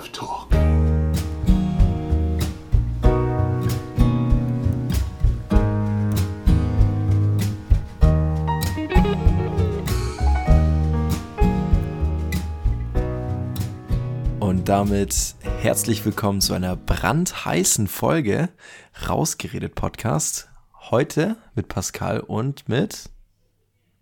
[0.00, 0.48] Dev Talk.
[14.40, 18.48] Und damit herzlich willkommen zu einer brandheißen Folge
[19.06, 20.48] Rausgeredet Podcast.
[20.90, 23.10] Heute mit Pascal und mit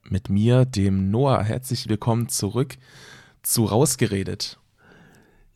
[0.04, 1.42] mit mir, dem Noah.
[1.42, 2.78] Herzlich willkommen zurück
[3.42, 4.58] zu Rausgeredet.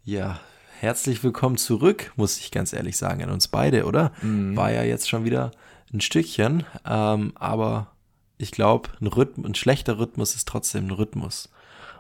[0.05, 0.41] Ja,
[0.81, 4.11] herzlich willkommen zurück, muss ich ganz ehrlich sagen, an uns beide, oder?
[4.21, 4.57] Mhm.
[4.57, 5.53] War ja jetzt schon wieder
[5.95, 7.93] ein Stückchen, ähm, aber
[8.37, 9.09] ich glaube, ein,
[9.45, 11.51] ein schlechter Rhythmus ist trotzdem ein Rhythmus.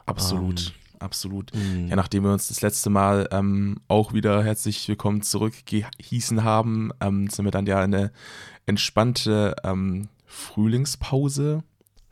[0.04, 0.74] Absolut.
[0.74, 1.54] Ähm, absolut.
[1.54, 1.90] Mhm.
[1.90, 7.30] Ja, nachdem wir uns das letzte Mal ähm, auch wieder herzlich willkommen zurückgehießen haben, ähm,
[7.30, 8.10] sind wir dann ja eine
[8.66, 11.62] entspannte ähm, Frühlingspause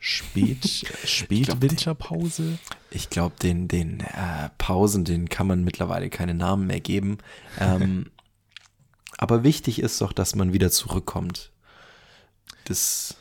[0.03, 0.65] Spät,
[1.05, 2.57] Spätwinterpause?
[2.89, 7.19] Ich glaube, den, den äh, Pausen, den kann man mittlerweile keine Namen mehr geben.
[7.59, 8.09] Ähm,
[9.19, 11.51] aber wichtig ist doch, dass man wieder zurückkommt.
[12.65, 13.17] Das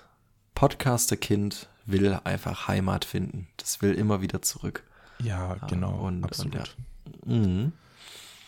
[0.55, 3.49] Podcaster-Kind will einfach Heimat finden.
[3.59, 4.83] Das will immer wieder zurück.
[5.19, 6.07] Ja, genau.
[6.07, 6.55] Und, absolut.
[6.55, 7.37] Und, ja.
[7.37, 7.73] Mhm.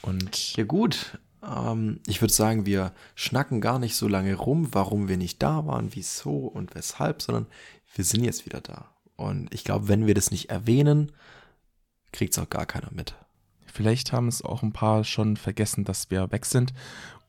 [0.00, 1.18] und ja, gut.
[1.42, 5.66] Ähm, ich würde sagen, wir schnacken gar nicht so lange rum, warum wir nicht da
[5.66, 7.46] waren, wieso und weshalb, sondern
[7.94, 8.90] wir sind jetzt wieder da.
[9.16, 11.12] Und ich glaube, wenn wir das nicht erwähnen,
[12.12, 13.14] kriegt es auch gar keiner mit.
[13.66, 16.72] Vielleicht haben es auch ein paar schon vergessen, dass wir weg sind.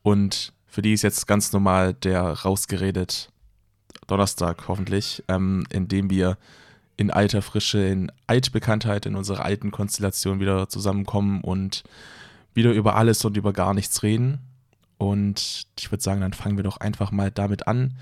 [0.02, 3.30] Und für die ist jetzt ganz normal der rausgeredet
[4.06, 6.36] Donnerstag hoffentlich, ähm, in dem wir
[6.96, 11.82] in alter Frische, in Altbekanntheit, in unserer alten Konstellation wieder zusammenkommen und
[12.52, 14.40] wieder über alles und über gar nichts reden.
[14.98, 17.94] Und ich würde sagen, dann fangen wir doch einfach mal damit an.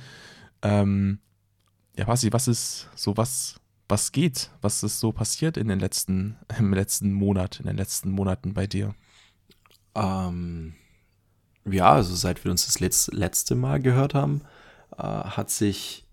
[0.62, 1.18] Ähm,
[1.96, 4.50] ja, Basti, was ist so was, was geht?
[4.60, 8.66] Was ist so passiert in den letzten, im letzten Monat, in den letzten Monaten bei
[8.66, 8.94] dir?
[9.94, 10.74] Ähm,
[11.64, 14.42] ja, also seit wir uns das letzte, letzte Mal gehört haben,
[14.96, 16.06] äh, hat sich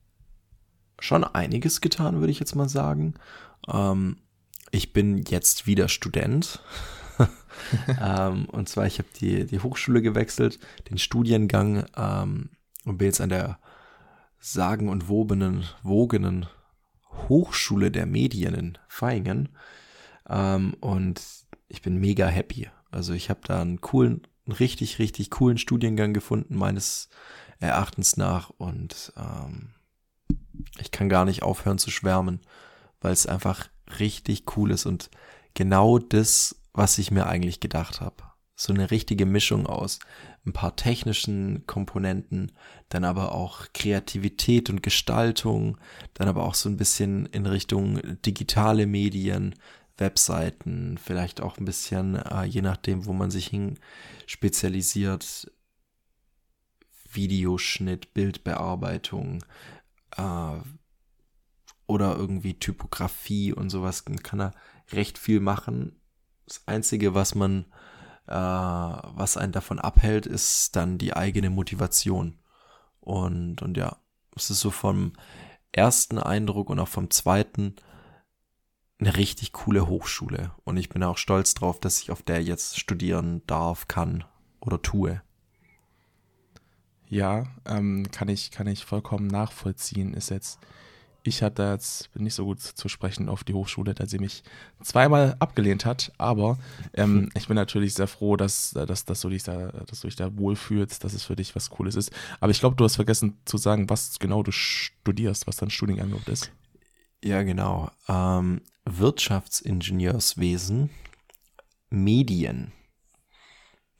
[0.99, 3.15] schon einiges getan, würde ich jetzt mal sagen.
[3.67, 4.17] Ähm,
[4.71, 6.61] ich bin jetzt wieder Student.
[8.01, 12.49] ähm, und zwar, ich habe die, die Hochschule gewechselt, den Studiengang ähm,
[12.85, 13.59] und bin jetzt an der
[14.39, 16.47] sagen und wobenen, wogenen
[17.27, 19.49] Hochschule der Medien in Feingen.
[20.27, 21.21] Ähm, und
[21.67, 22.69] ich bin mega happy.
[22.91, 27.09] Also ich habe da einen coolen, einen richtig, richtig coolen Studiengang gefunden, meines
[27.59, 28.49] Erachtens nach.
[28.51, 29.69] Und ähm,
[30.79, 32.39] ich kann gar nicht aufhören zu schwärmen,
[33.01, 33.67] weil es einfach
[33.99, 35.09] richtig cool ist und
[35.55, 38.23] genau das, was ich mir eigentlich gedacht habe
[38.59, 39.99] so eine richtige Mischung aus
[40.45, 42.51] ein paar technischen Komponenten,
[42.89, 45.77] dann aber auch Kreativität und Gestaltung,
[46.13, 49.55] dann aber auch so ein bisschen in Richtung digitale Medien,
[49.97, 53.77] Webseiten, vielleicht auch ein bisschen, äh, je nachdem, wo man sich hin
[54.25, 55.51] spezialisiert,
[57.11, 59.43] Videoschnitt, Bildbearbeitung
[60.15, 60.57] äh,
[61.87, 64.53] oder irgendwie Typografie und sowas, kann er
[64.91, 65.95] recht viel machen.
[66.45, 67.65] Das Einzige, was man
[68.29, 72.37] äh, was einen davon abhält, ist dann die eigene Motivation.
[72.99, 73.97] Und, und ja,
[74.35, 75.13] es ist so vom
[75.71, 77.75] ersten Eindruck und auch vom zweiten
[78.99, 80.51] eine richtig coole Hochschule.
[80.63, 84.25] Und ich bin auch stolz drauf, dass ich auf der jetzt studieren darf, kann
[84.59, 85.21] oder tue.
[87.07, 90.13] Ja, ähm, kann ich, kann ich vollkommen nachvollziehen.
[90.13, 90.59] Ist jetzt
[91.23, 94.43] ich hatte jetzt nicht so gut zu sprechen auf die Hochschule, da sie mich
[94.81, 96.11] zweimal abgelehnt hat.
[96.17, 96.57] Aber
[96.93, 100.15] ähm, ich bin natürlich sehr froh, dass, dass, dass, du dich da, dass du dich
[100.15, 102.11] da wohlfühlst, dass es für dich was Cooles ist.
[102.39, 106.13] Aber ich glaube, du hast vergessen zu sagen, was genau du studierst, was dein Studiengang
[106.25, 106.51] ist.
[107.23, 107.91] Ja, genau.
[108.07, 110.89] Ähm, Wirtschaftsingenieurswesen,
[111.89, 112.71] Medien.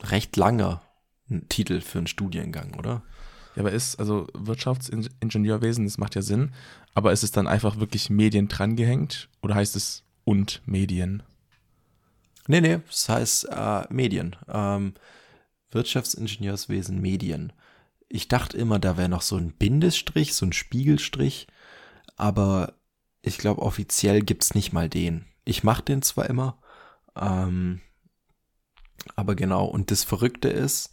[0.02, 0.82] Recht langer
[1.50, 3.04] Titel für einen Studiengang, oder?
[3.56, 6.54] Ja, aber ist, also Wirtschaftsingenieurwesen, das macht ja Sinn,
[6.94, 11.24] aber ist es dann einfach wirklich Medien drangehängt oder heißt es und Medien?
[12.48, 14.36] Nee, nee, das heißt äh, Medien.
[14.48, 14.94] Ähm,
[15.72, 17.54] Wirtschaftsingenieurswesen, Medien.
[18.08, 21.48] Ich dachte immer, da wäre noch so ein Bindestrich, so ein Spiegelstrich,
[22.16, 22.74] aber
[23.22, 25.26] ich glaube, offiziell gibt es nicht mal den.
[25.46, 26.60] Ich mache den zwar immer,
[27.16, 27.82] ähm,
[29.16, 30.92] aber genau, und das Verrückte ist,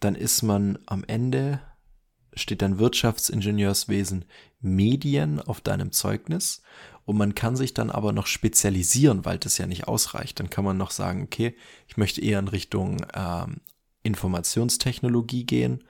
[0.00, 1.60] dann ist man am Ende
[2.36, 4.24] steht dann Wirtschaftsingenieurswesen
[4.60, 6.62] Medien auf deinem Zeugnis
[7.04, 10.40] und man kann sich dann aber noch spezialisieren, weil das ja nicht ausreicht.
[10.40, 11.56] Dann kann man noch sagen, okay,
[11.86, 13.60] ich möchte eher in Richtung ähm,
[14.02, 15.84] Informationstechnologie gehen.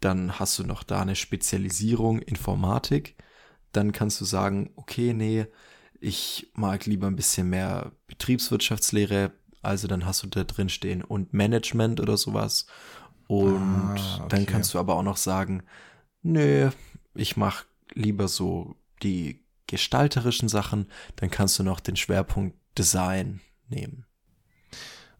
[0.00, 3.16] Dann hast du noch da eine Spezialisierung Informatik.
[3.72, 5.46] Dann kannst du sagen, okay, nee,
[6.00, 9.32] ich mag lieber ein bisschen mehr Betriebswirtschaftslehre,
[9.62, 12.66] Also dann hast du da drin stehen und Management oder sowas.
[13.26, 14.28] Und Ah, okay.
[14.28, 15.62] dann kannst du aber auch noch sagen,
[16.22, 16.70] nö,
[17.14, 17.64] ich mache
[17.94, 20.88] lieber so die gestalterischen Sachen.
[21.16, 24.04] Dann kannst du noch den Schwerpunkt Design nehmen.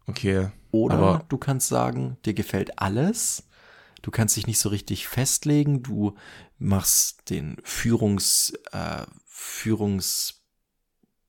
[0.05, 0.49] Okay.
[0.71, 3.47] Oder du kannst sagen, dir gefällt alles.
[4.01, 5.83] Du kannst dich nicht so richtig festlegen.
[5.83, 6.15] Du
[6.59, 10.43] machst den Führungs, äh, Führungs,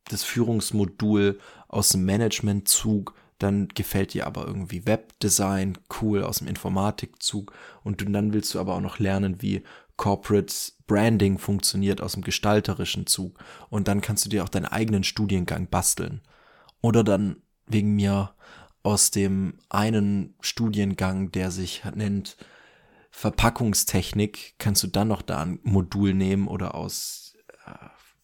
[0.05, 3.15] das Führungsmodul aus dem Managementzug.
[3.39, 7.53] Dann gefällt dir aber irgendwie Webdesign cool aus dem Informatikzug.
[7.85, 9.63] Und du, dann willst du aber auch noch lernen, wie
[9.97, 10.55] Corporate
[10.87, 13.39] Branding funktioniert aus dem gestalterischen Zug.
[13.71, 16.21] Und dann kannst du dir auch deinen eigenen Studiengang basteln.
[16.81, 18.35] Oder dann wegen mir
[18.83, 22.37] aus dem einen Studiengang, der sich nennt
[23.11, 27.37] Verpackungstechnik, kannst du dann noch da ein Modul nehmen oder aus
[27.67, 27.73] äh,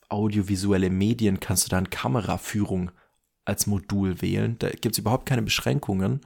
[0.09, 2.93] audiovisuelle Medien kannst du dann Kameraführung
[3.45, 4.57] als Modul wählen.
[4.59, 6.21] Da gibt es überhaupt keine Beschränkungen.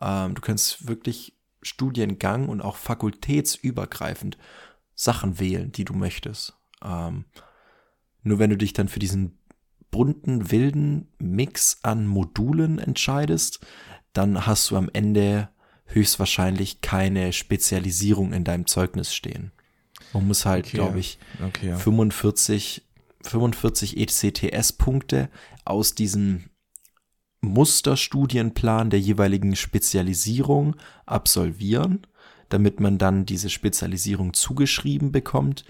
[0.00, 4.38] Ähm, du kannst wirklich Studiengang und auch fakultätsübergreifend
[4.94, 6.54] Sachen wählen, die du möchtest.
[6.84, 7.24] Ähm,
[8.22, 9.38] nur wenn du dich dann für diesen
[9.90, 13.60] bunten, wilden Mix an Modulen entscheidest,
[14.12, 15.48] dann hast du am Ende
[15.86, 19.52] höchstwahrscheinlich keine Spezialisierung in deinem Zeugnis stehen.
[20.12, 20.76] Man muss halt, Okay.
[20.76, 21.74] glaube ich, Okay.
[21.74, 22.82] 45,
[23.22, 25.30] 45 ECTS-Punkte
[25.64, 26.47] aus diesem
[27.40, 30.76] Musterstudienplan der jeweiligen Spezialisierung
[31.06, 32.06] absolvieren,
[32.48, 35.64] damit man dann diese Spezialisierung zugeschrieben bekommt.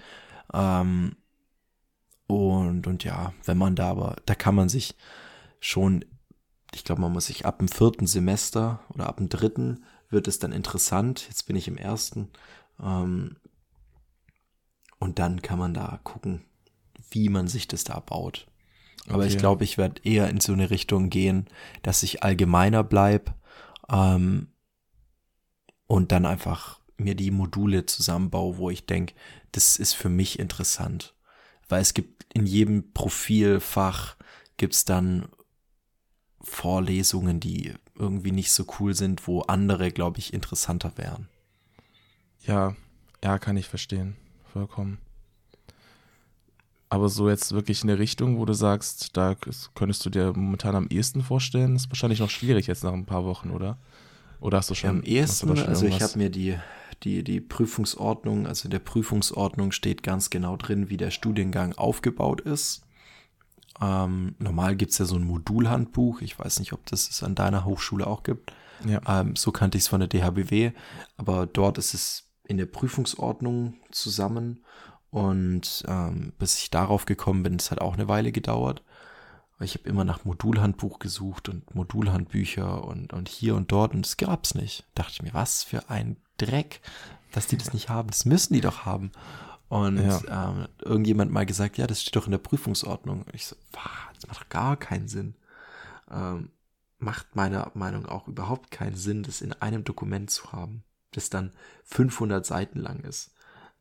[0.53, 1.15] Ähm,
[2.27, 4.95] und, und ja, wenn man da aber, da kann man sich
[5.59, 6.05] schon,
[6.73, 10.39] ich glaube, man muss sich ab dem vierten Semester oder ab dem dritten wird es
[10.39, 11.25] dann interessant.
[11.27, 12.29] Jetzt bin ich im ersten.
[12.81, 13.37] Ähm,
[14.99, 16.45] und dann kann man da gucken,
[17.11, 18.48] wie man sich das da baut.
[19.07, 19.39] Aber ich Okay.
[19.39, 21.47] glaube, ich werde eher in so eine Richtung gehen,
[21.81, 23.33] dass ich allgemeiner bleib
[23.89, 24.47] ähm,
[25.87, 29.13] und dann einfach mir die Module zusammenbaue, wo ich denke,
[29.51, 31.15] das ist für mich interessant.
[31.67, 34.17] Weil es gibt in jedem Profilfach
[34.57, 35.29] gibt's dann
[36.41, 41.29] Vorlesungen, die irgendwie nicht so cool sind, wo andere, glaube ich, interessanter wären.
[42.45, 42.75] Ja,
[43.23, 44.15] ja, kann ich verstehen.
[44.51, 44.99] Vollkommen.
[46.89, 49.35] Aber so jetzt wirklich eine Richtung, wo du sagst, da
[49.75, 53.25] könntest du dir momentan am ehesten vorstellen, ist wahrscheinlich noch schwierig jetzt nach ein paar
[53.25, 53.77] Wochen, oder?
[54.39, 54.89] Oder hast du schon?
[54.89, 56.57] Am ehesten, schon also ich habe mir die,
[57.03, 62.41] die, die Prüfungsordnung, also in der Prüfungsordnung steht ganz genau drin, wie der Studiengang aufgebaut
[62.41, 62.83] ist.
[63.81, 66.21] Ähm, normal gibt's ja so ein Modulhandbuch.
[66.21, 68.51] Ich weiß nicht, ob das es an deiner Hochschule auch gibt.
[68.85, 69.01] Ja.
[69.07, 70.71] Ähm, so kannte ich es von der DHBW,
[71.17, 74.63] aber dort ist es in der Prüfungsordnung zusammen.
[75.11, 78.83] Und ähm, bis ich darauf gekommen bin, es hat auch eine Weile gedauert.
[79.61, 84.15] Ich habe immer nach Modulhandbuch gesucht und Modulhandbücher und, und hier und dort und es
[84.17, 84.85] gab's nicht.
[84.95, 86.79] Dachte ich mir, was für ein Dreck,
[87.33, 88.09] dass die das nicht haben.
[88.09, 89.11] Das müssen die doch haben.
[89.67, 90.49] Und Ja.
[90.49, 93.23] ähm, irgendjemand mal gesagt, ja, das steht doch in der Prüfungsordnung.
[93.23, 95.35] Und ich so, "Wah, das macht doch gar keinen Sinn.
[96.09, 96.49] Ähm,
[96.97, 101.51] macht meiner Meinung auch überhaupt keinen Sinn, das in einem Dokument zu haben, das dann
[101.85, 103.31] 500 Seiten lang ist.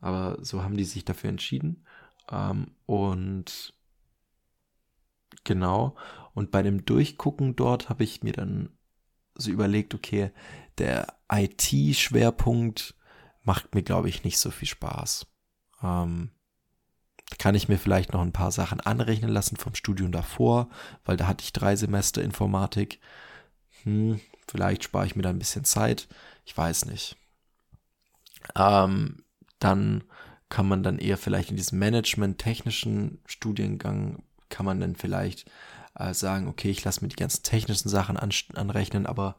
[0.00, 1.84] Aber so haben die sich dafür entschieden.
[2.30, 3.74] Ähm, und
[5.44, 5.96] genau.
[6.34, 8.70] Und bei dem Durchgucken dort habe ich mir dann
[9.34, 10.30] so überlegt, okay,
[10.78, 12.94] der IT-Schwerpunkt
[13.42, 15.26] macht mir, glaube ich, nicht so viel Spaß.
[15.82, 16.30] Ähm,
[17.38, 20.68] kann ich mir vielleicht noch ein paar Sachen anrechnen lassen vom Studium davor,
[21.04, 23.00] weil da hatte ich drei Semester Informatik.
[23.82, 26.08] Hm, vielleicht spare ich mir da ein bisschen Zeit.
[26.44, 27.16] Ich weiß nicht.
[28.56, 29.24] Ähm,
[29.58, 30.04] dann
[30.48, 35.50] kann man dann eher vielleicht in diesem Management-technischen Studiengang kann man dann vielleicht
[35.94, 39.36] äh, sagen, okay, ich lasse mir die ganzen technischen Sachen an, anrechnen, aber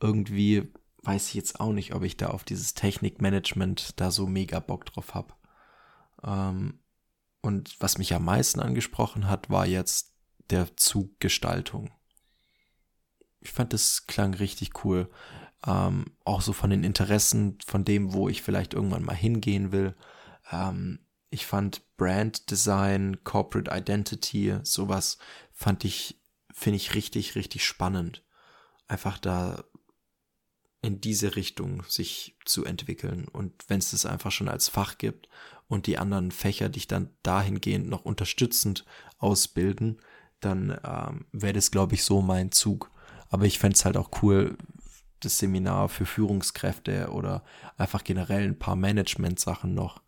[0.00, 0.72] irgendwie
[1.02, 4.86] weiß ich jetzt auch nicht, ob ich da auf dieses Technikmanagement da so mega Bock
[4.86, 5.34] drauf habe.
[6.22, 6.80] Ähm,
[7.40, 10.14] und was mich am meisten angesprochen hat, war jetzt
[10.50, 11.90] der Zug Gestaltung.
[13.40, 15.08] Ich fand, das klang richtig cool.
[15.66, 19.96] Ähm, auch so von den Interessen, von dem, wo ich vielleicht irgendwann mal hingehen will.
[20.52, 21.00] Ähm,
[21.30, 25.18] ich fand Brand Design, Corporate Identity, sowas
[25.52, 26.20] fand ich,
[26.52, 28.24] finde ich richtig, richtig spannend.
[28.86, 29.64] Einfach da
[30.80, 33.26] in diese Richtung sich zu entwickeln.
[33.28, 35.28] Und wenn es das einfach schon als Fach gibt
[35.66, 38.84] und die anderen Fächer dich dann dahingehend noch unterstützend
[39.18, 40.00] ausbilden,
[40.40, 42.90] dann ähm, wäre das, glaube ich, so mein Zug.
[43.28, 44.56] Aber ich fände es halt auch cool,
[45.20, 47.44] das Seminar für Führungskräfte oder
[47.76, 50.02] einfach generell ein paar Management-Sachen noch.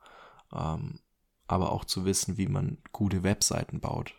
[0.53, 1.01] Ähm,
[1.47, 4.15] aber auch zu wissen, wie man gute Webseiten baut.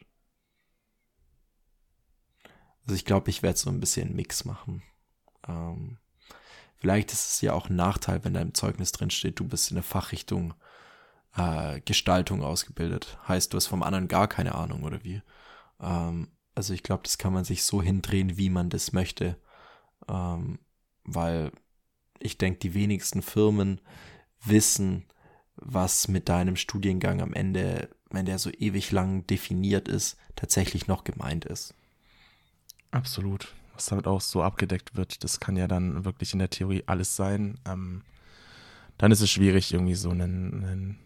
[2.82, 4.84] Also ich glaube, ich werde so ein bisschen Mix machen.
[5.48, 5.98] Ähm,
[6.76, 9.72] vielleicht ist es ja auch ein Nachteil, wenn da im Zeugnis drin steht, du bist
[9.72, 10.54] in der Fachrichtung
[11.36, 13.18] äh, Gestaltung ausgebildet.
[13.28, 15.22] Heißt, du hast vom anderen gar keine Ahnung oder wie.
[15.80, 19.38] Ähm, also ich glaube, das kann man sich so hindrehen, wie man das möchte.
[20.10, 20.60] Ähm,
[21.04, 21.52] weil
[22.20, 23.82] ich denke, die wenigsten Firmen
[24.44, 25.06] wissen,
[25.56, 31.04] was mit deinem Studiengang am Ende, wenn der so ewig lang definiert ist, tatsächlich noch
[31.04, 31.74] gemeint ist.
[32.92, 33.54] Absolut.
[33.74, 37.16] Was damit auch so abgedeckt wird, das kann ja dann wirklich in der Theorie alles
[37.16, 37.58] sein.
[37.66, 38.04] Ähm,
[38.98, 40.98] dann ist es schwierig, irgendwie so ein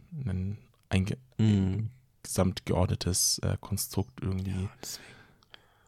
[1.37, 1.89] mm.
[2.23, 4.69] gesamt geordnetes äh, Konstrukt irgendwie ja,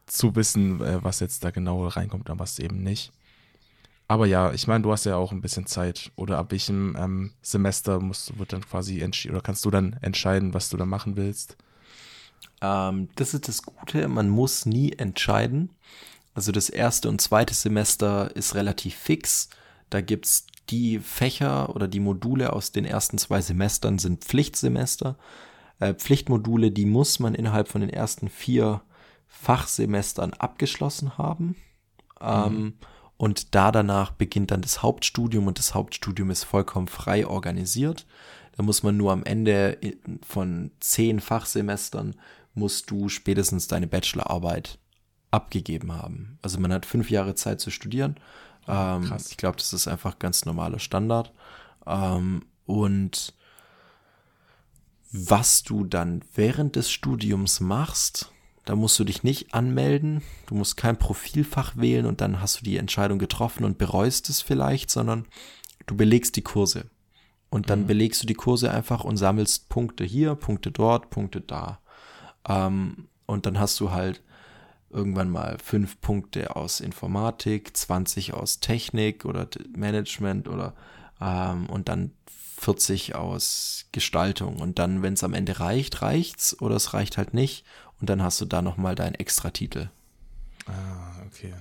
[0.06, 3.12] zu wissen, äh, was jetzt da genau reinkommt und was eben nicht.
[4.08, 6.12] Aber ja, ich meine, du hast ja auch ein bisschen Zeit.
[6.16, 10.54] Oder ab welchem ähm, Semester musst, wird dann quasi entschieden, oder kannst du dann entscheiden,
[10.54, 11.58] was du da machen willst?
[12.62, 15.72] Ähm, das ist das Gute, man muss nie entscheiden.
[16.34, 19.50] Also das erste und zweite Semester ist relativ fix.
[19.90, 25.18] Da gibt es die Fächer oder die Module aus den ersten zwei Semestern sind Pflichtsemester.
[25.80, 28.82] Äh, Pflichtmodule, die muss man innerhalb von den ersten vier
[29.28, 31.48] Fachsemestern abgeschlossen haben.
[31.48, 31.56] Mhm.
[32.22, 32.74] Ähm,
[33.18, 38.06] und da danach beginnt dann das Hauptstudium und das Hauptstudium ist vollkommen frei organisiert.
[38.56, 39.78] Da muss man nur am Ende
[40.26, 42.16] von zehn Fachsemestern
[42.54, 44.80] musst du spätestens deine Bachelorarbeit
[45.32, 46.40] abgegeben haben.
[46.42, 48.16] Also man hat fünf Jahre Zeit zu studieren.
[48.68, 51.34] Oh, ähm, ich glaube, das ist einfach ganz normaler Standard.
[51.86, 53.34] Ähm, und
[55.12, 58.32] was du dann während des Studiums machst,
[58.68, 62.66] da musst du dich nicht anmelden, du musst kein Profilfach wählen und dann hast du
[62.66, 65.26] die Entscheidung getroffen und bereust es vielleicht, sondern
[65.86, 66.90] du belegst die Kurse.
[67.50, 67.88] Und dann mhm.
[67.88, 71.80] belegst du die Kurse einfach und sammelst Punkte hier, Punkte dort, Punkte da.
[72.46, 74.22] Ähm, und dann hast du halt
[74.90, 79.48] irgendwann mal fünf Punkte aus Informatik, 20 aus Technik oder
[79.78, 80.74] Management oder
[81.22, 82.12] ähm, und dann
[82.60, 84.58] 40 aus Gestaltung.
[84.58, 87.66] Und dann, wenn es am Ende reicht, reicht's oder es reicht halt nicht
[88.00, 89.90] und dann hast du da nochmal deinen Extra-Titel.
[90.66, 91.54] Ah, okay.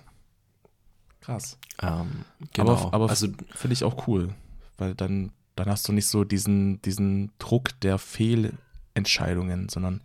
[1.20, 1.58] Krass.
[1.82, 2.72] Ähm, genau.
[2.72, 4.34] Aber, aber also, finde ich auch cool,
[4.78, 10.02] weil dann, dann hast du nicht so diesen, diesen Druck der Fehlentscheidungen, sondern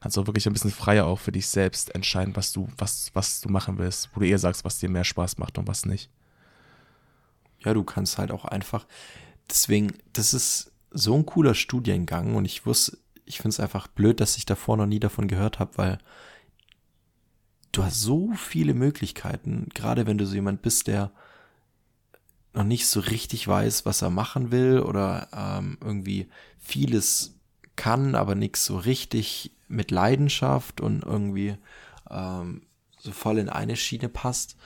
[0.00, 3.40] kannst auch wirklich ein bisschen freier auch für dich selbst entscheiden, was du, was, was
[3.40, 6.10] du machen willst, wo du eher sagst, was dir mehr Spaß macht und was nicht.
[7.64, 8.86] Ja, du kannst halt auch einfach,
[9.48, 14.20] deswegen, das ist so ein cooler Studiengang und ich wusste, ich finde es einfach blöd,
[14.20, 15.98] dass ich davor noch nie davon gehört habe, weil
[17.72, 21.10] du hast so viele Möglichkeiten, gerade wenn du so jemand bist, der
[22.52, 26.28] noch nicht so richtig weiß, was er machen will oder ähm, irgendwie
[26.58, 27.34] vieles
[27.76, 31.56] kann, aber nichts so richtig mit Leidenschaft und irgendwie
[32.08, 32.62] ähm,
[32.98, 34.56] so voll in eine Schiene passt,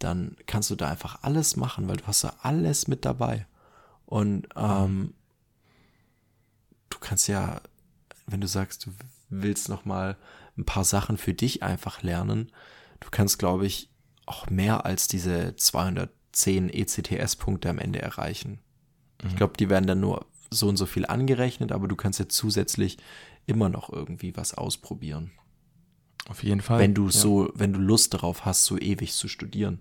[0.00, 3.46] dann kannst du da einfach alles machen, weil du hast da alles mit dabei.
[4.06, 5.14] Und ähm,
[6.88, 7.60] du kannst ja
[8.30, 8.90] wenn du sagst, du
[9.28, 10.16] willst noch mal
[10.56, 12.50] ein paar Sachen für dich einfach lernen,
[13.00, 13.90] du kannst, glaube ich,
[14.26, 18.60] auch mehr als diese 210 ECTS-Punkte am Ende erreichen.
[19.22, 19.28] Mhm.
[19.28, 22.28] Ich glaube, die werden dann nur so und so viel angerechnet, aber du kannst ja
[22.28, 22.98] zusätzlich
[23.46, 25.32] immer noch irgendwie was ausprobieren.
[26.28, 26.78] Auf jeden Fall.
[26.78, 27.12] Wenn du ja.
[27.12, 29.80] so, wenn du Lust darauf hast, so ewig zu studieren.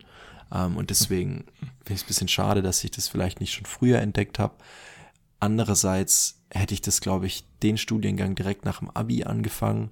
[0.52, 3.66] Ähm, und deswegen finde ich es ein bisschen schade, dass ich das vielleicht nicht schon
[3.66, 4.56] früher entdeckt habe.
[5.40, 9.92] Andererseits hätte ich das, glaube ich, den Studiengang direkt nach dem Abi angefangen,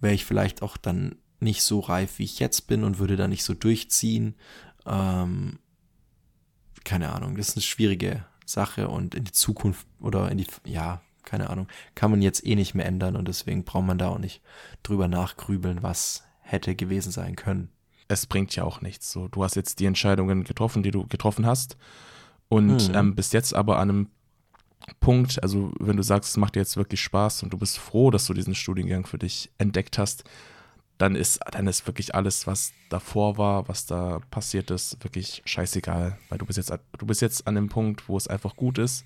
[0.00, 3.28] wäre ich vielleicht auch dann nicht so reif, wie ich jetzt bin und würde da
[3.28, 4.34] nicht so durchziehen.
[4.86, 5.58] Ähm,
[6.84, 11.00] keine Ahnung, das ist eine schwierige Sache und in die Zukunft oder in die, ja,
[11.24, 14.18] keine Ahnung, kann man jetzt eh nicht mehr ändern und deswegen braucht man da auch
[14.18, 14.42] nicht
[14.82, 17.70] drüber nachgrübeln, was hätte gewesen sein können.
[18.08, 19.10] Es bringt ja auch nichts.
[19.10, 21.76] So, du hast jetzt die Entscheidungen getroffen, die du getroffen hast
[22.48, 22.94] und mhm.
[22.94, 24.08] ähm, bist jetzt aber an einem
[25.00, 28.10] Punkt, also wenn du sagst, es macht dir jetzt wirklich Spaß und du bist froh,
[28.10, 30.24] dass du diesen Studiengang für dich entdeckt hast,
[30.98, 36.18] dann ist, dann ist wirklich alles, was davor war, was da passiert ist, wirklich scheißegal.
[36.28, 39.04] Weil du bist jetzt, du bist jetzt an dem Punkt, wo es einfach gut ist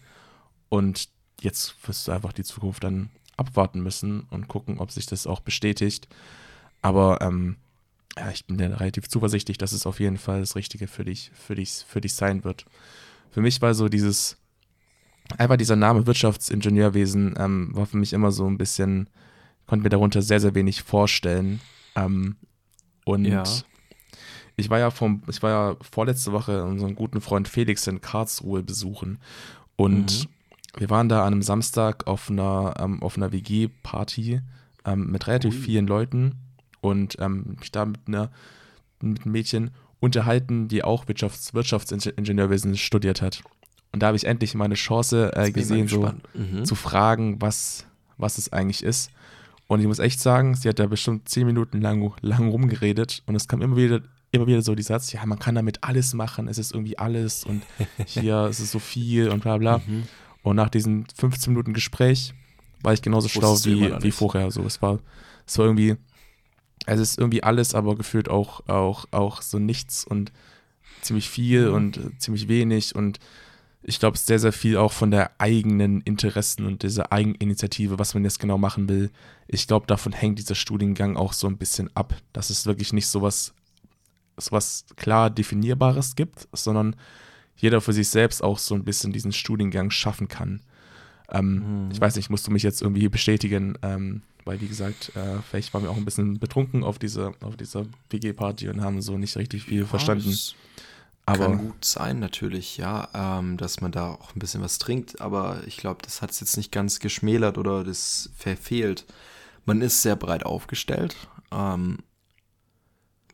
[0.68, 1.08] und
[1.40, 5.40] jetzt wirst du einfach die Zukunft dann abwarten müssen und gucken, ob sich das auch
[5.40, 6.08] bestätigt.
[6.82, 7.56] Aber ähm,
[8.16, 11.30] ja, ich bin ja relativ zuversichtlich, dass es auf jeden Fall das Richtige für dich,
[11.34, 12.64] für dich, für dich sein wird.
[13.30, 14.38] Für mich war so dieses,
[15.36, 19.10] einfach dieser Name Wirtschaftsingenieurwesen ähm, war für mich immer so ein bisschen,
[19.66, 21.60] konnte mir darunter sehr, sehr wenig vorstellen.
[21.94, 22.36] Ähm,
[23.04, 23.44] und ja.
[24.56, 28.62] ich war ja vom, ich war ja vorletzte Woche unseren guten Freund Felix in Karlsruhe
[28.62, 29.18] besuchen.
[29.76, 30.35] Und mhm.
[30.76, 34.40] Wir waren da an einem Samstag auf einer, ähm, auf einer WG-Party
[34.84, 35.60] ähm, mit relativ Ui.
[35.60, 36.36] vielen Leuten
[36.80, 38.30] und ähm, mich da mit einer
[39.00, 43.42] mit einem Mädchen unterhalten, die auch Wirtschafts Wirtschaftsingenieurwesen studiert hat.
[43.92, 46.64] Und da habe ich endlich meine Chance äh, gesehen, so mhm.
[46.64, 47.86] zu fragen, was,
[48.18, 49.10] was es eigentlich ist.
[49.68, 53.34] Und ich muss echt sagen, sie hat da bestimmt zehn Minuten lang, lang rumgeredet und
[53.34, 56.46] es kam immer wieder, immer wieder so die Satz, ja, man kann damit alles machen,
[56.46, 57.62] es ist irgendwie alles und
[58.06, 59.78] hier ist es so viel und bla bla.
[59.78, 60.04] Mhm.
[60.46, 62.32] Und nach diesen 15 Minuten Gespräch
[62.80, 64.52] war ich genauso schlau wie, wie vorher.
[64.52, 65.00] So, es war,
[65.44, 65.96] es war irgendwie,
[66.86, 70.30] es ist irgendwie alles, aber gefühlt auch, auch, auch so nichts und
[71.02, 71.74] ziemlich viel mhm.
[71.74, 73.18] und ziemlich wenig und
[73.82, 78.22] ich glaube, sehr, sehr viel auch von der eigenen Interessen und dieser Eigeninitiative, was man
[78.22, 79.10] jetzt genau machen will.
[79.48, 83.08] Ich glaube, davon hängt dieser Studiengang auch so ein bisschen ab, dass es wirklich nicht
[83.08, 83.52] so was,
[84.36, 86.94] so was klar definierbares gibt, sondern
[87.56, 90.60] jeder für sich selbst auch so ein bisschen diesen Studiengang schaffen kann.
[91.30, 91.90] Ähm, mhm.
[91.90, 95.74] Ich weiß nicht, musst du mich jetzt irgendwie bestätigen, ähm, weil wie gesagt, äh, vielleicht
[95.74, 99.36] waren wir auch ein bisschen betrunken auf, diese, auf dieser WG-Party und haben so nicht
[99.36, 100.32] richtig viel ja, verstanden.
[101.28, 105.20] Aber Kann gut sein, natürlich, ja, ähm, dass man da auch ein bisschen was trinkt,
[105.20, 109.04] aber ich glaube, das hat es jetzt nicht ganz geschmälert oder das verfehlt.
[109.64, 111.16] Man ist sehr breit aufgestellt
[111.50, 111.98] ähm,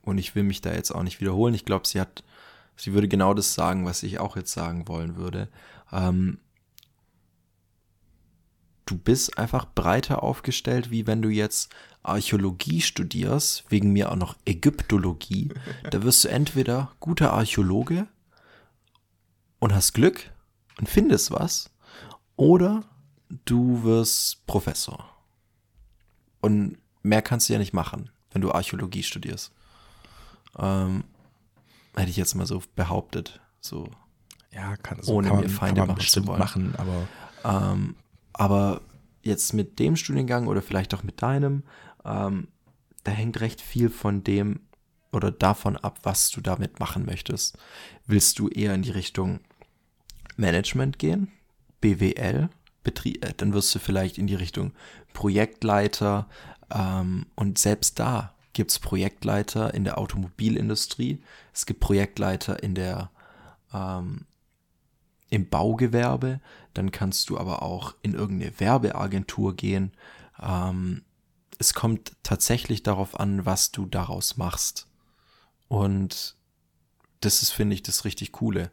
[0.01, 1.53] und ich will mich da jetzt auch nicht wiederholen.
[1.53, 2.25] Ich glaube, sie hat,
[2.77, 5.49] sie würde genau das sagen, was ich auch jetzt sagen wollen würde.
[5.93, 6.39] Ähm,
[8.87, 14.37] du bist einfach breiter aufgestellt, wie wenn du jetzt Archäologie studierst, wegen mir auch noch
[14.45, 15.53] Ägyptologie.
[15.91, 18.09] da wirst du entweder guter Archäologe
[19.61, 20.31] und hast Glück
[20.79, 21.71] und findest was,
[22.37, 22.85] oder
[23.45, 25.09] du wirst Professor.
[26.41, 29.53] Und mehr kannst du ja nicht machen, wenn du Archäologie studierst.
[30.59, 31.05] Ähm,
[31.97, 33.89] hätte ich jetzt mal so behauptet, so
[34.53, 36.39] ja, kann, so ohne kann man, mir Feinde kann man machen zu wollen.
[36.39, 37.09] machen, aber
[37.45, 37.97] ähm,
[38.33, 38.81] aber
[39.23, 41.65] jetzt mit dem Studiengang oder vielleicht auch mit deinem,
[42.05, 42.49] ähm,
[43.05, 44.61] da hängt recht viel von dem
[45.13, 47.59] oder davon ab, was du damit machen möchtest.
[48.07, 49.41] Willst du eher in die Richtung
[50.37, 51.31] Management gehen,
[51.81, 52.49] BWL,
[52.83, 54.73] Betrieb, äh, dann wirst du vielleicht in die Richtung
[55.13, 56.29] Projektleiter
[56.71, 63.11] ähm, und selbst da gibt es Projektleiter in der Automobilindustrie, es gibt Projektleiter in der
[63.73, 64.27] ähm,
[65.31, 66.41] im Baugewerbe,
[66.75, 69.93] dann kannst du aber auch in irgendeine Werbeagentur gehen.
[70.39, 71.05] Ähm,
[71.59, 74.89] es kommt tatsächlich darauf an, was du daraus machst.
[75.69, 76.37] Und
[77.21, 78.71] das ist, finde ich, das richtig Coole.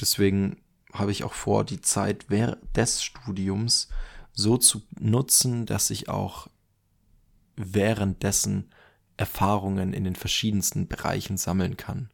[0.00, 0.56] Deswegen
[0.94, 2.26] habe ich auch vor, die Zeit
[2.74, 3.88] des Studiums
[4.32, 6.48] so zu nutzen, dass ich auch
[7.56, 8.70] währenddessen
[9.18, 12.10] Erfahrungen in den verschiedensten Bereichen sammeln kann.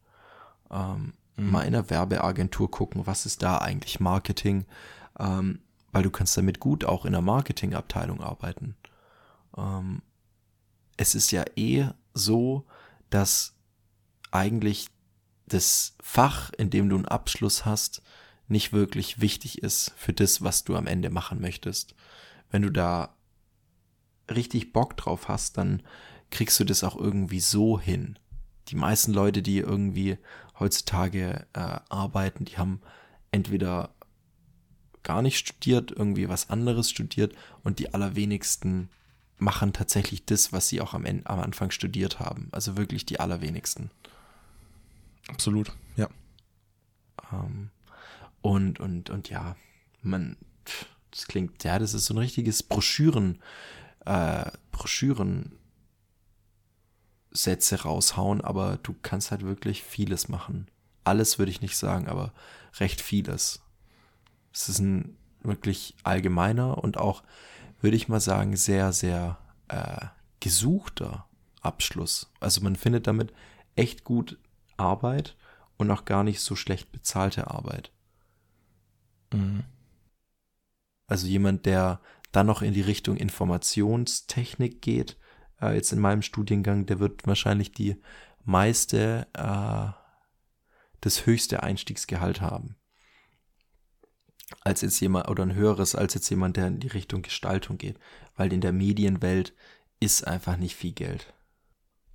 [0.71, 1.51] Ähm, mhm.
[1.51, 4.65] mal in einer Werbeagentur gucken, was ist da eigentlich Marketing,
[5.19, 5.61] ähm,
[5.93, 8.77] weil du kannst damit gut auch in der Marketingabteilung arbeiten.
[9.57, 10.03] Ähm,
[10.97, 12.67] es ist ja eh so,
[13.11, 13.55] dass
[14.31, 14.89] eigentlich
[15.47, 18.03] das Fach, in dem du einen Abschluss hast,
[18.49, 21.95] nicht wirklich wichtig ist für das, was du am Ende machen möchtest.
[22.51, 23.15] Wenn du da
[24.31, 25.83] richtig Bock drauf hast, dann
[26.35, 28.19] kriegst du das auch irgendwie so hin.
[28.69, 30.19] Die meisten Leute, die irgendwie
[30.59, 32.81] heutzutage äh, arbeiten, die haben
[33.31, 33.95] entweder
[35.03, 38.89] gar nicht studiert, irgendwie was anderes studiert und die allerwenigsten
[39.39, 42.49] machen tatsächlich das, was sie auch am, Ende, am Anfang studiert haben.
[42.53, 43.91] Also wirklich die allerwenigsten.
[45.29, 46.09] Absolut, ja.
[47.33, 47.71] Ähm,
[48.43, 49.57] und, und, und ja,
[50.03, 50.37] man,
[51.11, 53.41] das klingt, ja, das ist so ein richtiges Broschüren,
[54.05, 55.53] äh, Broschüren
[57.35, 60.69] Sätze raushauen, aber du kannst halt wirklich vieles machen.
[61.03, 62.33] Alles würde ich nicht sagen, aber
[62.79, 63.63] recht vieles.
[64.53, 67.23] Es ist ein wirklich allgemeiner und auch,
[67.81, 70.07] würde ich mal sagen, sehr, sehr äh,
[70.41, 71.27] gesuchter
[71.61, 72.31] Abschluss.
[72.41, 73.33] Also man findet damit
[73.77, 74.39] echt gut
[74.77, 75.37] Arbeit
[75.77, 77.91] und auch gar nicht so schlecht bezahlte Arbeit.
[79.33, 79.65] Mhm.
[81.07, 82.01] Also jemand, der
[82.33, 85.17] dann noch in die Richtung Informationstechnik geht,
[85.61, 88.01] äh, jetzt in meinem Studiengang, der wird wahrscheinlich die
[88.45, 89.93] meiste, äh,
[91.01, 92.77] das höchste Einstiegsgehalt haben.
[94.61, 97.99] Als jetzt jemand, oder ein höheres als jetzt jemand, der in die Richtung Gestaltung geht.
[98.37, 99.55] Weil in der Medienwelt
[100.01, 101.33] ist einfach nicht viel Geld.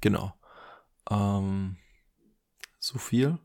[0.01, 0.33] Genau.
[1.09, 1.77] Ähm,
[2.79, 3.39] so viel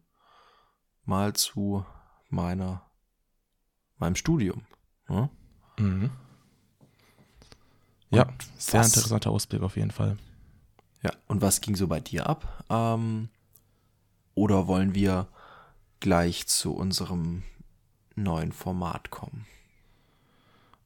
[1.04, 1.84] mal zu
[2.28, 2.90] meiner,
[3.96, 4.66] meinem Studium.
[5.08, 5.30] Ne?
[5.78, 6.10] Mhm.
[8.16, 8.26] Ja,
[8.58, 10.16] sehr was, interessanter Ausblick auf jeden Fall.
[11.02, 12.64] Ja, und was ging so bei dir ab?
[12.70, 13.28] Ähm,
[14.34, 15.28] oder wollen wir
[16.00, 17.42] gleich zu unserem
[18.16, 19.46] neuen Format kommen?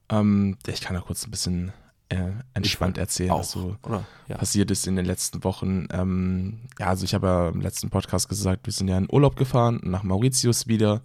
[0.09, 1.71] Ähm, ich kann da kurz ein bisschen
[2.09, 3.77] äh, entspannt erzählen, auch, was so?
[4.27, 4.37] Ja.
[4.37, 5.87] passiert ist in den letzten Wochen.
[5.91, 9.35] Ähm, ja, also ich habe ja im letzten Podcast gesagt, wir sind ja in Urlaub
[9.35, 11.01] gefahren, nach Mauritius wieder.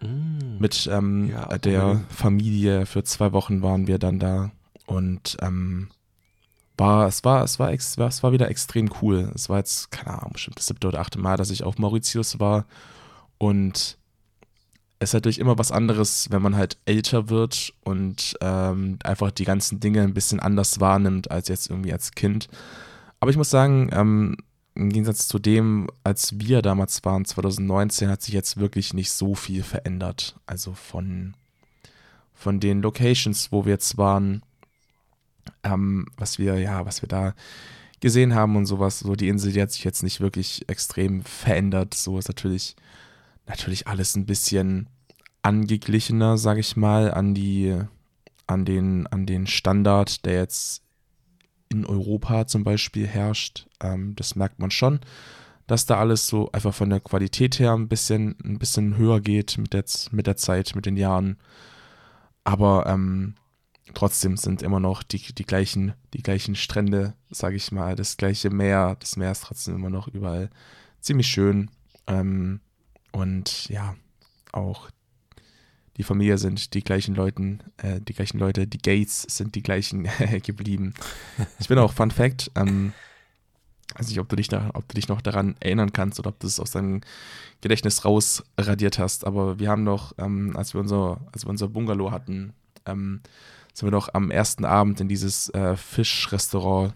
[0.00, 0.58] Mm.
[0.58, 2.00] Mit ähm, Ja, der.
[2.08, 4.52] Familie für zwei Wochen waren wir dann da
[4.86, 5.88] und ähm,
[6.76, 9.30] war, es war, es war, war, es war wieder extrem cool.
[9.34, 12.40] Es war jetzt, keine Ahnung, bestimmt das siebte oder achte Mal, dass ich auf Mauritius
[12.40, 12.66] war
[13.38, 13.98] und
[15.02, 19.44] es ist natürlich immer was anderes, wenn man halt älter wird und ähm, einfach die
[19.44, 22.48] ganzen Dinge ein bisschen anders wahrnimmt als jetzt irgendwie als Kind.
[23.18, 24.36] Aber ich muss sagen, ähm,
[24.74, 29.34] im Gegensatz zu dem, als wir damals waren, 2019, hat sich jetzt wirklich nicht so
[29.34, 30.36] viel verändert.
[30.46, 31.34] Also von,
[32.32, 34.42] von den Locations, wo wir jetzt waren,
[35.62, 37.34] ähm, was wir, ja, was wir da
[38.00, 41.94] gesehen haben und sowas, so die Insel, die hat sich jetzt nicht wirklich extrem verändert.
[41.94, 42.76] So ist natürlich,
[43.46, 44.88] natürlich alles ein bisschen
[45.42, 47.78] angeglichener, sag ich mal, an die,
[48.46, 50.82] an den, an den Standard, der jetzt
[51.68, 53.66] in Europa zum Beispiel herrscht.
[53.80, 55.00] Ähm, das merkt man schon,
[55.66, 59.58] dass da alles so einfach von der Qualität her ein bisschen, ein bisschen höher geht
[59.58, 61.38] mit der, mit der Zeit, mit den Jahren.
[62.44, 63.34] Aber ähm,
[63.94, 68.50] trotzdem sind immer noch die, die, gleichen, die gleichen Strände, sage ich mal, das gleiche
[68.50, 68.96] Meer.
[69.00, 70.50] Das Meer ist trotzdem immer noch überall
[71.00, 71.70] ziemlich schön.
[72.06, 72.60] Ähm,
[73.12, 73.94] und ja,
[74.52, 74.90] auch
[75.96, 80.08] die Familie sind die gleichen Leuten, äh, die gleichen Leute, die Gates sind die gleichen
[80.42, 80.94] geblieben.
[81.58, 82.92] Ich bin auch Fun Fact, ähm,
[83.94, 86.40] weiß nicht, ob du dich da, ob du dich noch daran erinnern kannst oder ob
[86.40, 87.02] du es aus deinem
[87.60, 92.10] Gedächtnis rausradiert hast, aber wir haben noch, ähm, als wir unser, als wir unser Bungalow
[92.10, 92.54] hatten,
[92.86, 93.20] ähm,
[93.72, 96.94] sind wir noch am ersten Abend in dieses äh, Fischrestaurant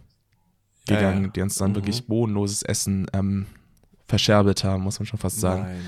[0.88, 1.30] Ja, gegangen, ja.
[1.30, 1.76] die uns dann Mhm.
[1.76, 3.46] wirklich bodenloses Essen ähm,
[4.06, 5.62] verscherbelt haben, muss man schon fast sagen.
[5.62, 5.80] Nein.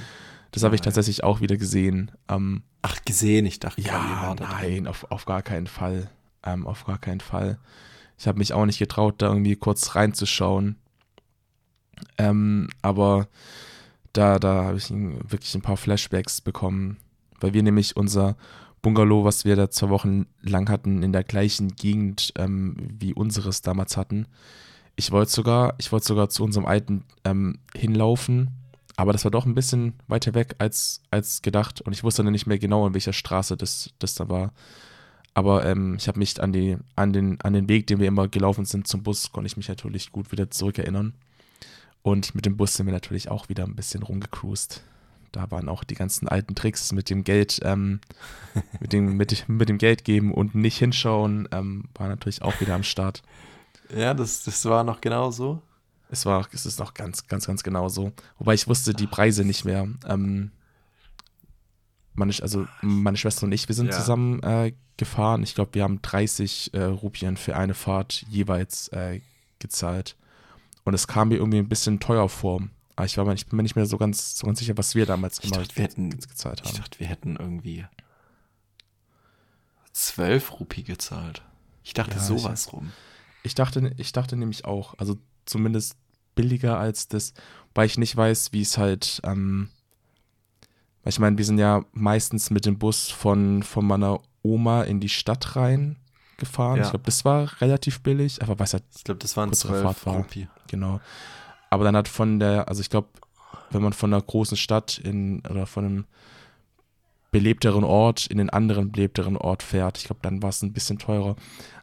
[0.52, 2.10] Das habe ich tatsächlich auch wieder gesehen.
[2.28, 6.10] Ähm, Ach, gesehen, ich dachte, ja, nein, auf, auf gar keinen Fall.
[6.42, 7.58] Ähm, auf gar keinen Fall.
[8.16, 10.76] Ich habe mich auch nicht getraut, da irgendwie kurz reinzuschauen.
[12.16, 13.28] Ähm, aber
[14.12, 16.96] da, da habe ich wirklich ein paar Flashbacks bekommen,
[17.40, 18.36] weil wir nämlich unser
[18.82, 23.62] Bungalow, was wir da zwei Wochen lang hatten, in der gleichen Gegend ähm, wie unseres
[23.62, 24.26] damals hatten.
[24.96, 28.50] Ich wollte sogar, ich wollte sogar zu unserem alten ähm, hinlaufen,
[28.96, 32.32] aber das war doch ein bisschen weiter weg als, als gedacht und ich wusste dann
[32.32, 34.52] nicht mehr genau, in welcher Straße das, das da war.
[35.34, 38.26] Aber ähm, ich habe mich an, die, an, den, an den Weg, den wir immer
[38.26, 41.14] gelaufen sind zum Bus, konnte ich mich natürlich gut wieder zurückerinnern.
[42.02, 44.82] Und mit dem Bus sind wir natürlich auch wieder ein bisschen rumgecruised.
[45.32, 48.00] Da waren auch die ganzen alten Tricks mit dem Geld, ähm,
[48.80, 52.74] mit, dem, mit, mit dem Geld geben und nicht hinschauen, ähm, war natürlich auch wieder
[52.74, 53.22] am Start.
[53.94, 55.62] Ja, das, das war noch genau so.
[56.10, 58.12] Es war, es ist noch ganz, ganz, ganz genau so.
[58.38, 59.86] Wobei ich wusste die Preise nicht mehr.
[60.06, 60.50] Ähm,
[62.14, 63.92] meine, also meine Schwester und ich, wir sind Ja.
[63.92, 65.42] zusammen äh, gefahren.
[65.42, 69.20] Ich glaube, wir haben 30 äh, Rupien für eine Fahrt jeweils äh,
[69.58, 70.16] gezahlt.
[70.84, 72.62] Und es kam mir irgendwie ein bisschen teuer vor.
[72.98, 74.96] Aber ich, war mir, ich bin mir nicht mehr so ganz, so ganz sicher, was
[74.96, 76.78] wir damals Ich gemacht dachte, wir hätten, gezahlt ich haben.
[76.78, 77.86] dachte, wir hätten irgendwie
[79.92, 81.42] 12 Rupie gezahlt.
[81.84, 82.90] Ich dachte Ja, sowas rum.
[83.44, 85.94] Ich dachte, ich dachte nämlich auch, also zumindest
[86.34, 87.34] billiger als das,
[87.72, 89.68] weil ich nicht weiß, wie es halt, ähm,
[91.04, 94.98] weil ich meine, wir sind ja meistens mit dem Bus von, von meiner Oma in
[94.98, 95.98] die Stadt rein
[96.36, 96.78] gefahren.
[96.78, 96.82] Ja.
[96.82, 100.04] Ich glaube, das war relativ billig, aber weiß halt Ich glaube, das waren 12 Fahrt
[100.04, 100.16] war.
[100.16, 100.48] Rupie.
[100.66, 101.00] genau.
[101.70, 103.08] Aber dann hat von der, also ich glaube,
[103.70, 106.04] wenn man von einer großen Stadt in oder von einem
[107.30, 110.98] belebteren Ort in den anderen belebteren Ort fährt, ich glaube, dann war es ein bisschen
[110.98, 111.36] teurer.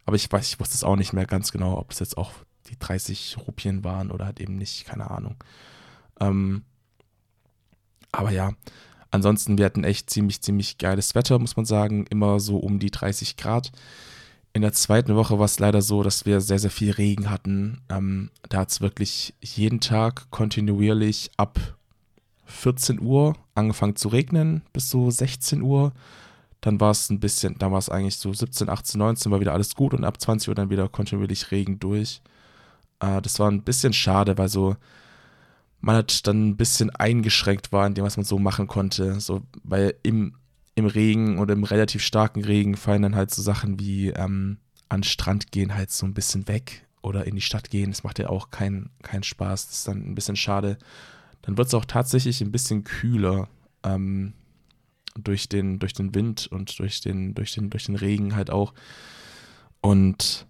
[0.05, 2.31] Aber ich weiß, ich wusste es auch nicht mehr ganz genau, ob es jetzt auch
[2.67, 5.35] die 30 Rupien waren oder halt eben nicht, keine Ahnung.
[6.19, 6.63] Ähm,
[8.11, 8.53] aber ja,
[9.11, 12.05] ansonsten, wir hatten echt ziemlich, ziemlich geiles Wetter, muss man sagen.
[12.07, 13.71] Immer so um die 30 Grad.
[14.55, 17.81] In der zweiten Woche war es leider so, dass wir sehr, sehr viel Regen hatten.
[17.89, 21.59] Ähm, da hat es wirklich jeden Tag kontinuierlich ab
[22.45, 25.91] 14 Uhr angefangen zu regnen bis so 16 Uhr.
[26.61, 29.51] Dann war es ein bisschen, dann war es eigentlich so 17, 18, 19 war wieder
[29.51, 32.21] alles gut und ab 20 Uhr dann wieder kontinuierlich Regen durch.
[33.01, 34.77] Äh, das war ein bisschen schade, weil so
[35.81, 39.19] man hat dann ein bisschen eingeschränkt war in dem, was man so machen konnte.
[39.19, 40.35] So, weil im,
[40.75, 44.57] im Regen oder im relativ starken Regen fallen dann halt so Sachen wie ähm,
[44.89, 47.91] an Strand gehen halt so ein bisschen weg oder in die Stadt gehen.
[47.91, 49.67] Das macht ja auch keinen keinen Spaß.
[49.67, 50.77] Das ist dann ein bisschen schade.
[51.41, 53.47] Dann wird es auch tatsächlich ein bisschen kühler
[53.83, 54.33] ähm,
[55.17, 58.73] durch, den, durch den Wind und durch den, durch, den, durch den Regen halt auch.
[59.81, 60.47] Und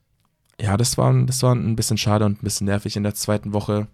[0.59, 3.53] ja, das war, das war ein bisschen schade und ein bisschen nervig in der zweiten
[3.53, 3.87] Woche.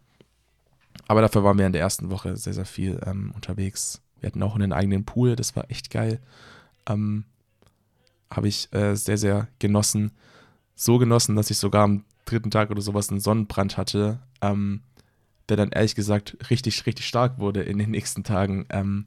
[1.08, 4.02] Aber dafür waren wir in der ersten Woche sehr, sehr viel ähm, unterwegs.
[4.22, 6.20] Wir hatten auch einen eigenen Pool, das war echt geil.
[6.88, 7.26] Ähm,
[8.30, 10.12] Habe ich äh, sehr, sehr genossen.
[10.76, 14.82] so genossen, dass ich sogar am dritten Tag oder sowas einen Sonnenbrand hatte, ähm,
[15.50, 18.66] der dann ehrlich gesagt richtig, richtig stark wurde in den nächsten Tagen.
[18.70, 19.06] Ähm,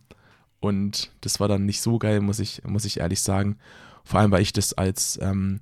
[0.60, 3.56] und das war dann nicht so geil, muss ich, muss ich ehrlich sagen.
[4.04, 5.60] Vor allem, weil ich das als ähm,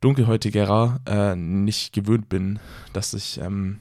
[0.00, 2.58] Dunkelhäutigerer äh, nicht gewöhnt bin,
[2.92, 3.80] dass ich ähm,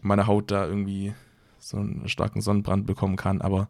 [0.00, 1.12] meine Haut da irgendwie
[1.58, 3.42] so einen starken Sonnenbrand bekommen kann.
[3.42, 3.68] Aber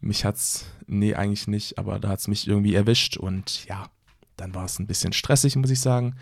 [0.00, 3.88] mich hat's, nee, eigentlich nicht, aber da hat es mich irgendwie erwischt und ja,
[4.36, 6.14] dann war es ein bisschen stressig, muss ich sagen.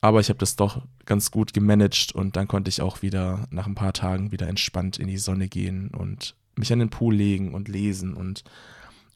[0.00, 3.66] Aber ich habe das doch ganz gut gemanagt und dann konnte ich auch wieder nach
[3.66, 7.54] ein paar Tagen wieder entspannt in die Sonne gehen und mich an den Pool legen
[7.54, 8.42] und lesen und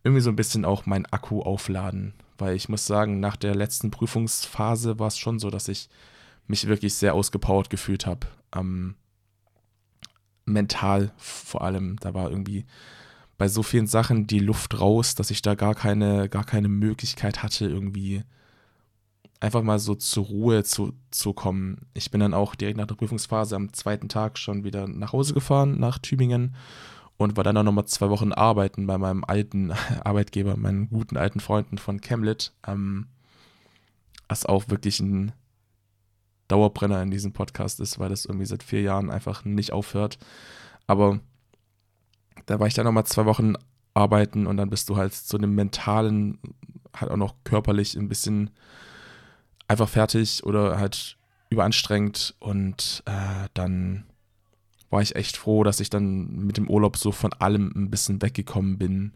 [0.05, 2.15] irgendwie so ein bisschen auch mein Akku aufladen.
[2.39, 5.89] Weil ich muss sagen, nach der letzten Prüfungsphase war es schon so, dass ich
[6.47, 8.29] mich wirklich sehr ausgepowert gefühlt habe.
[8.55, 8.95] Ähm,
[10.45, 11.97] mental vor allem.
[11.99, 12.65] Da war irgendwie
[13.39, 17.43] bei so vielen Sachen die Luft raus, dass ich da gar keine, gar keine Möglichkeit
[17.43, 18.23] hatte, irgendwie
[19.41, 21.87] einfach mal so zur Ruhe zu, zu kommen.
[21.93, 25.35] Ich bin dann auch direkt nach der Prüfungsphase am zweiten Tag schon wieder nach Hause
[25.35, 26.57] gefahren, nach Tübingen
[27.19, 29.73] und war dann auch nochmal zwei Wochen arbeiten bei meinem alten
[30.05, 32.53] Arbeitgeber, meinen guten alten Freunden von Chemlit.
[32.67, 33.09] Ähm,
[34.29, 35.33] was auch wirklich ein
[36.49, 40.19] Dauerbrenner in diesem Podcast ist, weil das irgendwie seit vier Jahren einfach nicht aufhört.
[40.87, 41.21] Aber
[42.45, 43.55] da war ich dann nochmal zwei Wochen
[43.95, 46.39] arbeiten und dann bist du halt zu einem mentalen,
[46.95, 48.51] halt auch noch körperlich ein bisschen
[49.69, 51.17] einfach fertig oder halt
[51.49, 54.05] überanstrengt und äh, dann
[54.91, 58.23] war ich echt froh, dass ich dann mit dem Urlaub so von allem ein bisschen
[58.23, 59.13] weggekommen bin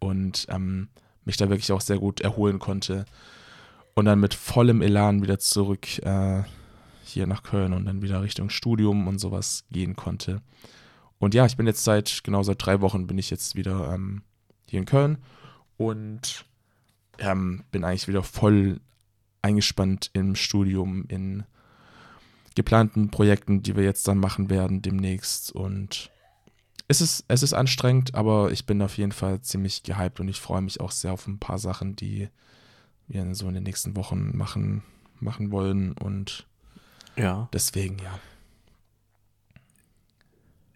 [0.00, 0.88] und ähm,
[1.24, 3.04] mich da wirklich auch sehr gut erholen konnte
[3.94, 6.42] und dann mit vollem Elan wieder zurück äh,
[7.04, 10.40] hier nach Köln und dann wieder Richtung Studium und sowas gehen konnte.
[11.22, 14.22] Und ja, ich bin jetzt seit genau seit drei Wochen bin ich jetzt wieder ähm,
[14.66, 15.18] hier in Köln
[15.76, 16.44] und
[17.20, 18.80] ähm, bin eigentlich wieder voll
[19.40, 21.44] eingespannt im Studium, in
[22.56, 25.52] geplanten Projekten, die wir jetzt dann machen werden demnächst.
[25.52, 26.10] Und
[26.88, 30.40] es ist, es ist anstrengend, aber ich bin auf jeden Fall ziemlich gehypt und ich
[30.40, 32.30] freue mich auch sehr auf ein paar Sachen, die
[33.06, 34.82] wir so in den nächsten Wochen machen,
[35.20, 35.92] machen wollen.
[35.92, 36.48] Und
[37.14, 37.48] ja.
[37.52, 38.18] deswegen, ja.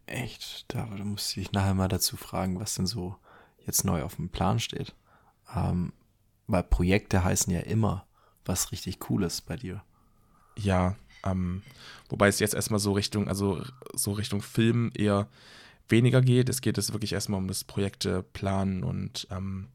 [0.07, 3.17] Echt, da muss ich nachher mal dazu fragen, was denn so
[3.65, 4.95] jetzt neu auf dem Plan steht.
[5.55, 5.93] Ähm,
[6.47, 8.07] weil Projekte heißen ja immer
[8.45, 9.83] was richtig Cooles bei dir.
[10.57, 11.63] Ja, ähm,
[12.09, 13.63] wobei es jetzt erstmal so Richtung, also
[13.95, 15.29] so Richtung Film eher
[15.89, 16.49] weniger geht.
[16.49, 19.69] Es geht jetzt wirklich erstmal um das Projekte planen und ähm,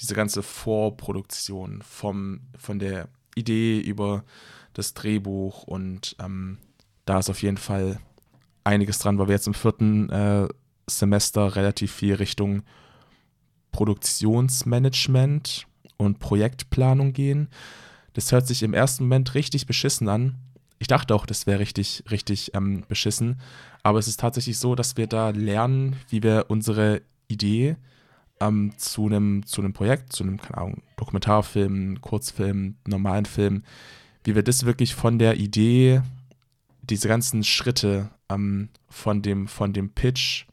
[0.00, 4.24] diese ganze Vorproduktion vom, von der Idee über
[4.72, 6.58] das Drehbuch und ähm,
[7.04, 8.00] da ist auf jeden Fall
[8.64, 10.48] einiges dran, weil wir jetzt im vierten äh,
[10.86, 12.62] Semester relativ viel Richtung
[13.72, 17.48] Produktionsmanagement und Projektplanung gehen.
[18.14, 20.36] Das hört sich im ersten Moment richtig beschissen an.
[20.78, 23.40] Ich dachte auch, das wäre richtig, richtig ähm, beschissen.
[23.82, 27.76] Aber es ist tatsächlich so, dass wir da lernen, wie wir unsere Idee
[28.40, 33.62] ähm, zu einem zu Projekt, zu einem, keine Ahnung, Dokumentarfilm, Kurzfilm, normalen Film,
[34.24, 36.02] wie wir das wirklich von der Idee,
[36.90, 40.46] diese ganzen Schritte ähm, von, dem, von dem Pitch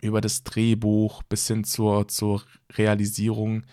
[0.00, 3.64] über das Drehbuch bis hin zur, zur Realisierung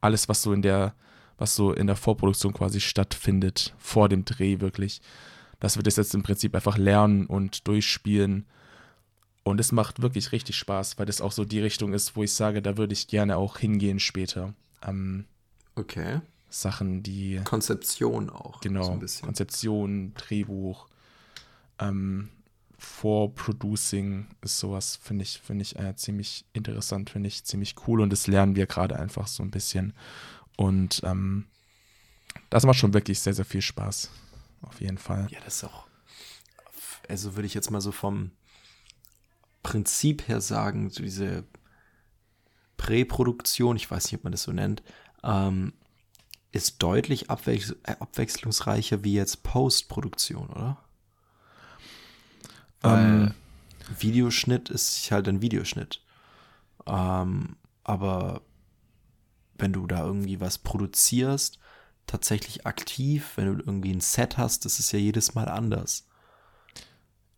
[0.00, 0.94] alles, was so in der,
[1.38, 5.00] was so in der Vorproduktion quasi stattfindet, vor dem Dreh wirklich,
[5.60, 8.46] dass wir das jetzt im Prinzip einfach lernen und durchspielen.
[9.44, 12.32] Und es macht wirklich richtig Spaß, weil das auch so die Richtung ist, wo ich
[12.32, 14.54] sage, da würde ich gerne auch hingehen später.
[14.86, 15.24] Ähm,
[15.74, 16.20] okay.
[16.50, 17.40] Sachen, die.
[17.44, 18.60] Konzeption auch.
[18.60, 18.98] Genau.
[19.06, 20.86] So Konzeption, Drehbuch,
[21.78, 22.30] ähm,
[22.78, 28.10] Vorproducing ist sowas, finde ich, finde ich äh, ziemlich interessant, finde ich ziemlich cool und
[28.10, 29.94] das lernen wir gerade einfach so ein bisschen.
[30.56, 31.46] Und ähm,
[32.50, 34.10] das macht schon wirklich sehr, sehr viel Spaß.
[34.62, 35.26] Auf jeden Fall.
[35.30, 35.86] Ja, das ist auch.
[37.08, 38.30] Also würde ich jetzt mal so vom
[39.62, 41.44] Prinzip her sagen, so diese
[42.76, 44.82] Präproduktion, ich weiß nicht, ob man das so nennt,
[45.22, 45.72] ähm,
[46.52, 50.83] ist deutlich abwech abwechslungsreicher wie jetzt Postproduktion, oder?
[52.84, 53.34] Ähm,
[53.98, 56.00] Videoschnitt ist halt ein Videoschnitt.
[56.86, 58.42] Ähm, aber
[59.56, 61.58] wenn du da irgendwie was produzierst,
[62.06, 66.06] tatsächlich aktiv, wenn du irgendwie ein Set hast, das ist ja jedes Mal anders.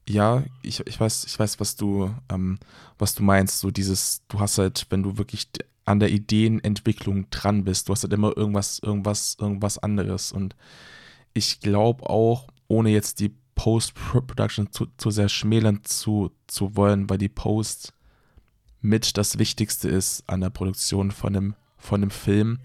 [0.09, 2.59] Ja, ich, ich weiß, ich weiß, was du, ähm,
[2.99, 3.59] was du meinst.
[3.59, 5.49] So dieses, du hast halt, wenn du wirklich
[5.85, 10.33] an der Ideenentwicklung dran bist, du hast halt immer irgendwas, irgendwas, irgendwas anderes.
[10.33, 10.55] Und
[11.33, 17.19] ich glaube auch, ohne jetzt die Post-Production zu, zu sehr schmälern zu, zu wollen, weil
[17.19, 17.93] die Post
[18.81, 22.61] mit das Wichtigste ist an der Produktion von einem, von einem Film.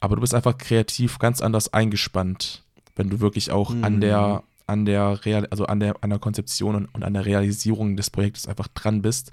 [0.00, 2.62] Aber du bist einfach kreativ ganz anders eingespannt
[2.98, 3.84] wenn du wirklich auch Mhm.
[3.84, 7.24] an der, an der Real, also an der, an der Konzeption und, und an der
[7.24, 9.32] Realisierung des Projektes einfach dran bist,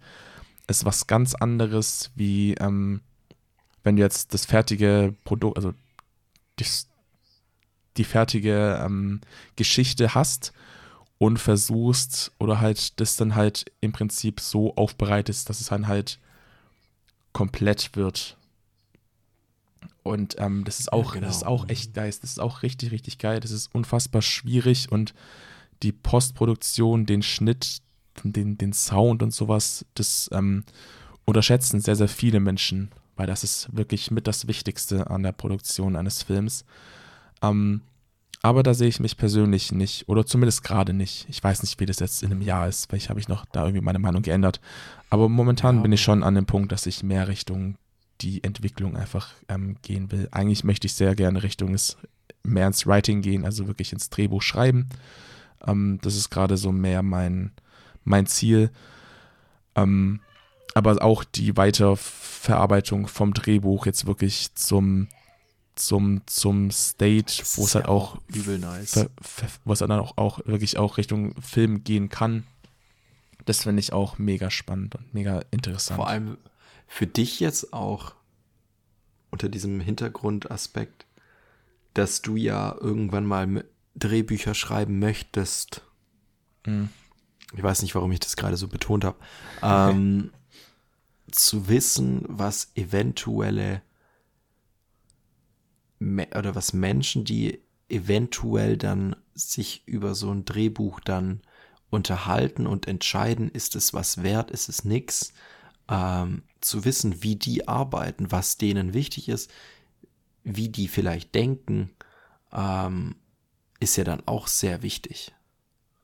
[0.68, 3.02] ist was ganz anderes, wie ähm,
[3.84, 5.74] wenn du jetzt das fertige Produkt, also
[6.58, 6.88] das,
[7.98, 9.20] die fertige ähm,
[9.56, 10.54] Geschichte hast
[11.26, 16.20] und versuchst oder halt das dann halt im Prinzip so aufbereitest, dass es dann halt
[17.34, 18.38] komplett wird.
[20.04, 21.28] Und ähm, das ist auch, Ja, genau.
[21.28, 22.12] das ist auch echt geil.
[22.22, 23.40] Das ist auch richtig, richtig geil.
[23.40, 25.16] Das ist unfassbar schwierig und
[25.82, 27.82] die Postproduktion, den Schnitt,
[28.24, 30.64] den, den Sound und sowas, das ähm,
[31.26, 35.96] unterschätzen sehr, sehr viele Menschen, weil das ist wirklich mit das Wichtigste an der Produktion
[35.96, 36.66] eines Films.
[37.42, 37.82] Ähm,
[38.46, 41.26] aber da sehe ich mich persönlich nicht, oder zumindest gerade nicht.
[41.30, 43.64] Ich weiß nicht, wie das jetzt in einem Jahr ist, vielleicht habe ich noch da
[43.64, 44.62] irgendwie meine Meinung geändert.
[45.10, 45.82] Aber momentan Ja.
[45.82, 47.78] bin ich schon an dem Punkt, dass ich mehr Richtung
[48.22, 50.28] die Entwicklung einfach ähm, gehen will.
[50.32, 51.98] Eigentlich möchte ich sehr gerne Richtung des
[52.44, 54.90] mehr ins Writing gehen, also wirklich ins Drehbuch schreiben.
[55.66, 57.52] Ähm, das ist gerade so mehr mein,
[58.04, 58.70] mein Ziel.
[59.76, 60.20] Ähm,
[60.76, 65.08] aber auch die Weiterverarbeitung vom Drehbuch jetzt wirklich zum,
[65.76, 69.08] zum, zum Stage, wo es halt ja auch übel nice.
[69.66, 72.46] es dann auch, auch wirklich auch Richtung Film gehen kann.
[73.46, 75.98] Das finde ich auch mega spannend und mega interessant.
[75.98, 76.38] Vor allem
[76.88, 78.14] für dich jetzt auch
[79.30, 81.06] unter diesem Hintergrundaspekt,
[81.94, 85.82] dass du ja irgendwann mal Drehbücher schreiben möchtest.
[86.66, 86.90] Mhm.
[87.56, 89.18] Ich weiß nicht, warum ich das gerade so betont habe.
[89.62, 90.32] Ähm,
[91.32, 93.82] zu wissen, was eventuelle
[96.36, 101.42] oder was Menschen, die eventuell dann sich über so ein Drehbuch dann
[101.90, 105.34] unterhalten und entscheiden, ist es was wert, ist es nix,
[105.90, 109.52] ähm, zu wissen, wie die arbeiten, was denen wichtig ist,
[110.44, 111.92] wie die vielleicht denken,
[112.52, 113.16] ähm,
[113.80, 115.34] ist ja dann auch sehr wichtig.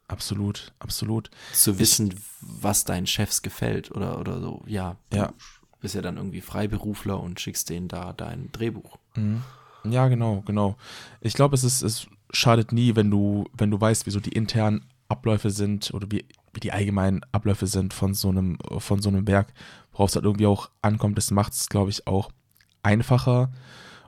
[0.08, 1.32] Absolut, absolut.
[1.54, 4.64] Zu wissen, was deinen Chefs gefällt oder, oder so.
[4.68, 5.34] Ja, du Ja.
[5.80, 8.98] bist ja dann irgendwie Freiberufler und schickst denen da dein Drehbuch.
[9.16, 9.42] Mhm.
[9.84, 10.76] Ja, genau, genau.
[11.22, 14.32] Ich glaube, es ist, es schadet nie, wenn du, wenn du weißt, wie so die
[14.32, 19.10] internen Abläufe sind oder wie, wie die allgemeinen Abläufe sind von so einem, von so
[19.10, 19.54] einem Werk,
[19.92, 21.18] worauf es halt irgendwie auch ankommt.
[21.18, 22.32] Das macht es, glaube ich, auch
[22.84, 23.52] einfacher.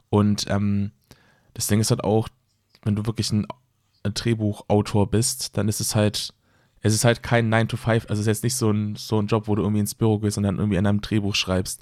[0.10, 0.92] Und ähm,
[1.54, 2.30] das Ding ist halt auch,
[2.84, 3.48] wenn du wirklich ein,
[4.04, 6.34] ein Drehbuchautor bist, dann ist es halt,
[6.82, 9.20] es ist halt kein 9 to 5, also es ist jetzt nicht so ein, so
[9.20, 11.82] ein Job, wo du irgendwie ins Büro gehst und dann irgendwie an einem Drehbuch schreibst.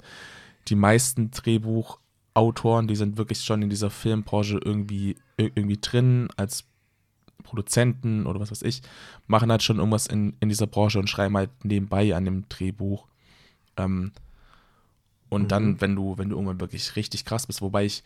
[0.68, 1.32] Die meisten
[2.34, 6.64] Drehbuchautoren, die sind wirklich schon in dieser Filmbranche irgendwie, ir- irgendwie drin, als
[7.42, 8.82] Produzenten oder was weiß ich,
[9.26, 13.06] machen halt schon irgendwas in, in dieser Branche und schreiben halt nebenbei an dem Drehbuch.
[13.76, 14.12] Ähm,
[15.28, 15.48] und Mhm.
[15.48, 18.02] dann, wenn du, wenn du irgendwann wirklich richtig krass bist, wobei ich,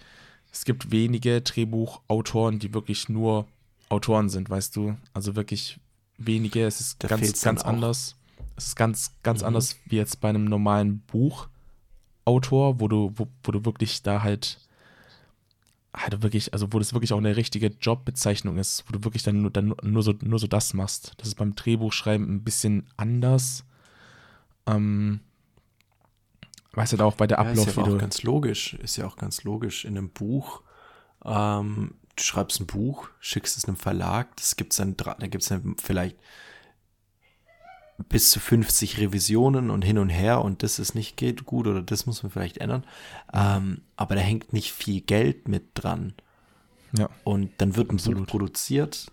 [0.53, 3.47] es gibt wenige Drehbuchautoren, die wirklich nur
[3.89, 4.97] Autoren sind, weißt du?
[5.13, 5.79] Also wirklich
[6.19, 6.65] wenige.
[6.67, 8.17] Es ist Da ganz, ganz anders.
[8.57, 9.47] Es ist ganz, ganz Mhm.
[9.49, 11.03] anders wie jetzt bei einem normalen
[12.27, 14.59] Buchautor, wo du, wo, wo du wirklich da halt
[15.95, 19.41] halt wirklich, also wo das wirklich auch eine richtige Jobbezeichnung ist, wo du wirklich dann
[19.41, 21.15] nur, dann nur, so, nur so das machst.
[21.17, 23.65] Das ist beim Drehbuchschreiben ein bisschen anders.
[24.67, 25.21] Ähm,
[26.73, 28.75] weißt du, da auch bei der Ja, ist Ablauf, ja auch ganz logisch.
[28.75, 29.87] Ist ja auch ganz logisch.
[29.87, 30.61] In einem Buch,
[31.25, 35.77] ähm, du schreibst ein Buch, schickst es einem Verlag, das gibt's dann, da gibt's dann
[35.79, 36.19] vielleicht
[38.09, 41.83] bis zu 50 Revisionen und hin und her und das ist nicht geht gut oder
[41.83, 42.85] das muss man vielleicht ändern.
[43.33, 46.15] Ähm, aber da hängt nicht viel Geld mit dran.
[46.97, 47.09] Ja.
[47.25, 47.97] Und dann wird ein.
[47.97, 49.11] Buch produziert,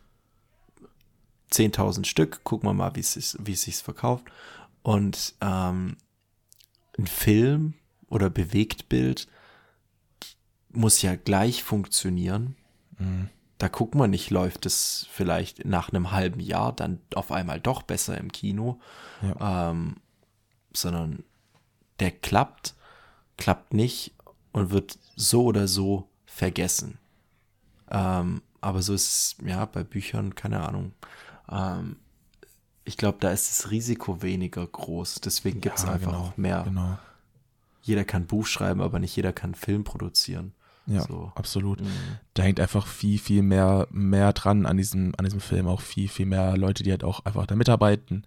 [1.52, 4.26] 10.000 Stück, gucken wir mal, wie es sich, wie es sich verkauft.
[4.82, 5.98] Und ähm,
[6.98, 7.76] ein Film
[8.10, 9.28] oder Bewegtbild
[10.72, 12.56] muss ja gleich funktionieren.
[12.98, 13.30] Mhm.
[13.63, 17.82] Da guckt man nicht, läuft es vielleicht nach einem halben Jahr dann auf einmal doch
[17.82, 18.82] besser im Kino,
[19.39, 20.02] ähm,
[20.73, 21.23] sondern
[22.02, 22.75] der klappt,
[23.38, 24.15] klappt nicht
[24.52, 26.98] und wird so oder so vergessen.
[27.90, 29.08] Ähm, aber so ist
[29.40, 30.92] es, ja, bei Büchern, keine Ahnung.
[31.50, 31.96] Ähm,
[32.83, 35.21] ich glaube, da ist das Risiko weniger groß.
[35.23, 36.63] Deswegen gibt es Ja, einfach genau, auch mehr.
[36.65, 36.98] Genau.
[37.81, 40.54] Jeder kann Buch schreiben, aber nicht jeder kann Film produzieren.
[40.86, 41.31] Ja, So.
[41.36, 41.81] absolut.
[41.81, 41.88] Mhm.
[42.34, 45.67] Da hängt einfach viel, viel mehr, mehr dran an diesem, an diesem Film.
[45.67, 48.25] Auch viel, viel mehr Leute, die halt auch einfach da mitarbeiten.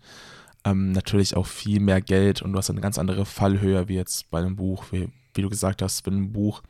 [0.65, 4.31] Ähm, natürlich auch viel mehr Geld und du hast eine ganz andere Fallhöhe wie jetzt
[4.31, 4.85] bei einem Buch.
[4.91, 6.63] Wie, wie du gesagt hast, bei einem Buch,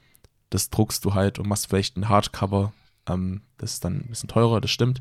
[0.51, 2.73] das druckst du halt und machst vielleicht ein Hardcover.
[3.09, 5.01] Ähm, das ist dann ein bisschen teurer, das stimmt.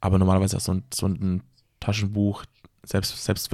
[0.00, 1.42] Aber normalerweise auch so ein, so ein
[1.80, 2.44] Taschenbuch,
[2.84, 3.50] selbst, selbst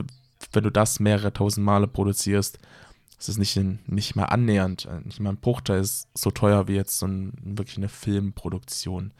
[0.53, 2.59] wenn du das mehrere tausend Male produzierst,
[3.21, 6.69] ist es nicht, in, nicht mal annähernd, äh, nicht mal ein Bruchteil ist so teuer
[6.69, 9.13] wie jetzt so ein, wirklich eine Filmproduktion.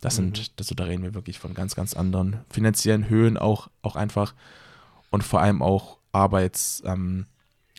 [0.00, 0.52] Das sind, mhm.
[0.56, 4.34] das, da reden wir wirklich von ganz, ganz anderen finanziellen Höhen auch, auch einfach
[5.10, 7.26] und vor allem auch Arbeits, ähm,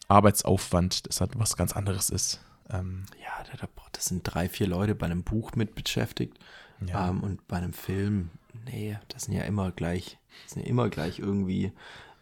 [0.07, 2.41] Arbeitsaufwand, das halt was ganz anderes ist.
[2.69, 3.57] Ähm, ja,
[3.91, 6.37] das sind drei, vier Leute bei einem Buch mit beschäftigt
[6.85, 7.09] ja.
[7.09, 8.29] ähm, und bei einem Film,
[8.65, 11.71] nee, das sind ja immer gleich, das sind ja immer gleich irgendwie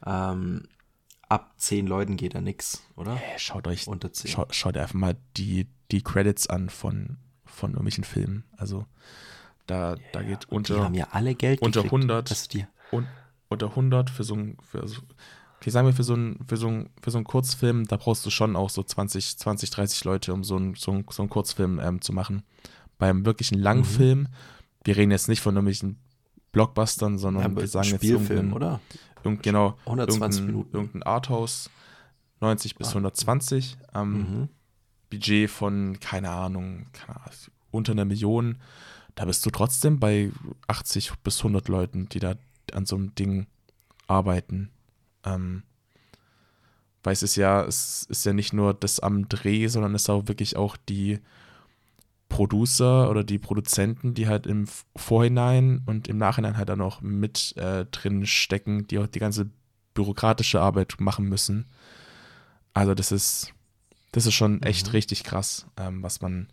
[0.06, 0.64] ähm,
[1.34, 3.16] ab zehn Leuten geht da nichts, oder?
[3.16, 4.30] Hey, schaut euch, unter zehn.
[4.30, 8.44] Schaut, schaut einfach mal die, die Credits an von, von irgendwelchen Filmen.
[8.56, 8.86] Also
[9.66, 10.76] da, ja, da geht unter.
[10.76, 12.04] Die haben ja alle Geld Unter gekriegt.
[12.04, 12.30] 100.
[12.30, 13.08] Also die, un,
[13.50, 14.58] unter 100 für so ein.
[14.62, 15.02] Für, also,
[15.58, 18.24] okay, sagen wir für so ein, für so ein, für so einen Kurzfilm, da brauchst
[18.26, 21.30] du schon auch so 20, 20, 30 Leute, um so einen, so ein, so einen
[21.30, 22.44] Kurzfilm ähm, zu machen.
[23.00, 24.28] Beim wirklichen Langfilm, mhm.
[24.84, 25.98] wir reden jetzt nicht von irgendwelchen
[26.52, 28.80] Blockbustern, sondern ja, wir sagen jetzt irgendein, oder?
[29.24, 30.76] Irgend, genau, 120 irgendein, Minuten.
[30.76, 31.70] Irgendein Arthouse,
[32.42, 33.78] 90 bis 120.
[33.92, 34.02] Ah.
[34.02, 34.50] Ähm, mhm.
[35.10, 37.38] Budget von, keine Ahnung, keine Ahnung,
[37.72, 38.58] unter einer Million
[39.16, 40.32] da bist du trotzdem bei
[40.68, 42.36] 80 bis 100 Leuten, die da
[42.72, 43.48] an so einem Ding
[44.08, 44.72] arbeiten.
[45.24, 45.64] Ähm,
[47.04, 50.10] weil es ist ja, es ist ja nicht nur das am Dreh, sondern es ist
[50.10, 51.20] auch wirklich auch die
[52.34, 54.66] Producer oder die Produzenten, die halt im
[54.96, 59.52] Vorhinein und im Nachhinein halt dann auch mit äh, drin stecken, die auch die ganze
[59.94, 61.68] bürokratische Arbeit machen müssen.
[62.74, 63.54] Also das ist,
[64.14, 64.92] das ist schon echt mhm.
[64.94, 66.48] richtig krass, ähm, was man,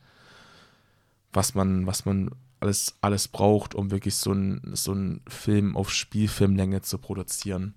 [1.32, 4.94] was man, was man alles, alles braucht, um wirklich so einen so
[5.28, 7.72] Film auf Spielfilmlänge zu produzieren.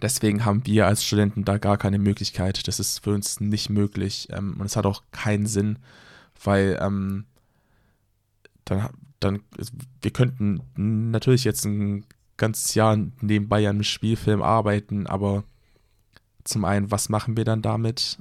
[0.00, 2.66] Deswegen haben wir als Studenten da gar keine Möglichkeit.
[2.68, 4.28] Das ist für uns nicht möglich.
[4.30, 5.78] Ähm, und es hat auch keinen Sinn,
[6.42, 7.24] weil ähm,
[8.64, 8.88] dann,
[9.20, 9.40] dann,
[10.02, 12.04] wir könnten natürlich jetzt ein
[12.36, 15.44] ganzes Jahr nebenbei an einem Spielfilm arbeiten, aber
[16.44, 18.18] zum einen, was machen wir dann damit?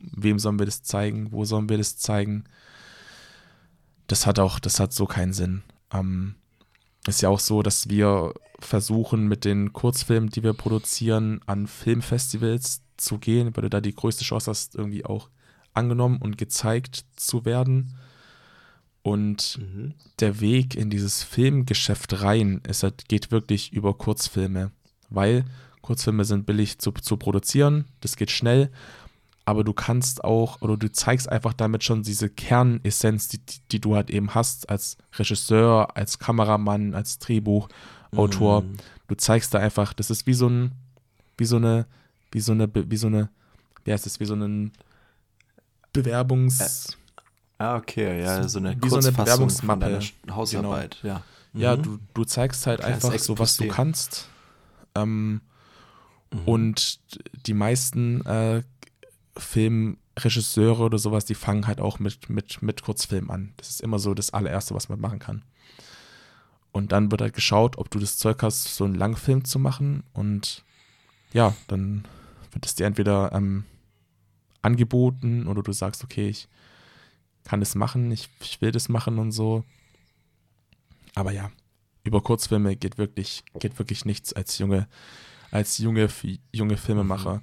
[0.00, 1.32] Wem sollen wir das zeigen?
[1.32, 2.44] Wo sollen wir das zeigen?
[4.10, 5.62] das hat auch, das hat so keinen Sinn.
[5.92, 6.34] Ähm,
[7.06, 12.82] ist ja auch so, dass wir versuchen, mit den Kurzfilmen, die wir produzieren, an Filmfestivals
[12.96, 15.30] zu gehen, weil du da die größte Chance hast, irgendwie auch
[15.74, 17.96] angenommen und gezeigt zu werden.
[19.02, 19.94] Und mhm.
[20.18, 24.72] der Weg in dieses Filmgeschäft rein ist, halt, geht wirklich über Kurzfilme,
[25.08, 25.44] weil
[25.80, 28.70] Kurzfilme sind billig zu, zu produzieren, das geht schnell
[29.50, 33.40] aber du kannst auch oder du zeigst einfach damit schon diese Kernessenz, die,
[33.72, 38.62] die du halt eben hast als Regisseur, als Kameramann, als Drehbuchautor.
[38.62, 38.76] Mhm.
[39.08, 40.70] Du zeigst da einfach, das ist wie so ein,
[41.36, 41.86] wie so eine,
[42.30, 43.28] wie so eine, wie so eine,
[43.84, 44.70] wie heißt das, wie so ein
[45.92, 46.96] Bewerbungs.
[47.58, 50.00] Ah, okay, ja, so eine wie so eine Bewerbungsmappe.
[50.30, 51.14] Hausarbeit, genau.
[51.14, 51.22] ja.
[51.52, 51.60] Mhm.
[51.60, 54.28] Ja, du, du zeigst halt Kleines einfach so, was du kannst.
[54.94, 55.40] Ähm,
[56.32, 56.40] mhm.
[56.46, 57.00] Und
[57.46, 58.62] die meisten äh,
[59.36, 63.52] Filmregisseure oder sowas, die fangen halt auch mit, mit, mit Kurzfilm an.
[63.56, 65.42] Das ist immer so das allererste, was man machen kann.
[66.72, 70.04] Und dann wird halt geschaut, ob du das Zeug hast, so einen Langfilm zu machen.
[70.12, 70.64] Und
[71.32, 72.04] ja, dann
[72.52, 73.64] wird es dir entweder ähm,
[74.62, 76.48] angeboten oder du sagst, okay, ich
[77.44, 79.64] kann das machen, ich, ich will das machen und so.
[81.14, 81.50] Aber ja,
[82.04, 84.88] über Kurzfilme geht wirklich, geht wirklich nichts als junge,
[85.50, 86.08] als junge,
[86.52, 87.42] junge Filmemacher.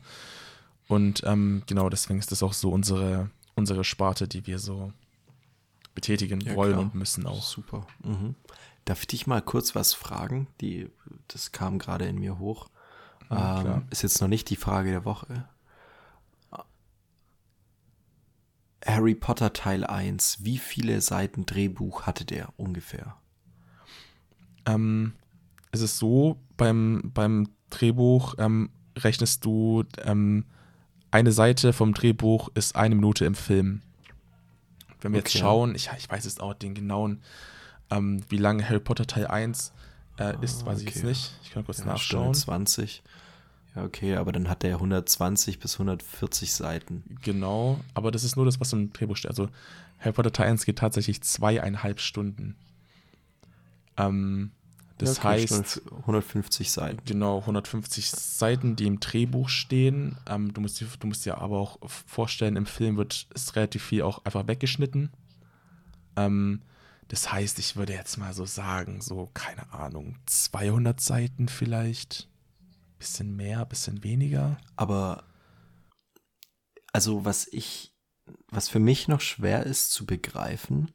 [0.88, 4.94] Und ähm, genau deswegen ist das auch so unsere, unsere Sparte, die wir so
[5.94, 6.84] betätigen ja, wollen klar.
[6.84, 7.44] und müssen auch.
[7.44, 7.86] Super.
[8.04, 8.36] Mhm.
[8.86, 10.48] Darf ich dich mal kurz was fragen?
[10.62, 10.90] Die,
[11.28, 12.70] das kam gerade in mir hoch.
[13.30, 15.46] Ja, ähm, ist jetzt noch nicht die Frage der Woche.
[18.88, 23.18] Harry Potter Teil 1, wie viele Seiten Drehbuch hatte der ungefähr?
[24.66, 25.14] Ähm,
[25.72, 30.46] es ist so, beim, beim Drehbuch ähm, rechnest du ähm,
[31.12, 33.82] eine Seite vom Drehbuch ist eine Minute im Film.
[35.02, 35.30] Wenn wir okay.
[35.30, 37.22] jetzt schauen, ich, ich weiß jetzt auch den genauen,
[37.90, 39.74] ähm, wie lange Harry Potter Teil 1
[40.18, 40.90] äh, ist, weiß okay.
[40.90, 41.40] ich jetzt nicht.
[41.44, 42.34] Ich kann kurz ja, nachschauen.
[42.34, 43.04] 20.
[43.78, 47.04] Ja, okay, aber dann hat der 120 bis 140 Seiten.
[47.22, 49.30] Genau, aber das ist nur das, was im Drehbuch steht.
[49.30, 49.50] Also
[50.00, 52.56] Harry Potter Teil 1 geht tatsächlich zweieinhalb Stunden.
[53.96, 54.52] Ähm,
[54.98, 57.06] das ja, okay, heißt 150 Seiten.
[57.06, 60.18] Genau, 150 Seiten, die im Drehbuch stehen.
[60.28, 64.02] Ähm, du, musst, du musst dir aber auch vorstellen, im Film wird es relativ viel
[64.02, 65.12] auch einfach weggeschnitten.
[66.16, 66.64] Ähm,
[67.10, 72.28] das heißt, ich würde jetzt mal so sagen, so, keine Ahnung, 200 Seiten vielleicht.
[73.00, 74.58] Bisschen mehr, bisschen weniger.
[74.76, 75.24] Aber,
[76.92, 77.94] also was ich,
[78.50, 80.92] was für mich noch schwer ist zu begreifen,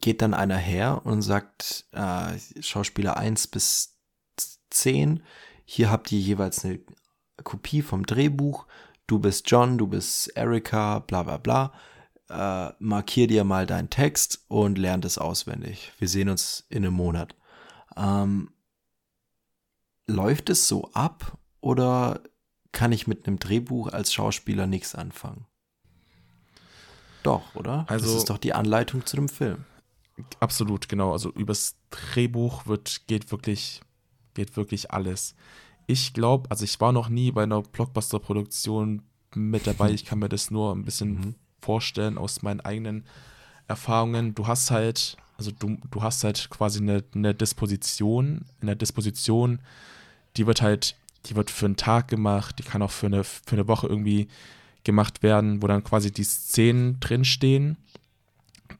[0.00, 3.98] geht dann einer her und sagt, äh, Schauspieler 1 bis
[4.70, 5.22] 10,
[5.64, 6.80] hier habt ihr jeweils eine
[7.42, 8.66] Kopie vom Drehbuch,
[9.06, 11.72] du bist John, du bist Erika, bla bla bla.
[12.30, 15.92] äh, markier dir mal deinen Text und lern das auswendig.
[15.98, 17.34] Wir sehen uns in einem Monat.
[17.96, 18.50] Ähm,
[20.08, 22.20] läuft es so ab oder
[22.72, 25.46] kann ich mit einem Drehbuch als Schauspieler nichts anfangen?
[27.22, 27.84] Doch, oder?
[27.88, 29.64] Also, das ist doch die Anleitung zu dem Film.
[30.40, 31.12] Absolut, genau.
[31.12, 33.80] Also übers Drehbuch wird, geht wirklich,
[34.34, 35.34] geht wirklich alles.
[35.86, 39.02] Ich glaube, also ich war noch nie bei einer Blockbuster-Produktion
[39.34, 39.90] mit dabei.
[39.90, 41.34] Ich kann mir das nur ein bisschen mhm.
[41.60, 43.04] vorstellen aus meinen eigenen
[43.68, 44.34] Erfahrungen.
[44.34, 48.44] Du hast halt, also du, du hast halt quasi eine, eine Disposition.
[48.60, 49.60] In der Disposition,
[50.36, 53.52] die wird halt, die wird für einen Tag gemacht, die kann auch für eine, für
[53.52, 54.28] eine Woche irgendwie
[54.84, 57.76] gemacht werden, wo dann quasi die Szenen drinstehen,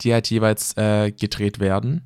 [0.01, 2.03] die halt jeweils äh, gedreht werden.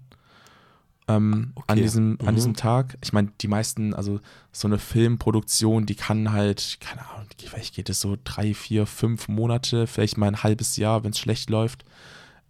[1.08, 1.64] Ähm, okay.
[1.68, 2.18] an, diesem, mhm.
[2.28, 2.96] an diesem Tag.
[3.02, 4.20] Ich meine, die meisten, also
[4.52, 9.28] so eine Filmproduktion, die kann halt, keine Ahnung, vielleicht geht es so drei, vier, fünf
[9.28, 11.84] Monate, vielleicht mal ein halbes Jahr, wenn es schlecht läuft.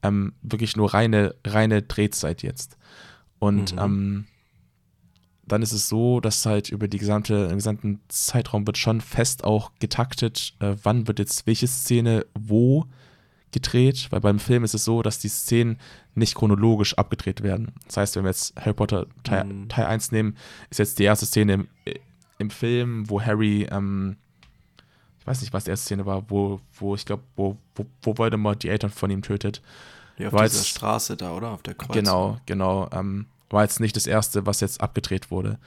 [0.02, 2.76] Ähm, wirklich nur reine, reine Drehzeit jetzt.
[3.38, 3.78] Und mhm.
[3.78, 4.24] ähm,
[5.52, 9.44] dann ist es so, dass halt über die gesamte, den gesamten Zeitraum wird schon fest
[9.44, 12.86] auch getaktet, äh, wann wird jetzt welche Szene wo
[13.50, 15.78] gedreht, weil beim Film ist es so, dass die Szenen
[16.14, 17.72] nicht chronologisch abgedreht werden.
[17.86, 19.68] Das heißt, wenn wir jetzt Harry Potter Teil, mhm.
[19.68, 20.38] Teil 1 nehmen,
[20.70, 21.68] ist jetzt die erste Szene im,
[22.38, 24.16] im Film, wo Harry, ähm,
[25.20, 28.16] ich weiß nicht, was die erste Szene war, wo, wo ich glaube, wo, wo, wo
[28.16, 29.60] Voldemort die Eltern von ihm tötet.
[30.16, 31.50] Ja, auf dieser Straße da, oder?
[31.50, 31.92] Auf der Kreuz.
[31.92, 32.88] Genau, genau.
[32.90, 35.58] Ähm, war jetzt nicht das erste, was jetzt abgedreht wurde.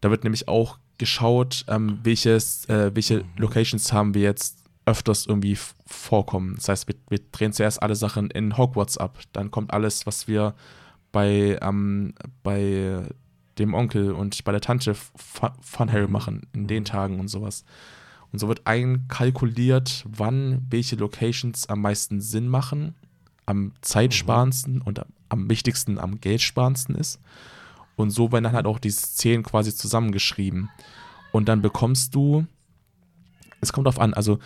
[0.00, 3.24] Da wird nämlich auch geschaut, ähm, welches, äh, welche mhm.
[3.36, 6.54] Locations haben wir jetzt öfters irgendwie vorkommen.
[6.56, 9.18] Das heißt, wir, wir, drehen zuerst alle Sachen in Hogwarts ab.
[9.32, 10.54] Dann kommt alles, was wir
[11.12, 13.02] bei, ähm, bei
[13.58, 16.12] dem Onkel und bei der Tante von Harry mhm.
[16.12, 17.64] machen, in den Tagen und sowas.
[18.32, 22.94] Und so wird einkalkuliert, wann welche Locations am meisten Sinn machen,
[23.46, 24.82] am zeitsparendsten mhm.
[24.82, 27.20] und am wichtigsten, am geldsparendsten ist.
[27.96, 30.70] Und so werden dann halt auch die Szenen quasi zusammengeschrieben.
[31.32, 32.46] Und dann bekommst du,
[33.60, 34.38] es kommt darauf an, also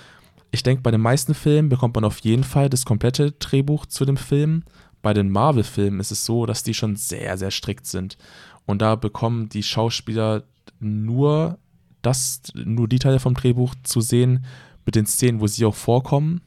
[0.51, 4.05] ich denke, bei den meisten Filmen bekommt man auf jeden Fall das komplette Drehbuch zu
[4.05, 4.65] dem Film.
[5.01, 8.19] Bei den Marvel-Filmen ist es so, dass die schon sehr, sehr strikt sind.
[8.67, 10.45] Und da bekommen die Schauspieler
[10.79, 11.59] nur
[12.03, 14.45] das, nur die Teile vom Drehbuch zu sehen
[14.85, 16.43] mit den Szenen, wo sie auch vorkommen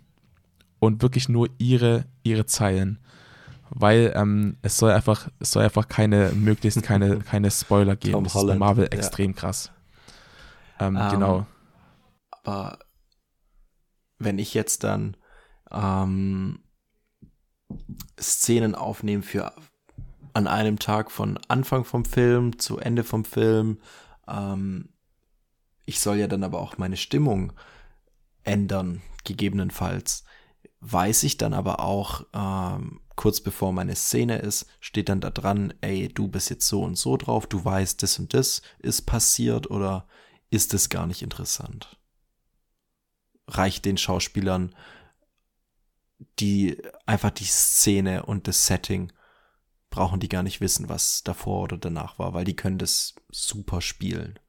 [0.80, 3.00] und wirklich nur ihre, ihre Zeilen
[3.70, 8.14] weil ähm, es soll einfach, es soll einfach keine, möglichst keine, keine Spoiler geben.
[8.14, 9.38] Tom das Holland, ist bei Marvel extrem ja.
[9.38, 9.72] krass.
[10.80, 11.46] Ähm, um, ähm, genau.
[12.32, 12.80] Aber
[14.18, 15.18] wenn ich jetzt dann
[15.72, 16.60] ähm,
[18.20, 19.54] Szenen aufnehme für
[20.34, 23.80] an einem Tag von Anfang vom Film zu Ende vom Film,
[24.28, 24.90] ähm,
[25.86, 27.54] ich soll ja dann aber auch meine Stimmung
[28.44, 30.24] ändern, gegebenenfalls.
[30.88, 35.74] Weiß ich dann aber auch, ähm, kurz bevor meine Szene ist, steht dann da dran,
[35.82, 39.72] ey, du bist jetzt so und so drauf, du weißt, das und das ist passiert
[39.72, 40.08] oder
[40.52, 41.98] ist es gar nicht interessant?
[43.48, 44.76] Reicht den Schauspielern
[46.40, 49.12] die einfach die Szene und das Setting
[49.90, 53.82] brauchen die gar nicht wissen, was davor oder danach war, weil die können das super
[53.82, 54.40] spielen.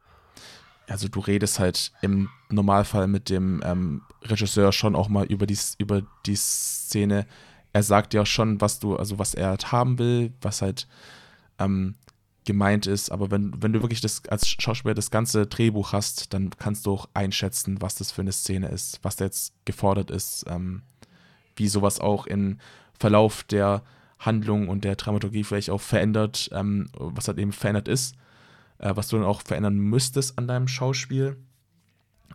[0.89, 5.59] Also du redest halt im Normalfall mit dem ähm, Regisseur schon auch mal über die,
[5.79, 7.27] über die Szene,
[7.73, 10.89] er sagt ja schon, was du, also was er halt haben will, was halt
[11.59, 11.95] ähm,
[12.47, 13.11] gemeint ist.
[13.11, 16.93] Aber wenn, wenn du wirklich das als Schauspieler das ganze Drehbuch hast, dann kannst du
[16.93, 20.83] auch einschätzen, was das für eine Szene ist, was da jetzt gefordert ist, ähm,
[21.57, 22.59] wie sowas auch im
[22.99, 23.83] Verlauf der
[24.19, 28.15] Handlung und der Dramaturgie vielleicht auch verändert, ähm, was halt eben verändert ist,
[28.79, 31.37] äh, was du dann auch verändern müsstest an deinem Schauspiel.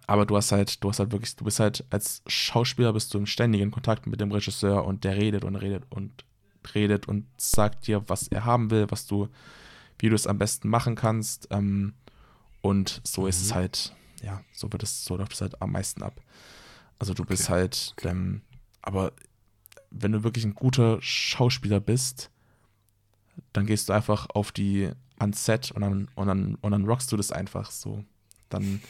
[0.08, 3.18] Aber du hast halt, du hast halt wirklich, du bist halt als Schauspieler bist du
[3.18, 6.26] im ständigen Kontakt mit dem Regisseur und der redet und redet und
[6.76, 9.30] redet und sagt dir, was er haben will, was du,
[10.00, 11.48] wie du es am besten machen kannst.
[11.52, 11.94] Ähm,
[12.62, 13.28] und so mhm.
[13.28, 13.56] ist es mhm.
[13.56, 16.22] halt, ja, so wird es, so läuft es halt am meisten ab.
[17.00, 17.54] Also du bist okay.
[17.54, 18.42] halt, ähm,
[18.82, 19.14] aber
[19.90, 22.32] wenn du wirklich ein guter Schauspieler bist,
[23.54, 27.12] dann gehst du einfach auf die ans Set und dann, und dann, und dann rockst
[27.12, 28.04] du das einfach so.
[28.50, 28.82] Dann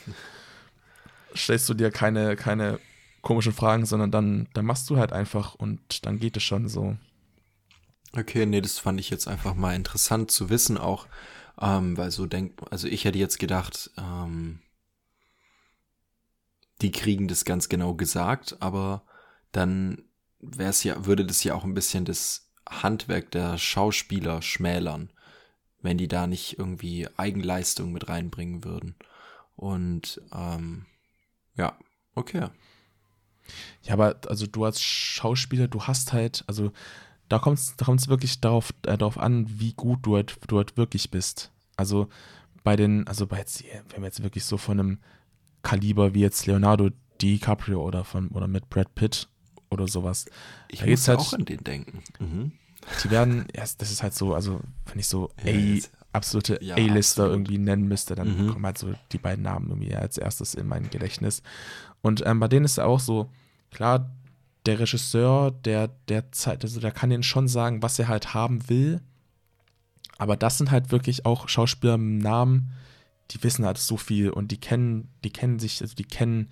[1.36, 2.80] stellst du dir keine, keine
[3.22, 6.98] komischen Fragen, sondern dann, dann machst du halt einfach und dann geht es schon so.
[8.14, 11.08] Okay, nee, das fand ich jetzt einfach mal interessant zu wissen auch,
[11.60, 14.60] ähm, weil so denkt, also ich hätte jetzt gedacht, ähm,
[16.82, 19.04] die kriegen das ganz genau gesagt, aber
[19.52, 20.04] dann
[20.40, 25.12] wäre es ja, würde das ja auch ein bisschen das Handwerk der Schauspieler schmälern,
[25.82, 28.96] wenn die da nicht irgendwie Eigenleistung mit reinbringen würden.
[29.56, 30.86] Und ähm,
[31.56, 31.78] ja,
[32.16, 32.48] okay.
[33.84, 36.72] Ja, aber also du als Schauspieler, du hast halt, also
[37.30, 40.58] da kommt es da kommt's wirklich darauf, äh, darauf an, wie gut du halt, du
[40.58, 41.52] halt wirklich bist.
[41.78, 42.10] Also
[42.64, 45.00] bei den, also bei jetzt, wenn wir jetzt wirklich so von einem
[45.64, 46.90] Kaliber wie jetzt Leonardo
[47.22, 49.28] DiCaprio oder von oder mit Brad Pitt
[49.70, 50.26] oder sowas.
[50.70, 52.04] Ich da muss halt, auch an den denken.
[52.20, 52.52] Mhm.
[53.04, 55.80] Die werden, ja, das ist halt so, also wenn ich so A,
[56.14, 57.32] absolute ja, A-Lister absolut.
[57.32, 58.50] irgendwie nennen müsste, dann mhm.
[58.52, 61.42] kommen halt so die beiden Namen irgendwie als erstes in mein Gedächtnis.
[62.02, 63.30] Und ähm, bei denen ist es auch so,
[63.70, 64.12] klar,
[64.66, 68.68] der Regisseur, der, der Zeit, also der kann denen schon sagen, was er halt haben
[68.70, 69.02] will.
[70.18, 72.72] Aber das sind halt wirklich auch Schauspieler im Namen,
[73.32, 76.50] die wissen halt so viel und die kennen, die kennen sich, also die kennen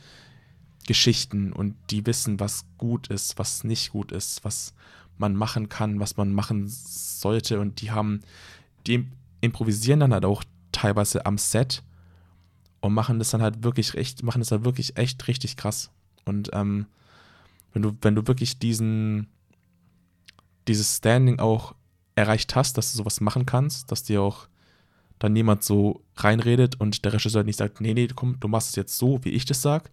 [0.87, 4.73] Geschichten und die wissen, was gut ist, was nicht gut ist, was
[5.19, 8.21] man machen kann, was man machen sollte und die haben,
[8.87, 9.07] die
[9.41, 11.83] improvisieren dann halt auch teilweise am Set
[12.81, 15.91] und machen das dann halt wirklich recht, machen das dann wirklich echt richtig krass.
[16.25, 16.85] Und ähm,
[17.73, 19.27] wenn du, wenn du wirklich diesen,
[20.67, 21.75] dieses Standing auch
[22.15, 24.47] erreicht hast, dass du sowas machen kannst, dass dir auch
[25.19, 28.75] dann niemand so reinredet und der Regisseur nicht sagt, nee, nee, komm, du machst es
[28.75, 29.89] jetzt so, wie ich das sag,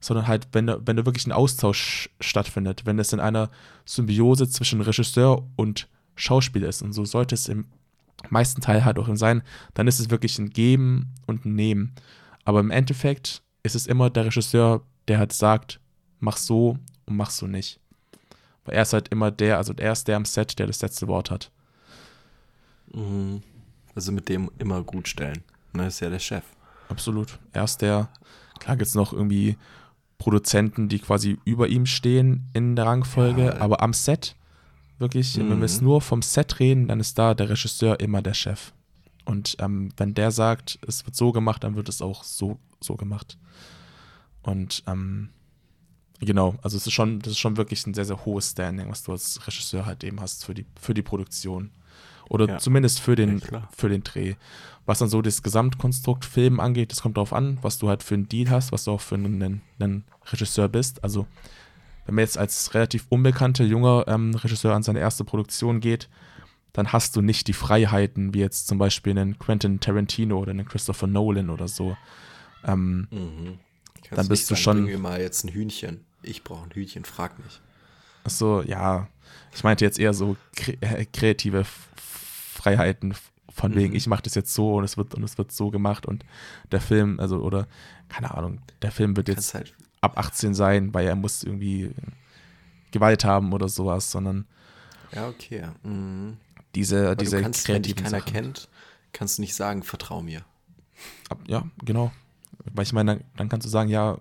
[0.00, 3.50] sondern halt, wenn, wenn da wirklich ein Austausch stattfindet, wenn es in einer
[3.84, 7.66] Symbiose zwischen Regisseur und Schauspieler ist, und so sollte es im
[8.28, 9.42] meisten Teil halt auch sein,
[9.74, 11.94] dann ist es wirklich ein Geben und ein Nehmen.
[12.44, 15.80] Aber im Endeffekt ist es immer der Regisseur, der halt sagt,
[16.18, 17.80] mach so und mach so nicht.
[18.64, 21.08] Weil er ist halt immer der, also er ist der am Set, der das letzte
[21.08, 21.50] Wort hat.
[22.92, 23.42] Mhm.
[23.94, 25.42] Also mit dem immer gut stellen.
[25.72, 26.44] Ne, ist ja der Chef.
[26.88, 27.38] Absolut.
[27.52, 28.08] Er ist der,
[28.58, 29.56] klar gibt es noch irgendwie
[30.20, 33.60] Produzenten, die quasi über ihm stehen in der Rangfolge, ja.
[33.60, 34.36] aber am Set,
[34.98, 35.50] wirklich, mhm.
[35.50, 38.72] wenn wir jetzt nur vom Set reden, dann ist da der Regisseur immer der Chef.
[39.24, 42.96] Und ähm, wenn der sagt, es wird so gemacht, dann wird es auch so, so
[42.96, 43.38] gemacht.
[44.42, 45.30] Und ähm,
[46.20, 49.02] genau, also es ist schon, das ist schon wirklich ein sehr, sehr hohes Standing, was
[49.02, 51.70] du als Regisseur halt eben hast für die, für die Produktion.
[52.30, 52.58] Oder ja.
[52.58, 54.36] zumindest für den, ja, für den Dreh.
[54.86, 58.14] Was dann so das Gesamtkonstrukt Film angeht, das kommt darauf an, was du halt für
[58.14, 61.02] einen Deal hast, was du auch für einen, einen Regisseur bist.
[61.04, 61.26] Also,
[62.06, 66.08] wenn man jetzt als relativ unbekannter junger ähm, Regisseur an seine erste Produktion geht,
[66.72, 70.66] dann hast du nicht die Freiheiten, wie jetzt zum Beispiel einen Quentin Tarantino oder einen
[70.66, 71.96] Christopher Nolan oder so.
[72.64, 73.58] Ähm, mhm.
[74.12, 74.76] Dann bist du sagen, schon.
[74.84, 76.04] Bring mir mal jetzt ein Hühnchen.
[76.22, 77.60] Ich brauche ein Hühnchen, frag mich.
[78.22, 79.08] Ach so, ja.
[79.52, 81.64] Ich meinte jetzt eher so kre äh, kreative
[82.60, 83.14] Freiheiten
[83.48, 83.96] von wegen, mhm.
[83.96, 86.24] ich mache das jetzt so und es wird und es wird so gemacht und
[86.70, 87.66] der Film, also oder
[88.08, 91.90] keine Ahnung, der Film wird jetzt halt ab 18 sein, weil er muss irgendwie
[92.90, 94.46] Gewalt haben oder sowas, sondern
[95.12, 96.36] ja okay, mhm.
[96.74, 98.32] diese Aber diese du kannst, wenn dich keiner Sachen.
[98.32, 98.68] kennt,
[99.12, 100.44] kannst du nicht sagen, vertrau mir.
[101.46, 102.12] Ja, genau,
[102.72, 104.18] weil ich meine, dann, dann kannst du sagen, ja,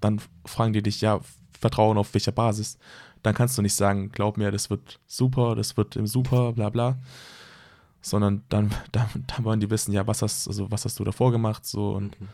[0.00, 1.20] dann fragen die dich, ja,
[1.58, 2.78] Vertrauen auf welcher Basis?
[3.22, 6.98] Dann kannst du nicht sagen, glaub mir, das wird super, das wird super, bla bla
[8.08, 11.32] sondern dann, dann, dann wollen die wissen, ja, was hast, also was hast du davor
[11.32, 12.28] gemacht, so und mhm.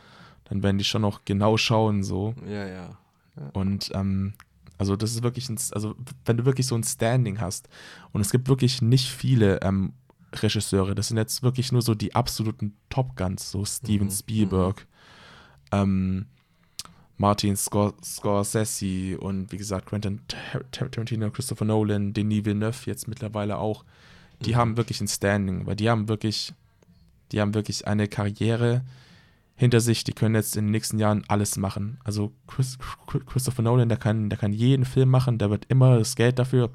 [0.45, 2.35] dann werden die schon noch genau schauen, so.
[2.47, 2.97] Ja, ja.
[3.37, 3.51] ja.
[3.53, 4.35] Und ähm,
[4.79, 5.95] also das ist wirklich ein, also
[6.25, 7.69] wenn du wirklich so ein Standing hast
[8.13, 9.95] und es gibt wirklich nicht viele ähm,
[10.35, 14.13] Regisseure, das sind jetzt wirklich nur so die absoluten Top Guns, so Steven mhm.
[14.13, 14.87] Spielberg,
[15.73, 15.79] mhm.
[15.79, 16.27] ähm,
[17.17, 20.21] Martin Scor Scorsese und wie gesagt Quentin
[20.73, 23.85] Tarantino, Christopher Nolan, Denis Villeneuve jetzt mittlerweile auch
[24.43, 24.57] die mhm.
[24.57, 26.53] haben wirklich ein Standing, weil die haben wirklich,
[27.31, 28.83] die haben wirklich eine Karriere
[29.55, 31.99] hinter sich, die können jetzt in den nächsten Jahren alles machen.
[32.05, 32.79] Also Chris,
[33.27, 36.71] Christopher Nolan, der kann, der kann jeden Film machen, der wird immer das Geld dafür,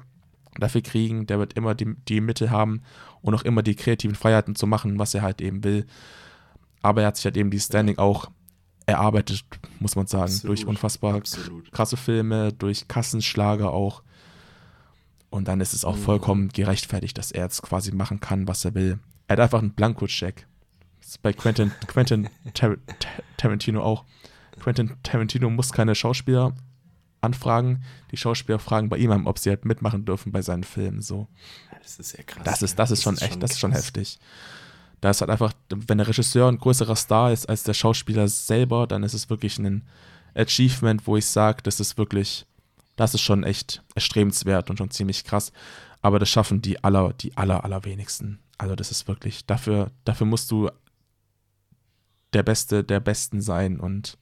[0.58, 2.82] dafür kriegen, der wird immer die, die Mittel haben
[3.20, 5.86] und auch immer die kreativen Freiheiten zu machen, was er halt eben will.
[6.80, 8.30] Aber er hat sich halt eben die Standing auch
[8.86, 9.44] erarbeitet,
[9.80, 10.58] muss man sagen, Absolut.
[10.58, 11.70] durch unfassbar Absolut.
[11.72, 14.02] krasse Filme, durch Kassenschlager auch.
[15.30, 16.02] Und dann ist es auch mhm.
[16.02, 18.98] vollkommen gerechtfertigt, dass er jetzt quasi machen kann, was er will.
[19.26, 20.46] Er hat einfach einen Blanko-Check.
[21.00, 22.76] Das ist bei Quentin, Quentin Tar
[23.36, 24.04] Tarantino auch.
[24.58, 26.54] Quentin Tarantino muss keine Schauspieler
[27.20, 27.82] anfragen.
[28.10, 31.02] Die Schauspieler fragen bei ihm an, ob sie halt mitmachen dürfen bei seinen Filmen.
[31.02, 31.28] So.
[31.82, 32.44] Das ist sehr krass.
[32.44, 34.18] Das ist, das ist schon ist echt, schon das ist schon heftig.
[35.00, 38.86] Da ist halt einfach, wenn der Regisseur ein größerer Star ist als der Schauspieler selber,
[38.86, 39.86] dann ist es wirklich ein
[40.34, 42.46] Achievement, wo ich sage, das ist wirklich
[42.98, 45.52] das ist schon echt erstrebenswert und schon ziemlich krass.
[46.02, 48.40] Aber das schaffen die aller, die aller, allerwenigsten.
[48.58, 50.68] Also das ist wirklich, dafür, dafür musst du
[52.32, 54.18] der Beste der Besten sein und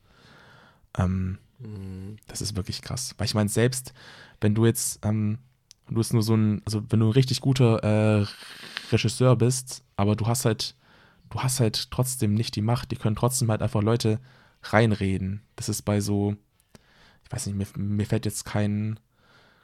[0.98, 2.16] ähm, mhm.
[2.26, 3.14] das ist wirklich krass.
[3.16, 3.94] Weil ich meine, selbst
[4.40, 5.38] wenn du jetzt, ähm,
[5.88, 8.26] du bist nur so ein, also wenn du ein richtig guter äh,
[8.92, 10.76] Regisseur bist, aber du hast halt,
[11.30, 14.20] du hast halt trotzdem nicht die Macht, die können trotzdem halt einfach Leute
[14.62, 15.42] reinreden.
[15.56, 16.36] Das ist bei so,
[17.26, 19.00] ich weiß nicht, mir, mir fällt jetzt kein,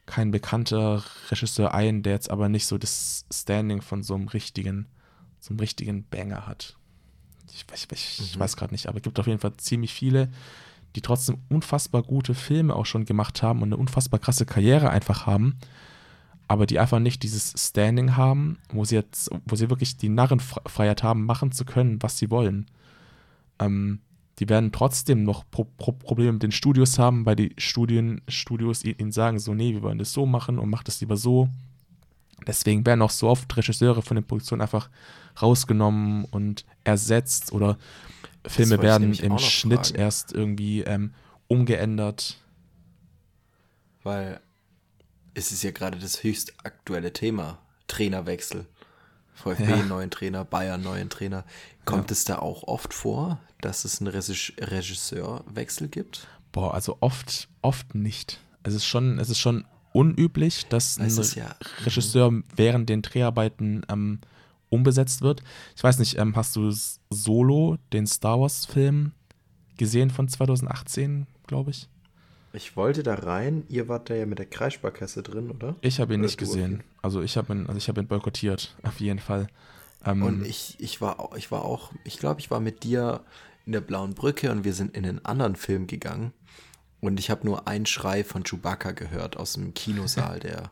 [0.04, 4.86] kein bekannter Regisseur ein, der jetzt aber nicht so das Standing von so einem richtigen,
[5.38, 6.76] so einem richtigen Banger hat.
[7.52, 8.24] Ich, ich, ich, mhm.
[8.24, 10.28] ich weiß gerade nicht, aber es gibt auf jeden Fall ziemlich viele,
[10.96, 15.26] die trotzdem unfassbar gute Filme auch schon gemacht haben und eine unfassbar krasse Karriere einfach
[15.26, 15.58] haben,
[16.48, 21.04] aber die einfach nicht dieses Standing haben, wo sie jetzt, wo sie wirklich die Narrenfreiheit
[21.04, 22.66] haben, machen zu können, was sie wollen.
[23.60, 24.00] Ähm,
[24.38, 28.84] die werden trotzdem noch Pro Pro Probleme mit den Studios haben, weil die Studien, Studios
[28.84, 31.48] ihnen sagen, so, nee, wir wollen das so machen und macht das lieber so.
[32.46, 34.90] Deswegen werden auch so oft Regisseure von den Produktionen einfach
[35.40, 37.78] rausgenommen und ersetzt oder
[38.46, 40.00] Filme werden im Schnitt fragen.
[40.00, 41.14] erst irgendwie ähm,
[41.46, 42.38] umgeändert.
[44.02, 44.40] Weil
[45.34, 48.66] es ist ja gerade das höchst aktuelle Thema, Trainerwechsel.
[49.42, 49.82] VfB ja.
[49.84, 51.44] neuen Trainer, Bayern neuen Trainer.
[51.84, 52.12] Kommt ja.
[52.12, 56.26] es da auch oft vor, dass es einen Regisseurwechsel gibt?
[56.52, 58.40] Boah, also oft, oft nicht.
[58.62, 64.20] Es ist schon, es ist schon unüblich, dass ein ja, Regisseur während den Dreharbeiten ähm,
[64.68, 65.42] umbesetzt wird.
[65.76, 66.72] Ich weiß nicht, ähm, hast du
[67.10, 69.12] Solo, den Star Wars-Film,
[69.76, 71.88] gesehen von 2018, glaube ich?
[72.52, 73.64] Ich wollte da rein.
[73.68, 75.76] Ihr wart da ja mit der Kreissparkasse drin, oder?
[75.80, 76.82] Ich habe ihn oder nicht gesehen.
[77.02, 79.48] Also ich habe ihn, also ich ihn boykottiert, auf jeden Fall.
[80.04, 83.20] Ähm, und ich, ich war, ich war auch, ich glaube, ich war mit dir
[83.66, 86.32] in der Blauen Brücke und wir sind in einen anderen Film gegangen.
[87.00, 90.70] Und ich habe nur einen Schrei von Chewbacca gehört aus dem Kinosaal, der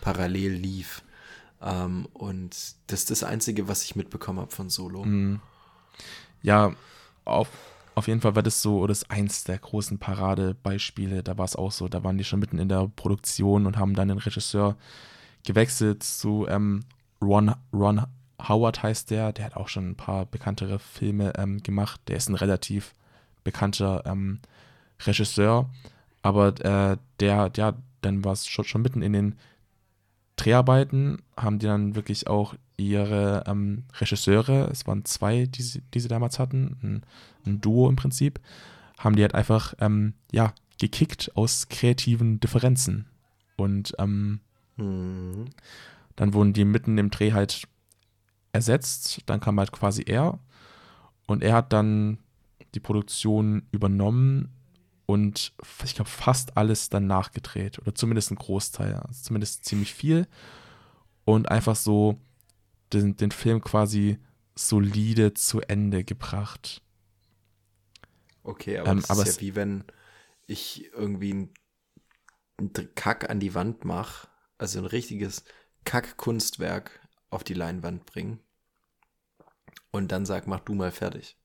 [0.00, 1.02] parallel lief.
[1.62, 2.50] Ähm, und
[2.88, 5.04] das ist das Einzige, was ich mitbekommen habe von Solo.
[5.04, 5.40] Mhm.
[6.42, 6.72] Ja,
[7.24, 7.48] auf,
[7.94, 11.22] auf jeden Fall war das so, oder das eins der großen Paradebeispiele.
[11.22, 13.94] Da war es auch so, da waren die schon mitten in der Produktion und haben
[13.94, 14.76] dann den Regisseur
[15.48, 16.84] gewechselt zu ähm,
[17.22, 18.02] Ron, Ron
[18.46, 19.32] Howard heißt der.
[19.32, 22.02] Der hat auch schon ein paar bekanntere Filme ähm, gemacht.
[22.06, 22.94] Der ist ein relativ
[23.44, 24.40] bekannter ähm,
[25.00, 25.70] Regisseur.
[26.20, 29.36] Aber äh, der, der, dann war es schon, schon mitten in den
[30.36, 36.00] Dreharbeiten, haben die dann wirklich auch ihre ähm, Regisseure, es waren zwei, die sie, die
[36.00, 37.02] sie damals hatten, ein,
[37.46, 38.38] ein Duo im Prinzip,
[38.98, 43.06] haben die halt einfach, ähm, ja, gekickt aus kreativen Differenzen.
[43.56, 44.40] Und ähm,
[44.78, 45.50] mhm.
[46.16, 47.68] dann wurden die mitten im Dreh halt
[48.52, 49.22] ersetzt.
[49.26, 50.38] Dann kam halt quasi er.
[51.26, 52.18] Und er hat dann
[52.74, 54.48] die Produktion übernommen
[55.06, 55.52] und
[55.84, 57.78] ich glaube fast alles dann nachgedreht.
[57.78, 58.94] Oder zumindest ein Großteil.
[58.94, 60.26] Also zumindest ziemlich viel.
[61.24, 62.18] Und einfach so
[62.92, 64.18] den, den Film quasi
[64.54, 66.82] solide zu Ende gebracht.
[68.42, 69.84] Okay, aber ähm, das aber ist ja wie wenn
[70.46, 71.50] ich irgendwie ein,
[72.58, 74.27] ein Kack an die Wand mache,
[74.58, 75.44] also ein richtiges
[75.84, 77.00] Kack-Kunstwerk
[77.30, 78.40] auf die Leinwand bringen
[79.90, 81.36] und dann sag, mach du mal fertig.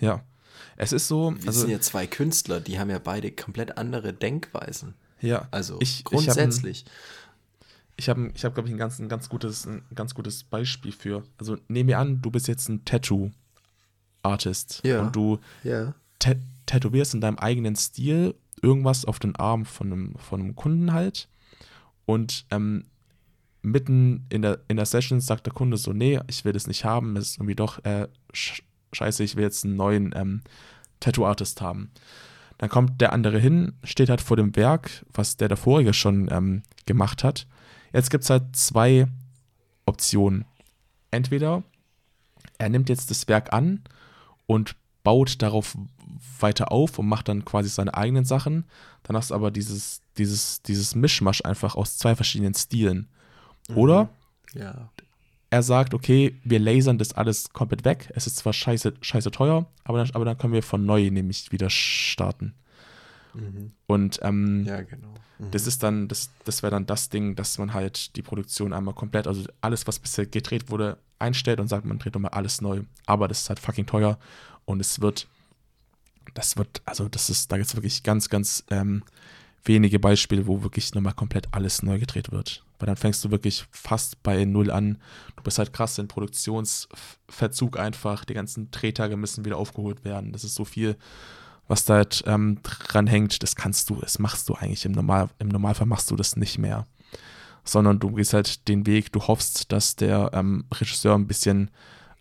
[0.00, 0.24] Ja,
[0.76, 1.34] es ist so.
[1.36, 4.94] Wir also, sind ja zwei Künstler, die haben ja beide komplett andere Denkweisen.
[5.20, 6.84] Ja, also ich, grundsätzlich.
[7.96, 10.92] Ich habe, ich hab, glaube ich, ein ganz, ein, ganz gutes, ein ganz gutes Beispiel
[10.92, 11.24] für.
[11.38, 15.00] Also nehmen wir an, du bist jetzt ein Tattoo-Artist ja.
[15.00, 15.94] und du ja.
[16.66, 21.28] tätowierst in deinem eigenen Stil irgendwas auf den Arm von einem, von einem Kunden halt
[22.06, 22.84] und ähm,
[23.62, 26.84] mitten in der, in der Session sagt der Kunde so, nee, ich will das nicht
[26.84, 28.08] haben, es ist irgendwie doch äh,
[28.92, 30.42] scheiße, ich will jetzt einen neuen ähm,
[31.00, 31.90] Tattoo-Artist haben.
[32.58, 36.62] Dann kommt der andere hin, steht halt vor dem Werk, was der davorige schon ähm,
[36.86, 37.46] gemacht hat.
[37.92, 39.06] Jetzt gibt es halt zwei
[39.84, 40.44] Optionen.
[41.10, 41.62] Entweder
[42.58, 43.82] er nimmt jetzt das Werk an
[44.46, 45.76] und baut darauf
[46.40, 48.64] weiter auf und macht dann quasi seine eigenen Sachen.
[49.02, 53.08] Dann hast du aber dieses, dieses, dieses Mischmasch einfach aus zwei verschiedenen Stilen.
[53.74, 54.04] Oder
[54.54, 54.60] mhm.
[54.60, 54.90] ja.
[55.50, 58.10] er sagt, okay, wir lasern das alles komplett weg.
[58.14, 61.52] Es ist zwar scheiße, scheiße teuer, aber dann, aber dann können wir von neu nämlich
[61.52, 62.54] wieder starten.
[63.34, 63.72] Mhm.
[63.86, 65.14] Und ähm, ja, genau.
[65.38, 65.50] Mhm.
[65.50, 68.94] das ist dann, das, das wäre dann das Ding, dass man halt die Produktion einmal
[68.94, 72.82] komplett, also alles, was bisher gedreht wurde, einstellt und sagt, man dreht nochmal alles neu.
[73.06, 74.18] Aber das ist halt fucking teuer
[74.64, 75.28] und es wird,
[76.36, 79.02] das wird, also das ist, da gibt es wirklich ganz, ganz ähm,
[79.64, 82.62] wenige Beispiele, wo wirklich nochmal komplett alles neu gedreht wird.
[82.78, 84.98] Weil dann fängst du wirklich fast bei Null an.
[85.36, 88.26] Du bist halt krass in Produktionsverzug einfach.
[88.26, 90.32] Die ganzen Drehtage müssen wieder aufgeholt werden.
[90.32, 90.96] Das ist so viel,
[91.68, 93.42] was da halt ähm, dran hängt.
[93.42, 96.58] Das kannst du, das machst du eigentlich im, Normal, im Normalfall machst du das nicht
[96.58, 96.86] mehr.
[97.64, 101.70] Sondern du gehst halt den Weg, du hoffst, dass der ähm, Regisseur ein bisschen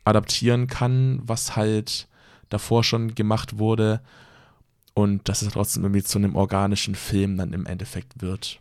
[0.05, 2.07] adaptieren kann, was halt
[2.50, 4.02] davor schon gemacht wurde
[4.93, 8.60] und dass es trotzdem irgendwie zu einem organischen Film dann im Endeffekt wird.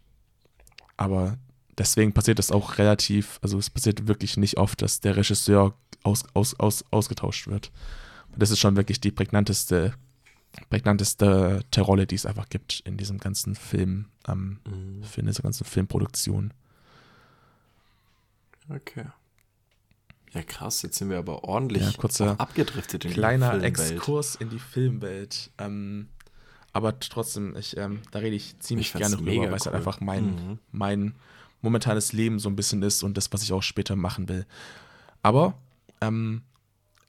[0.96, 1.36] Aber
[1.78, 6.24] deswegen passiert das auch relativ, also es passiert wirklich nicht oft, dass der Regisseur aus,
[6.34, 7.70] aus, aus, ausgetauscht wird.
[8.36, 9.94] Das ist schon wirklich die prägnanteste
[10.70, 15.02] prägnanteste Rolle, die es einfach gibt in diesem ganzen Film, ähm, Mhm.
[15.02, 16.52] für diese ganzen Filmproduktion.
[18.70, 19.06] Okay.
[20.34, 23.64] Ja, krass, jetzt sind wir aber ordentlich Ja, kurzer abgedriftet in Kleiner die.
[23.64, 25.50] Exkurs in die Filmwelt.
[25.58, 26.08] Ähm,
[26.72, 30.00] aber trotzdem, ich, ähm, da rede ich ziemlich Ich gerne drüber, weil es halt einfach
[30.00, 30.58] mein, Mhm.
[30.72, 31.14] mein
[31.62, 34.44] momentanes Leben so ein bisschen ist und das, was ich auch später machen will.
[35.22, 35.54] Aber
[36.00, 36.42] ähm,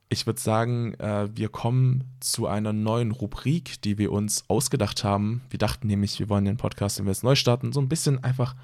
[0.07, 5.41] ich würde sagen, äh, wir kommen zu einer neuen Rubrik, die wir uns ausgedacht haben.
[5.49, 8.23] Wir dachten nämlich, wir wollen den Podcast, wenn wir jetzt neu starten, so ein bisschen
[8.23, 8.55] einfach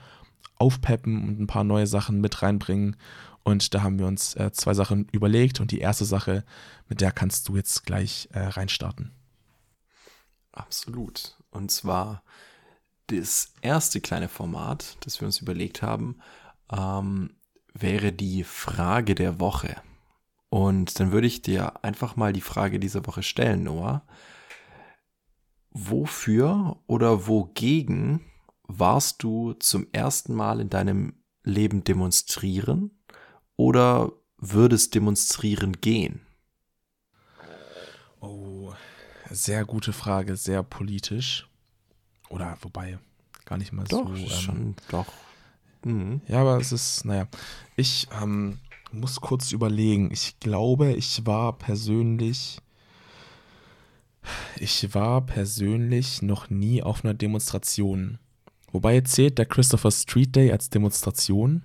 [0.58, 2.96] aufpeppen und ein paar neue Sachen mit reinbringen.
[3.44, 5.60] Und da haben wir uns äh, zwei Sachen überlegt.
[5.60, 6.44] Und die erste Sache,
[6.88, 9.12] mit der kannst du jetzt gleich äh, reinstarten.
[10.52, 11.38] Absolut.
[11.50, 12.24] Und zwar
[13.08, 16.20] das erste kleine Format, das wir uns überlegt haben,
[16.72, 17.34] ähm,
[17.74, 19.76] wäre die Frage der Woche.
[20.50, 24.04] Und dann würde ich dir einfach mal die Frage dieser Woche stellen, Noah.
[25.72, 28.26] Wofür oder wogegen
[28.64, 31.14] warst du zum ersten Mal in deinem
[31.44, 32.92] Leben demonstrieren
[33.62, 36.22] oder würdest demonstrieren gehen?
[38.20, 38.74] Oh,
[39.30, 41.48] sehr gute Frage, sehr politisch.
[42.30, 42.98] Oder wobei,
[43.46, 44.24] gar nicht mal Doch, so.
[44.24, 45.06] ähm, schon, doch.
[45.86, 46.22] Mhm.
[46.28, 47.28] Ja, aber es ist, naja,
[47.76, 48.58] ich ähm,
[48.92, 50.10] muss kurz überlegen.
[50.12, 52.58] Ich glaube, ich war persönlich,
[54.56, 58.18] ich war persönlich noch nie auf einer Demonstration.
[58.72, 61.62] Wobei zählt der Christopher Street Day als Demonstration?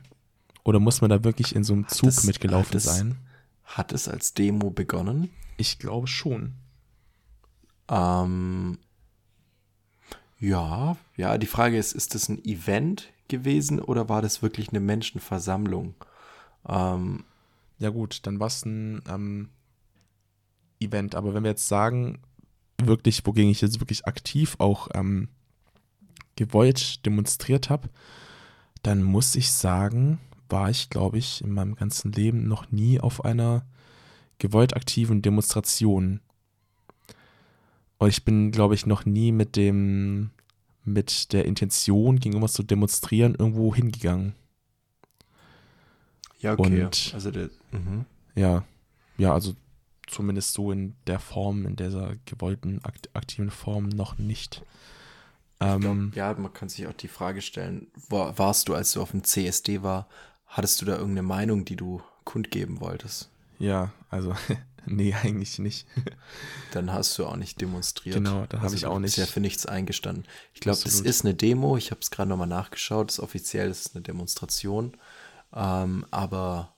[0.67, 3.17] Oder muss man da wirklich in so einem Zug das- mitgelaufen hat das- sein?
[3.64, 5.31] Hat es als Demo begonnen?
[5.57, 6.55] Ich glaube schon.
[7.89, 8.79] Ähm,
[10.41, 14.81] ja, ja, die Frage ist, ist das ein Event gewesen oder war das wirklich eine
[14.81, 15.95] Menschenversammlung?
[16.69, 17.25] Ähm,
[17.79, 19.51] Ja gut, dann war es ein ähm,
[20.81, 21.14] Event.
[21.14, 22.19] Aber wenn wir jetzt sagen,
[22.83, 25.29] wirklich, wogegen ich jetzt wirklich aktiv auch ähm,
[26.37, 27.91] gewollt demonstriert habe,
[28.83, 30.19] dann muss ich sagen,
[30.49, 33.65] war ich, glaube ich, in meinem ganzen Leben noch nie auf einer
[34.39, 36.21] gewollt aktiven Demonstration.
[37.99, 40.31] Und ich bin, glaube ich, noch nie mit dem,
[40.85, 44.35] mit der Intention, gegen irgendwas zu demonstrieren, irgendwo hingegangen.
[46.41, 46.85] ja, okay.
[46.85, 48.05] Und- also der, mhm.
[48.35, 48.65] Ja,
[49.17, 49.55] ja, also
[50.07, 54.63] zumindest so in der Form, in dieser gewollten akt aktiven Form noch nicht.
[55.59, 59.13] Ähm, Ja, man kann sich auch die Frage stellen, war, warst du, als du auf
[59.13, 60.07] dem CSD war,
[60.47, 63.31] hattest du da irgendeine Meinung, die du kundgeben wolltest?
[63.59, 64.35] ja, also
[64.87, 65.87] nee, eigentlich nicht.
[66.73, 68.17] Dann hast du auch nicht demonstriert.
[68.17, 69.17] Genau, da habe Also ich auch nicht.
[69.17, 70.27] ja für nichts eingestanden.
[70.55, 71.77] Ich glaube, das ist eine Demo.
[71.77, 73.09] Ich habe es gerade nochmal nachgeschaut.
[73.09, 74.97] Das ist offiziell das ist eine Demonstration.
[75.55, 76.75] Ähm, aber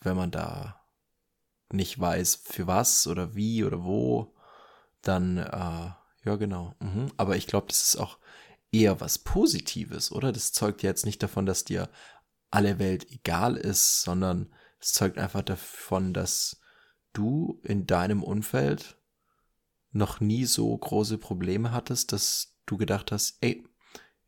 [0.00, 0.80] wenn man da
[1.70, 4.34] nicht weiß, für was oder wie oder wo,
[5.02, 5.90] dann, äh,
[6.24, 6.74] ja, genau.
[6.80, 7.10] Mhm.
[7.16, 8.18] Aber ich glaube, das ist auch
[8.72, 10.32] eher was Positives, oder?
[10.32, 11.88] Das zeugt ja jetzt nicht davon, dass dir
[12.50, 16.60] alle Welt egal ist, sondern es zeugt einfach davon, dass
[17.12, 18.96] du in deinem Umfeld
[19.90, 23.62] noch nie so große Probleme hattest, dass du gedacht hast, ey,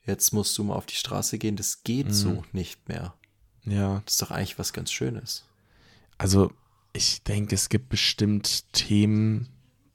[0.02, 2.12] jetzt musst du mal auf die Straße gehen, das geht Mhm.
[2.12, 3.14] so nicht mehr.
[3.64, 5.44] Ja, Das ist doch eigentlich was ganz Schönes.
[6.18, 6.52] also
[6.92, 9.48] ich denke, es gibt bestimmt Themen,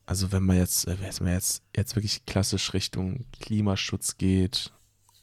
[0.09, 4.73] also wenn man jetzt, äh, wenn man jetzt, jetzt wirklich klassisch Richtung Klimaschutz geht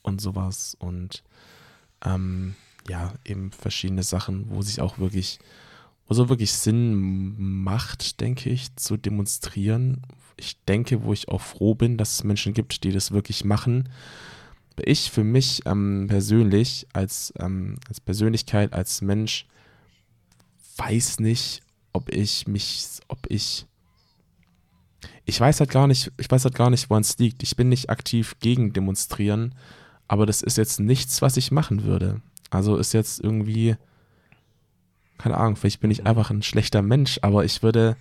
[0.01, 1.23] und sowas und
[2.05, 2.55] ähm,
[2.87, 5.39] ja, eben verschiedene Sachen, wo sich auch wirklich,
[6.07, 10.03] wo so wirklich Sinn macht, denke ich, zu demonstrieren.
[10.37, 13.89] Ich denke, wo ich auch froh bin, dass es Menschen gibt, die das wirklich machen.
[14.85, 19.47] Ich für mich ähm, persönlich als, ähm, als Persönlichkeit, als Mensch,
[20.77, 21.61] weiß nicht,
[21.91, 23.65] ob ich mich, ob ich.
[25.25, 27.43] Ich weiß halt gar nicht, ich weiß halt gar nicht, woran es liegt.
[27.43, 29.55] Ich bin nicht aktiv gegen demonstrieren,
[30.07, 32.21] aber das ist jetzt nichts, was ich machen würde.
[32.49, 33.75] Also ist jetzt irgendwie,
[35.17, 37.97] keine Ahnung, vielleicht bin ich einfach ein schlechter Mensch, aber ich würde,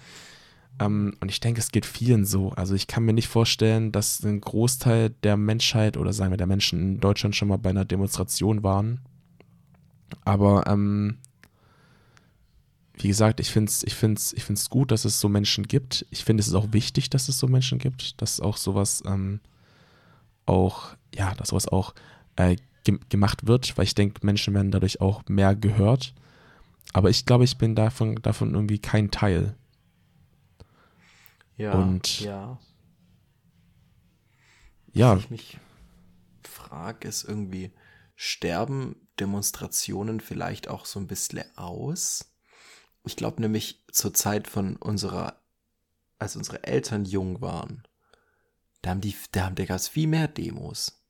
[0.78, 2.50] ähm, und ich denke, es geht vielen so.
[2.50, 6.46] Also ich kann mir nicht vorstellen, dass ein Großteil der Menschheit oder sagen wir der
[6.46, 9.00] Menschen in Deutschland schon mal bei einer Demonstration waren.
[10.24, 11.18] Aber ähm,
[12.96, 16.06] wie gesagt, ich finde es ich find's, ich find's gut, dass es so Menschen gibt.
[16.10, 19.40] Ich finde, es ist auch wichtig, dass es so Menschen gibt, dass auch sowas ähm,
[20.46, 21.94] auch, ja, dass sowas auch
[22.36, 26.14] äh, ge gemacht wird, weil ich denke, Menschen werden dadurch auch mehr gehört.
[26.92, 29.54] Aber ich glaube, ich bin davon, davon irgendwie kein Teil.
[31.56, 31.72] Ja.
[31.72, 32.58] Und- ja.
[34.92, 35.58] Ja, Was ich mich
[36.42, 37.70] frage, ist irgendwie,
[38.14, 42.24] sterben Demonstrationen vielleicht auch so ein bisschen aus?
[43.06, 45.40] Ich glaube nämlich zur Zeit von unserer
[46.18, 47.82] als unsere Eltern jung waren,
[48.82, 51.02] da haben die, da, haben, da gab es viel mehr Demos.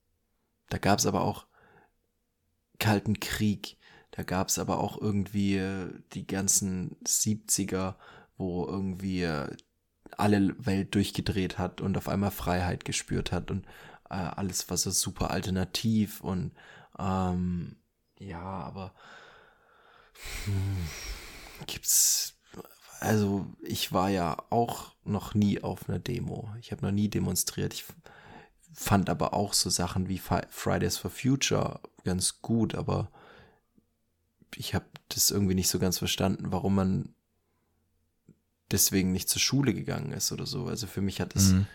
[0.68, 1.47] Da gab es aber auch
[2.78, 3.76] Kalten Krieg,
[4.11, 7.94] da gab es aber auch irgendwie äh, die ganzen 70er,
[8.36, 9.55] wo irgendwie äh,
[10.16, 13.64] alle Welt durchgedreht hat und auf einmal Freiheit gespürt hat und
[14.11, 16.53] äh, alles war so super alternativ und
[16.99, 17.76] ähm,
[18.18, 18.94] ja, aber
[20.44, 20.88] hm,
[21.67, 22.37] gibt's
[23.01, 26.51] also ich war ja auch noch nie auf einer Demo.
[26.61, 27.75] Ich habe noch nie demonstriert.
[27.75, 27.85] Ich
[28.73, 33.11] fand aber auch so Sachen wie Fridays for Future ganz gut, aber
[34.55, 37.15] ich habe das irgendwie nicht so ganz verstanden, warum man
[38.71, 40.67] deswegen nicht zur Schule gegangen ist oder so.
[40.67, 41.67] Also für mich hat es mhm.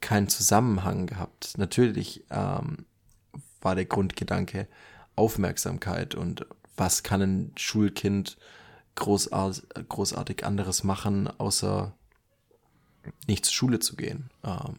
[0.00, 1.56] keinen Zusammenhang gehabt.
[1.56, 2.86] Natürlich ähm,
[3.60, 4.68] war der Grundgedanke
[5.16, 6.46] Aufmerksamkeit und
[6.76, 8.38] was kann ein Schulkind
[8.98, 11.92] großart großartig anderes machen, außer
[13.26, 14.30] nicht zur Schule zu gehen.
[14.44, 14.76] Ähm,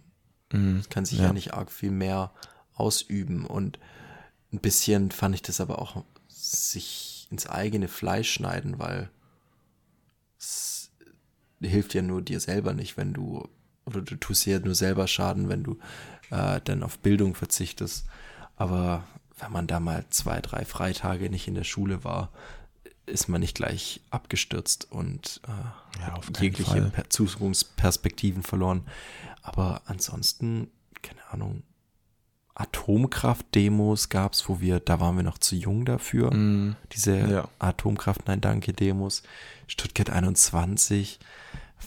[0.51, 0.83] mhm.
[0.89, 1.25] kann sich ja.
[1.25, 2.31] ja nicht arg viel mehr
[2.75, 3.79] ausüben und
[4.51, 9.09] ein bisschen fand ich das aber auch sich ins eigene Fleisch schneiden, weil
[10.37, 10.91] es
[11.61, 13.47] hilft ja nur dir selber nicht, wenn du,
[13.85, 15.77] oder du tust dir ja nur selber Schaden, wenn du
[16.31, 18.05] äh, dann auf Bildung verzichtest.
[18.55, 19.03] Aber
[19.37, 22.31] wenn man da mal zwei, drei Freitage nicht in der Schule war,
[23.09, 28.83] ist man nicht gleich abgestürzt und äh, ja, jegliche Zukunftsperspektiven verloren.
[29.41, 30.69] Aber ansonsten,
[31.01, 31.63] keine Ahnung,
[32.59, 36.33] Atomkraft-Demos gab es, wo wir, da waren wir noch zu jung dafür.
[36.33, 37.49] Mm, Diese ja.
[37.57, 39.23] Atomkraft, nein, danke Demos.
[39.67, 41.19] Stuttgart 21,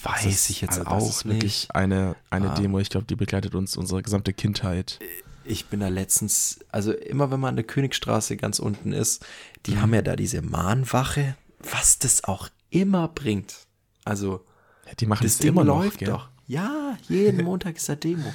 [0.03, 1.75] weiß ist, ich jetzt also auch nicht.
[1.75, 4.99] Eine, eine ah, Demo, ich glaube, die begleitet uns unsere gesamte Kindheit.
[5.45, 9.25] Ich bin da letztens, also immer wenn man an der Königstraße ganz unten ist,
[9.67, 9.83] die mhm.
[9.83, 13.67] haben ja da diese Mahnwache, was das auch immer bringt.
[14.05, 14.45] Also,
[14.87, 16.29] ja, die machen das Ding immer läuft noch, doch.
[16.47, 18.33] Ja, jeden Montag ist da Demo.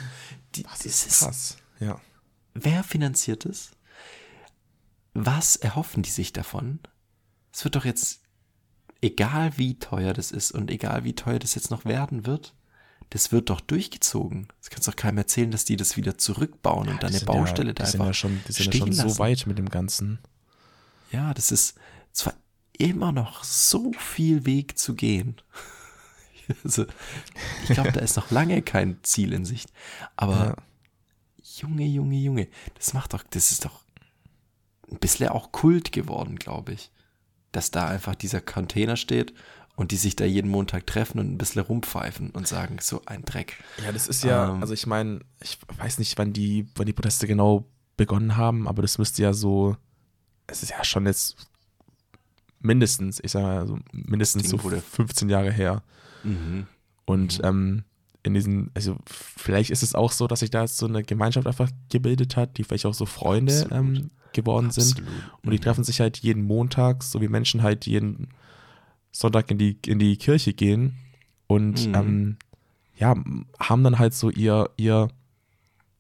[0.55, 1.99] Die, das, das ist krass, ja.
[2.53, 3.71] Wer finanziert es?
[5.13, 6.79] Was erhoffen die sich davon?
[7.53, 8.21] Es wird doch jetzt,
[9.01, 12.53] egal wie teuer das ist und egal wie teuer das jetzt noch werden wird,
[13.09, 14.47] das wird doch durchgezogen.
[14.59, 17.69] Das kannst doch keinem erzählen, dass die das wieder zurückbauen ja, und dann eine Baustelle
[17.69, 19.09] ja, da einfach ja schon, Die sind ja schon lassen.
[19.09, 20.19] so weit mit dem Ganzen.
[21.11, 21.77] Ja, das ist
[22.11, 22.33] zwar
[22.77, 25.37] immer noch so viel Weg zu gehen.
[26.63, 26.85] also,
[27.63, 29.71] ich glaube, da ist noch lange kein Ziel in Sicht.
[30.15, 30.57] Aber
[31.41, 33.81] Junge, Junge, Junge, das macht doch, das ist doch
[34.91, 36.91] ein bisschen auch Kult geworden, glaube ich.
[37.51, 39.33] Dass da einfach dieser Container steht
[39.77, 43.23] und die sich da jeden Montag treffen und ein bisschen rumpfeifen und sagen, so ein
[43.23, 43.63] Dreck.
[43.85, 46.93] Ja, das ist ja, ähm, also ich meine, ich weiß nicht, wann die, wann die
[46.93, 49.77] Proteste genau begonnen haben, aber das müsste ja so,
[50.47, 51.37] es ist ja schon jetzt
[52.59, 55.83] mindestens, ich sage mal, also mindestens so 15 Jahre her.
[56.23, 56.65] Mhm.
[57.05, 57.45] Und mhm.
[57.45, 57.83] ähm,
[58.23, 61.69] in diesen, also vielleicht ist es auch so, dass sich da so eine Gemeinschaft einfach
[61.89, 64.95] gebildet hat, die vielleicht auch so Freunde ähm, geworden Absolut.
[64.95, 65.07] sind.
[65.43, 65.61] Und die mhm.
[65.61, 68.29] treffen sich halt jeden Montag, so wie Menschen halt jeden
[69.17, 70.95] Sonntag in die, in die Kirche gehen
[71.47, 71.95] und mhm.
[71.95, 72.37] ähm,
[72.95, 73.15] ja,
[73.59, 75.07] haben dann halt so ihr, ihr,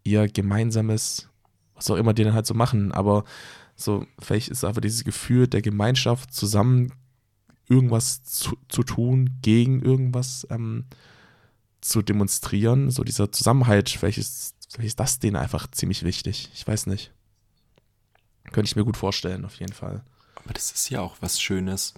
[0.03, 1.27] ihr gemeinsames,
[1.73, 3.23] was auch immer die dann halt so machen, aber
[3.75, 6.93] so, vielleicht ist einfach dieses Gefühl der Gemeinschaft zusammen
[7.67, 10.85] irgendwas zu, zu tun, gegen irgendwas ähm,
[11.81, 16.49] zu demonstrieren, so dieser Zusammenhalt, vielleicht ist, vielleicht ist das denen einfach ziemlich wichtig.
[16.53, 17.11] Ich weiß nicht.
[18.51, 20.03] Könnte ich mir gut vorstellen, auf jeden Fall.
[20.35, 21.93] Aber das ist ja auch was Schönes,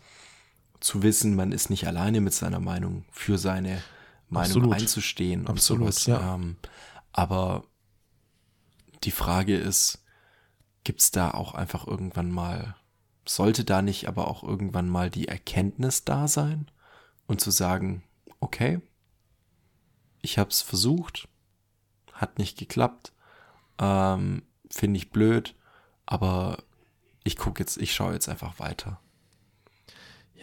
[0.79, 3.81] zu wissen, man ist nicht alleine mit seiner Meinung, für seine
[4.29, 4.73] Meinung Absolut.
[4.73, 5.47] einzustehen.
[5.47, 6.05] Absolut, sowas.
[6.05, 6.35] ja.
[6.35, 6.57] Ähm,
[7.11, 7.63] aber
[9.03, 10.03] die Frage ist,
[10.83, 12.75] gibt es da auch einfach irgendwann mal,
[13.25, 16.69] sollte da nicht aber auch irgendwann mal die Erkenntnis da sein
[17.27, 18.03] und zu sagen,
[18.39, 18.81] okay,
[20.21, 21.27] ich habe es versucht,
[22.13, 23.13] hat nicht geklappt,
[23.77, 25.55] ähm, finde ich blöd,
[26.05, 26.63] aber
[27.23, 28.99] ich gucke jetzt, ich schaue jetzt einfach weiter.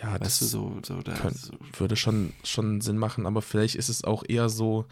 [0.01, 3.77] Ja, weißt das du, so, so, könnte, so, würde schon, schon Sinn machen, aber vielleicht
[3.77, 4.87] ist es auch eher so,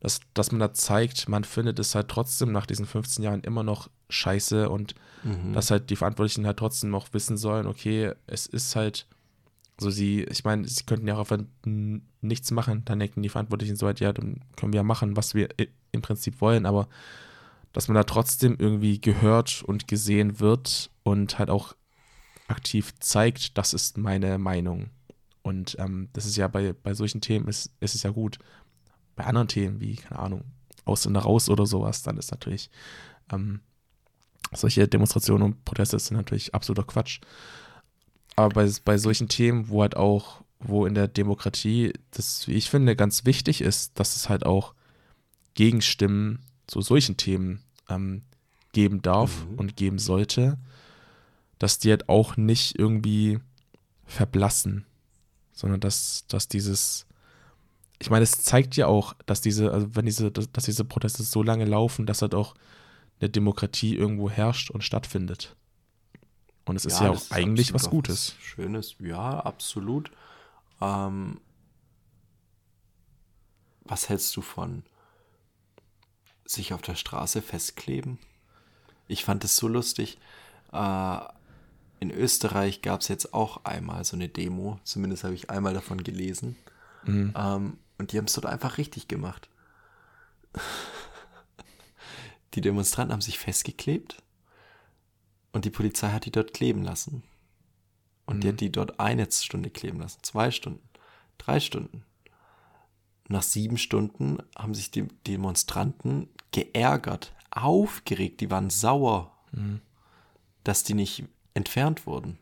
[0.00, 3.62] dass, dass man da zeigt, man findet es halt trotzdem nach diesen 15 Jahren immer
[3.62, 5.52] noch scheiße und mhm.
[5.52, 9.06] dass halt die Verantwortlichen halt trotzdem noch wissen sollen, okay, es ist halt
[9.78, 11.44] so sie, ich meine, sie könnten ja auch einfach
[12.20, 15.34] nichts machen, dann denken die Verantwortlichen so halt, ja, dann können wir ja machen, was
[15.34, 15.48] wir
[15.90, 16.88] im Prinzip wollen, aber
[17.72, 21.74] dass man da trotzdem irgendwie gehört und gesehen wird und halt auch
[22.48, 24.90] aktiv zeigt, das ist meine Meinung.
[25.42, 28.38] Und ähm, das ist ja bei, bei solchen Themen ist, ist es ja gut.
[29.16, 30.44] Bei anderen Themen wie, keine Ahnung,
[30.84, 32.70] aus und raus oder sowas, dann ist natürlich
[33.32, 33.60] ähm,
[34.52, 37.20] solche Demonstrationen und Proteste sind natürlich absoluter Quatsch.
[38.36, 42.70] Aber bei, bei solchen Themen, wo halt auch wo in der Demokratie das, wie ich
[42.70, 44.74] finde, ganz wichtig ist, dass es halt auch
[45.54, 48.22] Gegenstimmen zu solchen Themen ähm,
[48.72, 49.58] geben darf mhm.
[49.58, 50.58] und geben sollte,
[51.58, 53.38] dass die halt auch nicht irgendwie
[54.04, 54.86] verblassen,
[55.52, 57.06] sondern dass, dass dieses,
[57.98, 61.42] ich meine, es zeigt ja auch, dass diese, also wenn diese, dass diese Proteste so
[61.42, 62.54] lange laufen, dass halt auch
[63.20, 65.56] eine Demokratie irgendwo herrscht und stattfindet.
[66.64, 68.34] Und es ist ja, ja auch eigentlich was Gutes.
[68.36, 70.10] Was Schönes, ja, absolut.
[70.80, 71.40] Ähm,
[73.84, 74.82] was hältst du von
[76.44, 78.18] sich auf der Straße festkleben?
[79.06, 80.18] Ich fand es so lustig.
[80.72, 81.18] Äh,
[82.00, 84.78] in Österreich gab es jetzt auch einmal so eine Demo.
[84.84, 86.56] Zumindest habe ich einmal davon gelesen.
[87.04, 87.34] Mhm.
[87.36, 89.48] Ähm, und die haben es dort einfach richtig gemacht.
[92.54, 94.22] Die Demonstranten haben sich festgeklebt
[95.50, 97.24] und die Polizei hat die dort kleben lassen.
[98.26, 98.40] Und mhm.
[98.40, 100.88] die hat die dort eine Stunde kleben lassen, zwei Stunden,
[101.36, 102.04] drei Stunden.
[103.28, 109.80] Nach sieben Stunden haben sich die Demonstranten geärgert, aufgeregt, die waren sauer, mhm.
[110.62, 111.24] dass die nicht
[111.54, 112.38] entfernt wurden.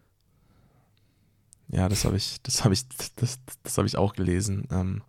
[1.68, 2.86] Ja, das habe ich, das habe ich,
[3.16, 4.68] das, das habe ich auch gelesen.
[4.70, 5.02] Ähm,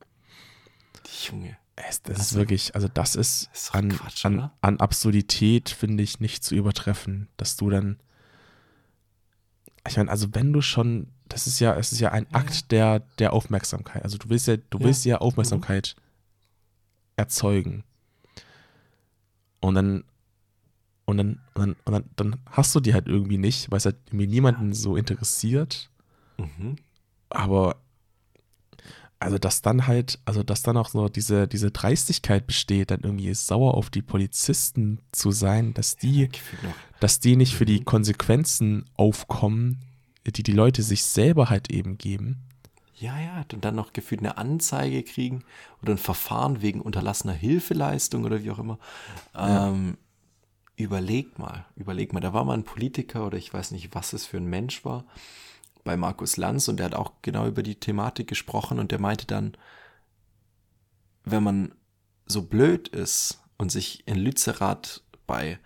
[1.05, 1.57] die Junge.
[1.75, 6.03] Es, das also, ist wirklich, also das ist, ist an, Quatsch, an, an, Absurdität, finde
[6.03, 7.99] ich, nicht zu übertreffen, dass du dann,
[9.87, 12.37] ich meine, also wenn du schon, das ist ja, es ist ja ein ja.
[12.37, 14.03] Akt der, der Aufmerksamkeit.
[14.03, 14.85] Also du willst ja, du ja.
[14.85, 16.01] willst ja Aufmerksamkeit mhm.
[17.15, 17.83] erzeugen.
[19.59, 20.03] Und dann,
[21.05, 23.97] und dann, und dann, und dann, hast du die halt irgendwie nicht, weil es halt
[24.07, 25.89] irgendwie niemanden so interessiert.
[26.37, 26.77] Mhm.
[27.29, 27.77] Aber
[29.23, 33.33] also dass dann halt, also dass dann auch so diese, diese Dreistigkeit besteht, dann irgendwie
[33.33, 36.29] sauer auf die Polizisten zu sein, dass die,
[36.99, 37.85] dass die nicht für die mhm.
[37.85, 39.79] Konsequenzen aufkommen,
[40.27, 42.43] die die Leute sich selber halt eben geben.
[42.95, 45.43] Ja, ja, und dann noch gefühlt eine Anzeige kriegen
[45.81, 48.77] oder ein Verfahren wegen unterlassener Hilfeleistung oder wie auch immer.
[49.33, 49.69] Ja.
[49.69, 49.97] Ähm,
[50.75, 54.25] überleg mal, überleg mal, da war mal ein Politiker oder ich weiß nicht, was es
[54.25, 55.05] für ein Mensch war,
[55.83, 59.27] bei Markus Lanz und der hat auch genau über die Thematik gesprochen und der meinte
[59.27, 59.55] dann,
[61.25, 61.75] wenn man
[62.25, 65.59] so blöd ist und sich in Lützerath bei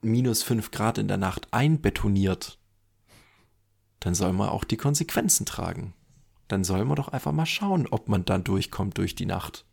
[0.00, 2.58] minus fünf Grad in der Nacht einbetoniert,
[4.00, 5.94] dann soll man auch die Konsequenzen tragen.
[6.46, 9.64] Dann soll man doch einfach mal schauen, ob man dann durchkommt durch die Nacht.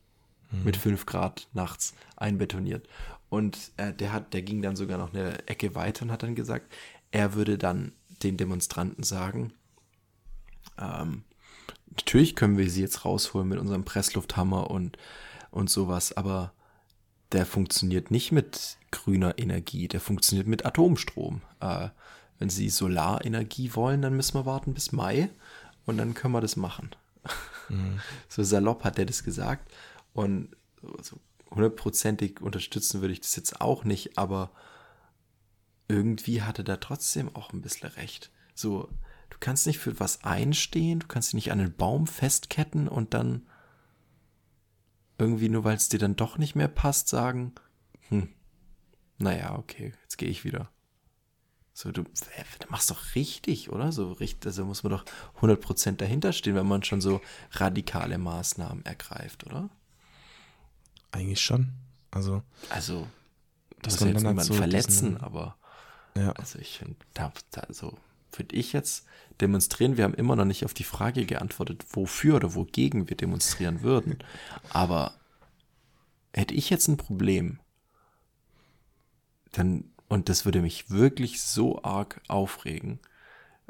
[0.51, 0.63] Mhm.
[0.63, 2.87] Mit fünf Grad nachts einbetoniert.
[3.35, 6.35] Und äh, der hat, der ging dann sogar noch eine Ecke weiter und hat dann
[6.35, 6.71] gesagt,
[7.11, 7.91] er würde dann
[8.23, 9.51] den Demonstranten sagen,
[10.79, 11.25] ähm,
[11.89, 14.97] natürlich können wir sie jetzt rausholen mit unserem Presslufthammer und,
[15.51, 16.53] und sowas, aber
[17.33, 21.41] der funktioniert nicht mit grüner Energie, der funktioniert mit Atomstrom.
[21.59, 21.89] Äh,
[22.39, 25.29] wenn sie Solarenergie wollen, dann müssen wir warten bis Mai
[25.85, 26.91] und dann können wir das machen.
[27.67, 27.99] Mhm.
[28.29, 29.69] So salopp hat er das gesagt
[30.13, 30.55] und
[31.01, 31.19] so
[31.51, 34.51] hundertprozentig unterstützen würde ich das jetzt auch nicht, aber
[35.87, 38.31] irgendwie hatte da trotzdem auch ein bisschen recht.
[38.53, 38.89] So,
[39.29, 43.13] du kannst nicht für was einstehen, du kannst dich nicht an einen Baum festketten und
[43.13, 43.47] dann
[45.17, 47.53] irgendwie nur weil es dir dann doch nicht mehr passt, sagen,
[48.09, 48.29] hm,
[49.17, 50.69] naja, okay, jetzt gehe ich wieder.
[51.73, 52.09] So, du, du
[52.69, 53.91] machst doch richtig, oder?
[53.91, 55.05] So richtig, also muss man doch
[55.41, 59.69] 100% dahinter stehen, wenn man schon so radikale Maßnahmen ergreift, oder?
[61.15, 61.71] Eigentlich schon.
[62.11, 63.07] Also, also
[63.81, 65.55] das muss jetzt niemand so verletzen, diesen, aber
[66.17, 66.33] ja.
[66.33, 67.97] Also ich finde, da, da, so
[68.33, 69.05] würde ich jetzt
[69.39, 69.95] demonstrieren.
[69.95, 74.19] Wir haben immer noch nicht auf die Frage geantwortet, wofür oder wogegen wir demonstrieren würden.
[74.71, 75.13] Aber
[76.33, 77.59] hätte ich jetzt ein Problem,
[79.53, 82.99] dann, und das würde mich wirklich so arg aufregen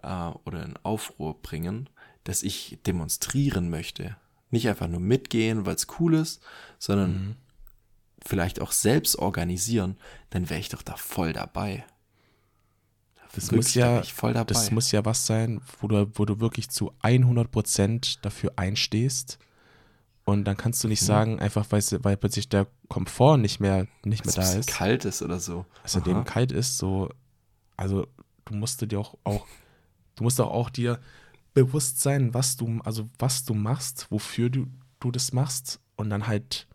[0.02, 1.90] äh, oder in Aufruhr bringen,
[2.24, 4.18] dass ich demonstrieren möchte.
[4.52, 6.42] Nicht einfach nur mitgehen, weil es cool ist,
[6.80, 7.36] sondern mhm.
[8.24, 9.98] vielleicht auch selbst organisieren,
[10.30, 11.86] dann wäre ich doch da voll dabei.
[13.36, 14.02] Das muss ja,
[14.46, 19.40] das muss ja was sein, wo du, wo du wirklich zu 100% dafür einstehst.
[20.24, 21.06] Und dann kannst du nicht mhm.
[21.06, 24.68] sagen, einfach weil, weil plötzlich der Komfort nicht mehr, nicht mehr da ist.
[24.68, 25.66] kalt ist oder so.
[25.84, 27.10] Also dem kalt ist, so,
[27.78, 28.08] also
[28.46, 29.46] du musst dir auch, auch,
[30.16, 31.00] du musst auch, auch dir
[31.56, 34.68] bewusst sein, was du, also was du machst, wofür du,
[35.00, 36.68] du das machst und dann halt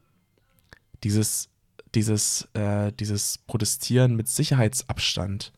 [1.05, 1.49] dieses,
[1.95, 5.53] dieses, äh, dieses Protestieren mit Sicherheitsabstand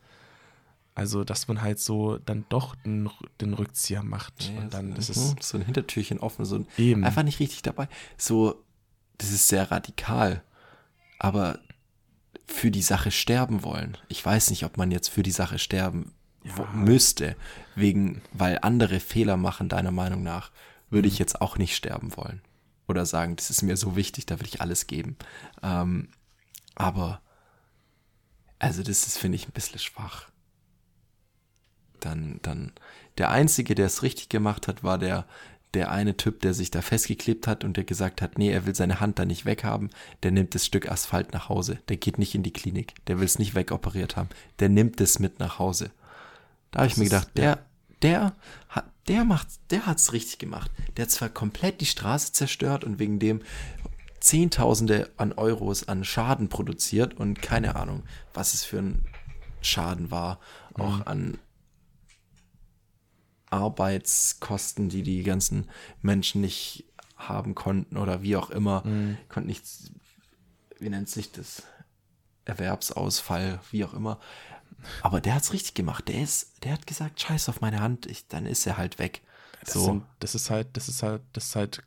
[0.94, 3.08] also, dass man halt so dann doch den,
[3.40, 4.50] den Rückzieher macht.
[4.50, 7.04] Ja, und dann, das ist mhm, so ein Hintertürchen offen, so ein, eben.
[7.04, 7.88] einfach nicht richtig dabei.
[8.18, 8.62] So,
[9.16, 10.42] das ist sehr radikal.
[11.18, 11.60] Aber
[12.46, 13.96] für die Sache sterben wollen.
[14.08, 16.12] Ich weiß nicht, ob man jetzt für die Sache sterben
[16.44, 16.66] ja.
[16.74, 17.36] müsste,
[17.74, 20.50] wegen, weil andere Fehler machen, deiner Meinung nach,
[20.90, 21.20] würde ich mhm.
[21.20, 22.42] jetzt auch nicht sterben wollen.
[22.88, 25.16] Oder sagen, das ist mir so wichtig, da will ich alles geben.
[25.62, 26.08] Ähm,
[26.74, 27.20] aber,
[28.58, 30.28] also das ist, finde ich, ein bisschen schwach.
[32.00, 32.72] Dann, dann,
[33.18, 35.26] der Einzige, der es richtig gemacht hat, war der,
[35.74, 38.74] der eine Typ, der sich da festgeklebt hat und der gesagt hat, nee, er will
[38.74, 39.90] seine Hand da nicht weghaben,
[40.22, 41.78] der nimmt das Stück Asphalt nach Hause.
[41.88, 42.94] Der geht nicht in die Klinik.
[43.06, 44.28] Der will es nicht wegoperiert haben.
[44.58, 45.90] Der nimmt es mit nach Hause.
[46.72, 47.64] Da habe ich mir gedacht, der,
[48.02, 48.34] der
[48.68, 50.70] hat, der macht, der hat's richtig gemacht.
[50.96, 53.42] Der hat zwar komplett die Straße zerstört und wegen dem
[54.20, 58.04] Zehntausende an Euros an Schaden produziert und keine Ahnung,
[58.34, 59.04] was es für ein
[59.60, 60.40] Schaden war.
[60.74, 61.02] Auch mhm.
[61.04, 61.38] an
[63.50, 65.68] Arbeitskosten, die die ganzen
[66.00, 66.86] Menschen nicht
[67.16, 69.18] haben konnten oder wie auch immer, mhm.
[69.28, 69.92] konnten nichts,
[70.78, 71.64] wie nennt sich das?
[72.44, 74.18] Erwerbsausfall, wie auch immer.
[75.02, 76.08] Aber der hat's richtig gemacht.
[76.08, 79.22] Der ist, der hat gesagt, scheiß auf meine Hand, ich, dann ist er halt weg.
[79.64, 79.84] Das, so.
[79.84, 81.82] sind, das ist halt, das ist halt, das ist halt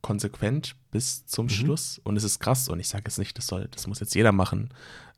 [0.00, 1.50] konsequent bis zum mhm.
[1.50, 4.14] Schluss und es ist krass und ich sage jetzt nicht, das soll, das muss jetzt
[4.14, 4.70] jeder machen,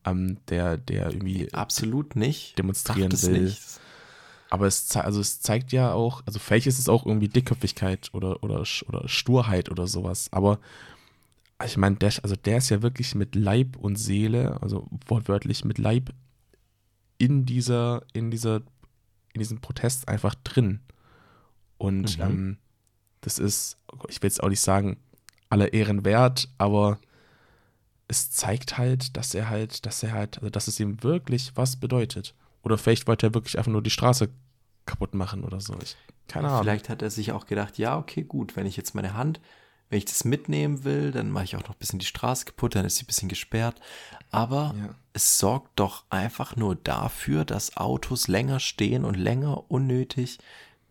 [0.05, 3.43] ähm, der, der irgendwie absolut nicht demonstrieren will.
[3.44, 3.62] Nicht.
[4.48, 8.43] Aber es, also es zeigt ja auch, also vielleicht ist es auch irgendwie Dickköpfigkeit oder,
[8.43, 10.28] oder, oder Sturheit oder sowas.
[10.32, 10.59] Aber
[11.65, 15.78] ich meine, der, also der ist ja wirklich mit Leib und Seele, also wortwörtlich mit
[15.78, 16.12] Leib
[17.21, 18.63] in dieser, in dieser,
[19.35, 20.81] in diesem Protest einfach drin.
[21.77, 22.25] Und mhm.
[22.25, 22.59] ähm,
[23.21, 23.77] das ist,
[24.09, 24.97] ich will jetzt auch nicht sagen,
[25.51, 26.99] aller Ehren wert, aber
[28.09, 31.77] es zeigt halt, dass er halt, dass er halt, also dass es ihm wirklich was
[31.77, 32.35] bedeutet.
[32.63, 34.31] Oder vielleicht wollte er wirklich einfach nur die Straße
[34.87, 35.77] kaputt machen oder so.
[35.83, 36.63] Ich, keine Ahnung.
[36.63, 39.41] Vielleicht hat er sich auch gedacht, ja, okay, gut, wenn ich jetzt meine Hand,
[39.91, 42.75] wenn ich das mitnehmen will, dann mache ich auch noch ein bisschen die Straße kaputt,
[42.75, 43.79] dann ist sie ein bisschen gesperrt.
[44.31, 44.95] Aber ja.
[45.12, 50.39] Es sorgt doch einfach nur dafür, dass Autos länger stehen und länger unnötig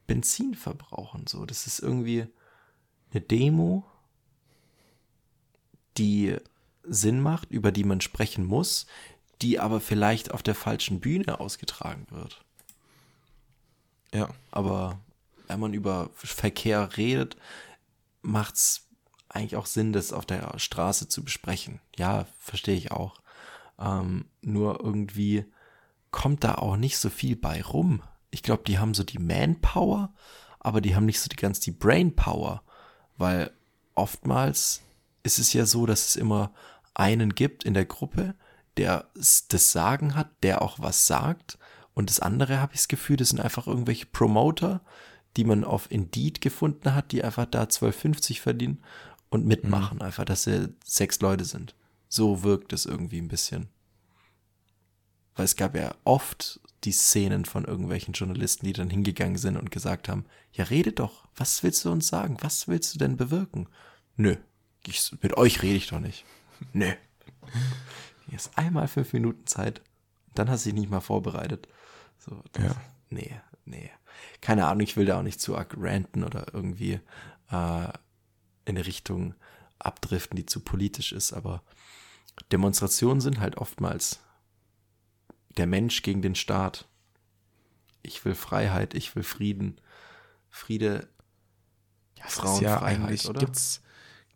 [0.07, 1.27] Benzin verbrauchen.
[1.27, 2.27] So, das ist irgendwie
[3.11, 3.85] eine Demo,
[5.97, 6.35] die
[6.83, 8.87] Sinn macht, über die man sprechen muss,
[9.41, 12.43] die aber vielleicht auf der falschen Bühne ausgetragen wird.
[14.13, 14.29] Ja.
[14.51, 14.99] Aber
[15.47, 17.37] wenn man über Verkehr redet,
[18.21, 18.87] macht es
[19.29, 21.79] eigentlich auch Sinn, das auf der Straße zu besprechen.
[21.97, 23.21] Ja, verstehe ich auch.
[23.80, 25.45] Ähm, nur irgendwie
[26.11, 28.01] kommt da auch nicht so viel bei rum.
[28.31, 30.14] Ich glaube, die haben so die Manpower,
[30.60, 32.64] aber die haben nicht so die ganz die Brainpower,
[33.18, 33.51] weil
[33.95, 34.81] oftmals
[35.23, 36.51] ist es ja so, dass es immer
[36.93, 38.35] einen gibt in der Gruppe,
[38.77, 41.57] der das Sagen hat, der auch was sagt.
[41.93, 44.81] Und das andere habe ich das Gefühl, das sind einfach irgendwelche Promoter,
[45.38, 48.84] die man auf Indeed gefunden hat, die einfach da 12,50 verdienen
[49.30, 50.03] und mitmachen, mhm.
[50.03, 51.76] einfach, dass sie sechs Leute sind.
[52.10, 53.69] So wirkt es irgendwie ein bisschen.
[55.36, 59.72] Weil es gab ja oft die Szenen von irgendwelchen Journalisten, die dann hingegangen sind und
[59.72, 62.38] gesagt haben, ja, rede doch, was willst du uns sagen?
[62.41, 63.69] Was willst du denn bewirken?
[64.18, 64.36] Nö,
[64.86, 66.26] ich, mit euch rede ich doch nicht.
[66.73, 66.91] Nö.
[68.27, 69.81] Hier ist einmal fünf Minuten Zeit.
[70.36, 71.68] Dann hast du dich nicht mal vorbereitet.
[72.18, 72.76] So, das, ja.
[73.10, 73.91] Nee, nee.
[74.41, 76.99] Keine Ahnung, ich will da auch nicht zu arg ranten oder irgendwie
[77.52, 77.88] äh,
[78.65, 79.36] in eine Richtung
[79.80, 81.64] abdriften, die zu politisch ist, aber
[82.51, 84.19] Demonstrationen sind halt oftmals
[85.57, 86.87] der Mensch gegen den Staat.
[88.01, 89.79] Ich will Freiheit, ich will Frieden.
[90.49, 91.07] Friede,
[92.17, 93.39] ja, Frauenfreiheit, ja oder?
[93.39, 93.81] Gibt's,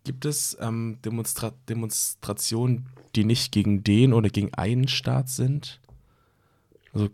[0.03, 5.79] gibt es ähm, Demonstra Demonstrationen, die nicht gegen den oder gegen einen Staat sind?
[6.93, 7.09] Also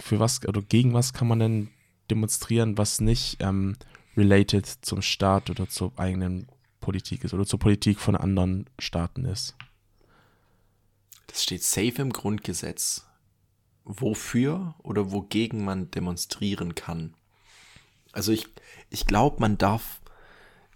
[0.00, 1.70] für was oder gegen was kann man denn
[2.10, 3.76] demonstrieren, was nicht ähm,
[4.16, 6.48] related zum Staat oder zur eigenen
[6.80, 9.56] Politik ist oder zur Politik von anderen Staaten ist?
[11.34, 13.06] Das steht safe im Grundgesetz,
[13.84, 17.14] wofür oder wogegen man demonstrieren kann.
[18.12, 18.46] Also ich,
[18.88, 20.00] ich glaube, man darf,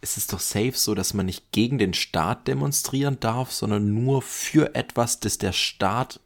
[0.00, 4.20] es ist doch safe so, dass man nicht gegen den Staat demonstrieren darf, sondern nur
[4.20, 6.18] für etwas, das der Staat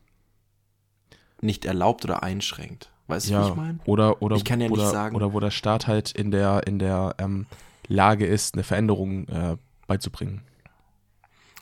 [1.43, 2.91] nicht erlaubt oder einschränkt.
[3.09, 3.81] Weißt du, ja, wie ich meine?
[3.85, 6.67] Oder, oder, ich kann ja oder, nicht sagen, oder wo der Staat halt in der,
[6.67, 7.45] in der ähm,
[7.87, 10.41] Lage ist, eine Veränderung äh, beizubringen.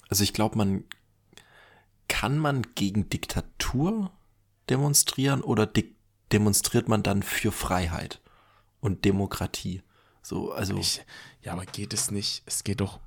[0.09, 0.85] Also ich glaube, man
[2.11, 4.11] kann man gegen Diktatur
[4.69, 5.87] demonstrieren oder de
[6.33, 8.21] demonstriert man dann für Freiheit
[8.81, 9.83] und Demokratie?
[10.21, 10.77] So, also.
[10.77, 11.03] Ich,
[11.43, 12.43] ja, aber geht es nicht?
[12.47, 13.01] Es geht doch,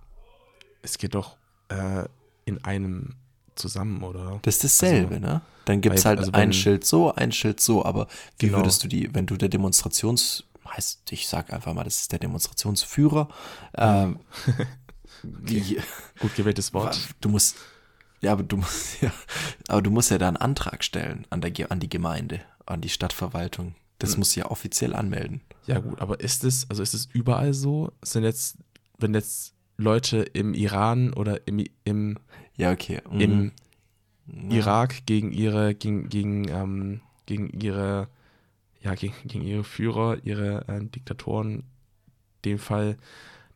[0.81, 2.05] es geht doch äh,
[2.45, 3.15] in einem
[3.55, 4.39] zusammen, oder?
[4.41, 5.41] Das ist dasselbe, also, ne?
[5.65, 8.07] Dann gibt es halt also ein Schild so, ein Schild so, aber
[8.39, 8.59] wie genau.
[8.59, 12.19] würdest du die, wenn du der Demonstrations, heißt, ich sag einfach mal, das ist der
[12.19, 13.27] Demonstrationsführer,
[13.75, 14.19] ähm,
[15.23, 15.79] wie,
[16.19, 16.99] Gut gewähltes Wort.
[17.21, 17.55] Du musst,
[18.23, 19.11] ja, aber du musst ja,
[19.67, 22.89] aber du musst ja da einen Antrag stellen an der, an die Gemeinde, an die
[22.89, 23.75] Stadtverwaltung.
[23.99, 25.39] Das muss ja offiziell anmelden.
[25.65, 27.93] Ja, gut, aber ist es, also ist es überall so?
[28.01, 28.57] Sind jetzt,
[28.97, 32.17] wenn jetzt Leute im Iran oder im, im,
[32.57, 33.01] Ja, okay.
[33.09, 33.21] Mhm.
[33.21, 33.51] im
[34.49, 34.57] Ja.
[34.57, 38.09] Irak gegen ihre, gegen, gegen, ähm, gegen ihre,
[38.81, 41.63] ja, gegen, gegen ihre Führer, ihre äh, Diktatoren, in
[42.43, 42.97] dem Fall,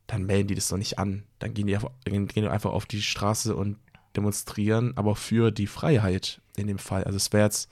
[0.07, 1.23] dann melden die das doch nicht an.
[1.39, 3.77] Dann gehen die gehen gehen die einfach auf die Straße und
[4.18, 7.03] demonstrieren, aber für die Freiheit in dem Fall.
[7.06, 7.69] Also es wäre jetzt,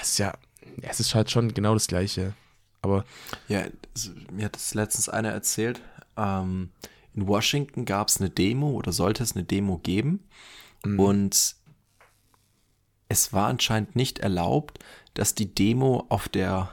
[0.00, 0.32] es ist ja,
[0.82, 2.34] es ist halt schon genau das Gleiche.
[2.82, 3.04] Aber
[3.48, 3.64] Ja,
[3.94, 5.80] es- mir hat das letztens einer erzählt.
[6.16, 6.70] Ähm,
[7.14, 10.24] in Washington gab es eine Demo oder sollte es eine Demo geben.
[10.84, 11.00] Mhm.
[11.00, 11.56] Und
[13.08, 14.78] es war anscheinend nicht erlaubt,
[15.14, 16.70] dass die Demo auf der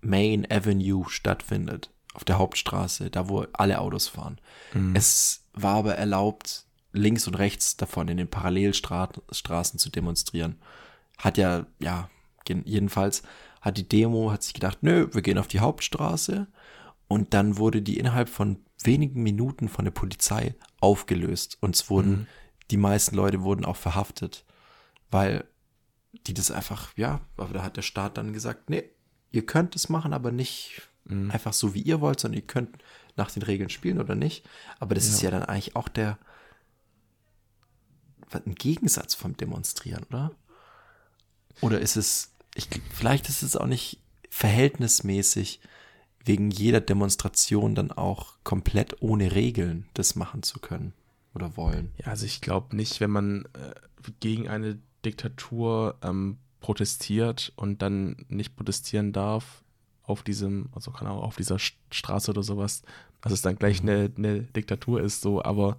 [0.00, 1.90] Main Avenue stattfindet.
[2.14, 4.40] Auf der Hauptstraße, da wo alle Autos fahren.
[4.72, 4.94] Mhm.
[4.96, 6.64] Es war aber erlaubt,
[6.98, 10.56] links und rechts davon in den Parallelstraßen zu demonstrieren.
[11.18, 12.10] Hat ja, ja,
[12.64, 13.22] jedenfalls
[13.60, 16.46] hat die Demo, hat sich gedacht, nö, wir gehen auf die Hauptstraße.
[17.08, 21.58] Und dann wurde die innerhalb von wenigen Minuten von der Polizei aufgelöst.
[21.60, 22.28] Und es wurden,
[22.70, 24.44] die meisten Leute wurden auch verhaftet,
[25.10, 25.44] weil
[26.26, 28.84] die das einfach, ja, aber da hat der Staat dann gesagt, nee,
[29.30, 31.30] ihr könnt es machen, aber nicht Mhm.
[31.30, 32.78] einfach so, wie ihr wollt, sondern ihr könnt
[33.16, 34.46] nach den Regeln spielen oder nicht.
[34.78, 36.18] Aber das ist ja dann eigentlich auch der
[38.34, 40.32] ein Gegensatz vom Demonstrieren, oder?
[41.60, 43.98] Oder ist es, ich, vielleicht ist es auch nicht
[44.30, 45.60] verhältnismäßig,
[46.24, 50.92] wegen jeder Demonstration dann auch komplett ohne Regeln das machen zu können
[51.34, 51.92] oder wollen.
[51.98, 53.74] Ja, also ich glaube nicht, wenn man äh,
[54.20, 59.62] gegen eine Diktatur ähm, protestiert und dann nicht protestieren darf
[60.02, 62.82] auf diesem, also kann auch auf dieser St- Straße oder sowas,
[63.20, 65.76] dass es dann gleich eine, eine Diktatur ist, so, aber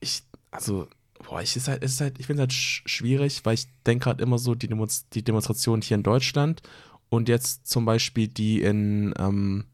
[0.00, 0.88] ich, also,
[1.26, 4.04] boah, ich ist halt, ist halt, ich finde es halt sch schwierig, weil ich denke
[4.04, 6.62] gerade immer so, die, Demonst die Demonstration hier in Deutschland
[7.08, 9.64] und jetzt zum Beispiel die in, ähm,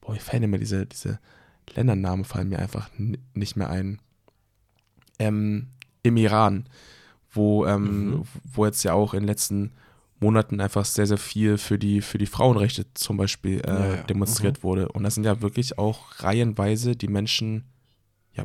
[0.00, 1.18] boah, mir fallen immer diese, diese
[1.74, 2.90] Ländernamen fallen mir einfach
[3.34, 4.00] nicht mehr ein
[5.18, 5.68] ähm,
[6.02, 6.66] im Iran,
[7.30, 8.22] wo, ähm, Mhm.
[8.54, 9.72] wo jetzt ja auch in den letzten
[10.18, 14.02] Monaten einfach sehr, sehr viel für die, für die Frauenrechte zum Beispiel äh, Ja, ja.
[14.02, 14.88] demonstriert wurde.
[14.88, 17.64] Und da sind ja wirklich auch reihenweise die Menschen
[18.34, 18.44] ja,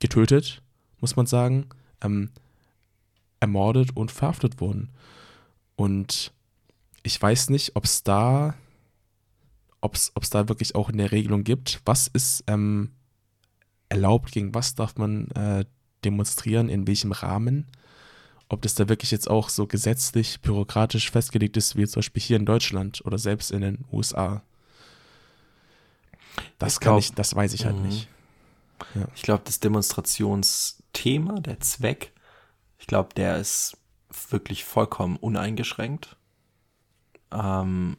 [0.00, 0.62] getötet,
[1.00, 1.66] muss man sagen,
[2.02, 2.30] ähm,
[3.40, 4.90] ermordet und verhaftet wurden.
[5.76, 6.32] Und
[7.02, 8.54] ich weiß nicht, ob es da,
[9.80, 12.90] ob es da wirklich auch eine Regelung gibt, was ist ähm,
[13.88, 15.64] erlaubt, gegen was darf man äh,
[16.04, 17.66] demonstrieren, in welchem Rahmen.
[18.48, 22.36] Ob das da wirklich jetzt auch so gesetzlich, bürokratisch festgelegt ist, wie zum Beispiel hier
[22.36, 24.42] in Deutschland oder selbst in den USA.
[26.58, 27.82] Das Ich kann glaub- ich, das weiß ich halt Mhm.
[27.86, 28.08] nicht.
[29.14, 32.12] Ich glaube, das Demonstrationsthema, der Zweck,
[32.78, 33.76] ich glaube, der ist
[34.30, 36.16] wirklich vollkommen uneingeschränkt.
[37.32, 37.96] Ähm,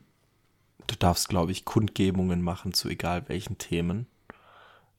[0.87, 4.07] du darfst, glaube ich, Kundgebungen machen zu egal welchen Themen.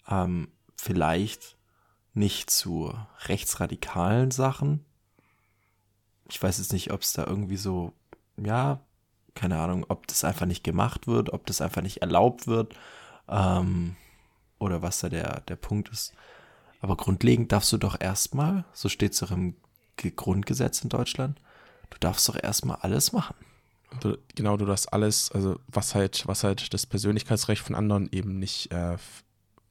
[0.09, 1.57] Ähm, vielleicht
[2.15, 2.95] nicht zu
[3.27, 4.85] rechtsradikalen Sachen.
[6.29, 7.93] Ich weiß jetzt nicht, ob es da irgendwie so,
[8.37, 8.81] ja,
[9.35, 12.75] keine Ahnung, ob das einfach nicht gemacht wird, ob das einfach nicht erlaubt wird.
[13.29, 13.97] Ähm,
[14.59, 16.13] oder was da der, der Punkt ist.
[16.81, 19.57] Aber grundlegend darfst du doch erstmal, so steht es doch im
[19.97, 21.41] Ge- Grundgesetz in Deutschland,
[21.91, 23.35] du darfst doch erstmal alles machen.
[24.01, 28.39] Du, genau, du darfst alles, also was halt, was halt das Persönlichkeitsrecht von anderen eben
[28.39, 28.97] nicht äh,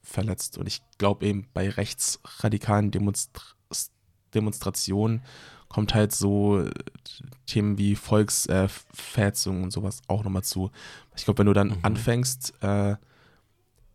[0.02, 0.58] verletzt.
[0.58, 3.44] Und ich glaube eben bei rechtsradikalen Demonstra
[4.34, 5.22] Demonstrationen
[5.68, 6.70] kommt halt so äh,
[7.46, 10.70] Themen wie Volksverhetzung und sowas auch nochmal zu.
[11.16, 11.78] Ich glaube, wenn du dann Mhm.
[11.82, 12.96] anfängst, äh, im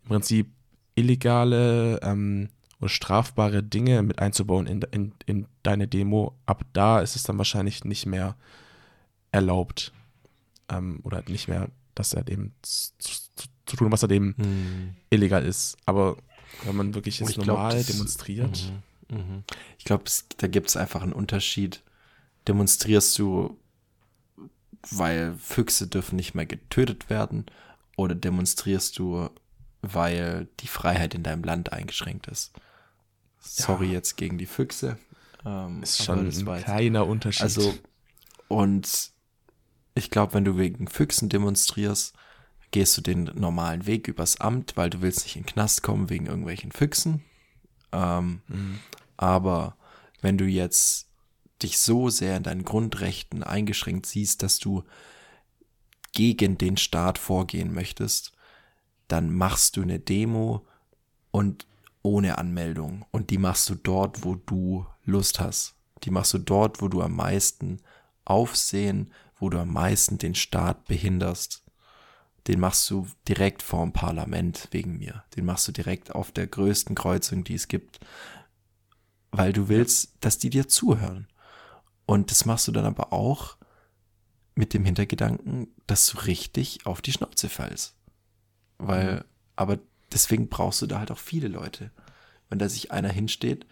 [0.08, 0.52] Prinzip
[0.96, 2.50] illegale ähm,
[2.80, 7.38] oder strafbare Dinge mit einzubauen in, in, in deine Demo, ab da ist es dann
[7.38, 8.36] wahrscheinlich nicht mehr
[9.32, 9.92] erlaubt
[10.70, 13.18] ähm, oder nicht mehr, dass er eben zu, zu,
[13.66, 14.36] zu tun, was er dem
[15.10, 15.78] illegal ist.
[15.86, 16.18] Aber
[16.66, 18.72] wenn man wirklich Und jetzt ich glaub, normal das- demonstriert,
[19.10, 19.18] Mhm.
[19.18, 19.44] Mhm.
[19.78, 20.06] Ich glaube,
[20.38, 21.84] da gibt es einfach einen Unterschied.
[22.48, 23.58] Demonstrierst du,
[24.92, 27.46] weil Füchse dürfen nicht mehr getötet werden,
[27.96, 29.30] oder demonstrierst du,
[29.84, 32.52] weil die Freiheit in deinem Land eingeschränkt ist?
[33.40, 33.94] Sorry Ja.
[33.94, 34.98] jetzt gegen die Füchse.
[35.46, 37.44] Ähm, ist schon ein jetzt- kleiner Unterschied.
[37.44, 37.74] Also,
[38.48, 39.12] und
[39.94, 42.16] ich glaube, wenn du wegen Füchsen demonstrierst,
[42.72, 46.10] gehst du den normalen Weg übers Amt, weil du willst nicht in den Knast kommen
[46.10, 47.24] wegen irgendwelchen Füchsen.
[47.92, 48.80] Ähm, Mhm.
[49.18, 49.76] aber
[50.22, 51.08] wenn du jetzt
[51.62, 54.84] dich so sehr in deinen Grundrechten eingeschränkt siehst, dass du
[56.14, 58.32] gegen den Staat vorgehen möchtest,
[59.14, 60.66] dann machst du eine Demo
[61.30, 61.68] und
[62.02, 63.06] ohne Anmeldung.
[63.12, 65.76] Und die machst du dort, wo du Lust hast.
[66.02, 67.80] Die machst du dort, wo du am meisten
[68.26, 71.64] Aufsehen, wo du am meisten den Staat behinderst,
[72.48, 75.24] den machst du direkt vorm Parlament wegen mir.
[75.36, 78.00] Den machst du direkt auf der größten Kreuzung, die es gibt,
[79.30, 81.28] weil du willst, dass die dir zuhören.
[82.08, 83.58] Und das machst du dann aber auch
[84.56, 87.96] mit dem Hintergedanken, dass du richtig auf die Schnauze fällst.
[88.88, 89.24] Weil, mhm.
[89.56, 89.80] aber
[90.12, 91.92] deswegen brauchst du da halt auch viele Leute.
[92.50, 93.66] Wenn da sich einer hinsteht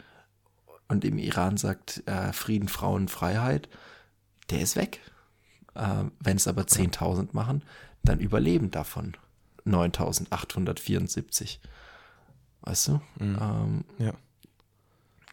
[0.88, 3.70] und im Iran sagt, äh, Frieden, Frauen, Freiheit,
[4.50, 5.00] der ist weg.
[5.76, 7.64] Äh, Wenn es aber 10.000 machen,
[8.04, 9.16] dann überleben davon
[9.66, 11.60] 9.874.
[12.62, 13.02] Weißt du?
[13.20, 13.38] Mhm.
[13.40, 14.14] Ähm, ja.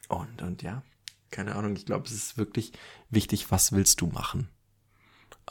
[0.09, 0.83] Und, und ja,
[1.31, 2.73] keine Ahnung, ich glaube, es ist wirklich
[3.11, 4.49] wichtig, was willst du machen?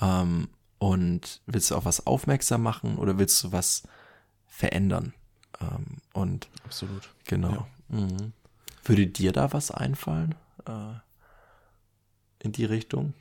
[0.01, 0.49] Ähm,
[0.79, 3.83] und willst du auf was aufmerksam machen oder willst du was
[4.57, 5.13] verändern?
[5.61, 7.09] Ähm, und absolut.
[7.25, 7.67] Genau.
[7.89, 7.99] Ja.
[7.99, 8.34] Mhm.
[8.84, 10.35] Würde dir da was einfallen
[10.65, 10.93] äh,
[12.39, 13.13] in die Richtung?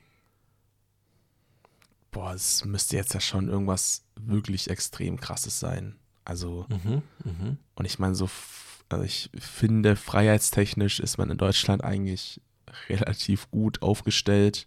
[2.10, 5.96] Boah, es müsste jetzt ja schon irgendwas wirklich extrem krasses sein.
[6.24, 7.56] Also, mhm, mh.
[7.74, 8.28] und ich meine, so,
[8.88, 12.40] also ich finde, freiheitstechnisch ist man in Deutschland eigentlich
[12.88, 14.66] relativ gut aufgestellt.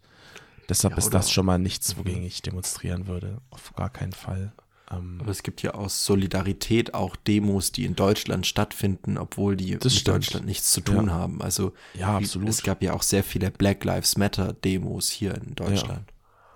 [0.69, 2.27] Deshalb ja, ist das schon mal nichts, wogegen mhm.
[2.27, 3.41] ich demonstrieren würde.
[3.49, 4.53] Auf gar keinen Fall.
[4.91, 9.73] Ähm, Aber es gibt ja aus Solidarität auch Demos, die in Deutschland stattfinden, obwohl die
[9.73, 10.07] mit stimmt.
[10.07, 11.13] Deutschland nichts zu tun ja.
[11.13, 11.41] haben.
[11.41, 12.49] Also ja, absolut.
[12.49, 16.11] es gab ja auch sehr viele Black Lives Matter Demos hier in Deutschland.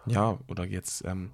[0.05, 1.31] Ja, ja oder jetzt ähm,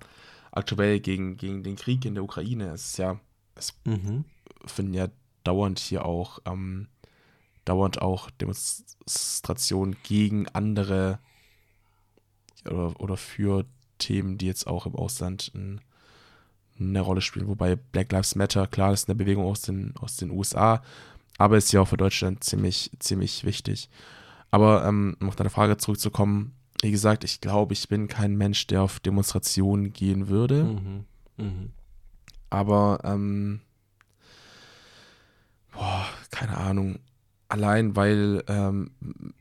[0.51, 2.71] aktuell gegen, gegen den Krieg in der Ukraine.
[2.73, 3.19] Es ist ja,
[3.55, 4.25] es mhm.
[4.65, 5.07] finden ja
[5.43, 6.87] dauernd hier auch ähm,
[7.69, 11.19] dauernd auch Demonstrationen gegen andere
[12.65, 13.65] oder, oder für
[13.99, 15.81] Themen, die jetzt auch im Ausland ein,
[16.79, 17.47] eine Rolle spielen.
[17.47, 20.81] Wobei Black Lives Matter, klar, ist eine Bewegung aus den, aus den USA,
[21.37, 23.89] aber ist ja auch für Deutschland ziemlich, ziemlich wichtig.
[24.51, 28.67] Aber ähm, um auf deine Frage zurückzukommen, wie gesagt, ich glaube, ich bin kein Mensch,
[28.67, 30.63] der auf Demonstrationen gehen würde.
[30.63, 31.05] Mhm.
[31.37, 31.71] Mhm.
[32.49, 33.61] Aber, ähm,
[35.71, 36.99] boah, keine Ahnung.
[37.47, 38.91] Allein, weil ähm,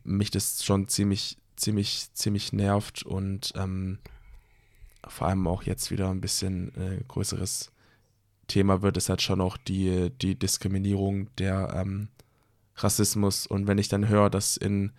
[0.03, 3.99] mich das schon ziemlich ziemlich, ziemlich nervt und ähm,
[5.11, 7.71] vor allem auch jetzt wieder ein bisschen äh, größeres
[8.47, 12.09] Thema wird, ist halt schon auch die, die Diskriminierung der ähm,
[12.77, 13.47] Rassismus.
[13.47, 14.93] Und wenn ich dann höre, dass in,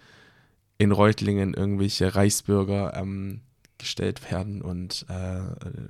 [0.77, 3.41] in Reutlingen irgendwelche Reichsbürger ähm,
[3.77, 5.87] gestellt werden und äh, äh,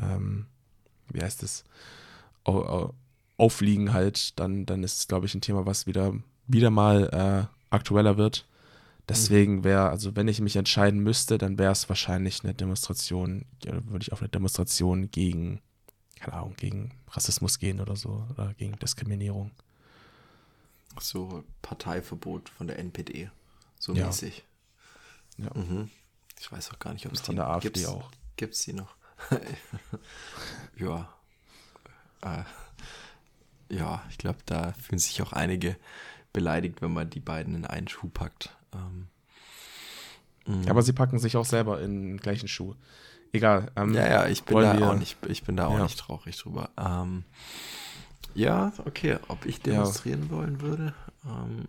[0.00, 0.46] ähm,
[1.10, 1.64] wie heißt es,
[3.36, 6.14] auffliegen halt, dann, dann ist es, glaube ich, ein Thema, was wieder,
[6.46, 8.46] wieder mal äh, aktueller wird.
[9.08, 14.02] Deswegen wäre, also wenn ich mich entscheiden müsste, dann wäre es wahrscheinlich eine Demonstration, würde
[14.02, 15.60] ich auf eine Demonstration gegen,
[16.20, 19.50] keine Ahnung, gegen Rassismus gehen oder so, oder gegen Diskriminierung.
[21.00, 23.30] So Parteiverbot von der NPD,
[23.78, 24.06] so ja.
[24.06, 24.44] mäßig.
[25.38, 25.50] Ja.
[25.54, 25.90] Mhm.
[26.38, 28.10] Ich weiß auch gar nicht, ob es die der AfD gibt's, auch.
[28.36, 28.94] Gibt es die noch?
[30.76, 31.12] ja.
[32.22, 32.44] Äh,
[33.68, 35.76] ja, ich glaube, da fühlen sich auch einige
[36.32, 38.56] beleidigt, wenn man die beiden in einen Schuh packt.
[38.74, 39.08] Ähm,
[40.64, 42.74] ja, aber sie packen sich auch selber in den gleichen Schuh.
[43.32, 43.70] Egal.
[43.76, 45.84] Ähm, ja, ja, ich bin da wir, auch nicht, ich bin da auch ja.
[45.84, 46.70] nicht traurig drüber.
[46.76, 47.24] Ähm,
[48.34, 50.30] ja, okay, ob ich demonstrieren ja.
[50.30, 50.94] wollen würde?
[51.24, 51.66] Ähm,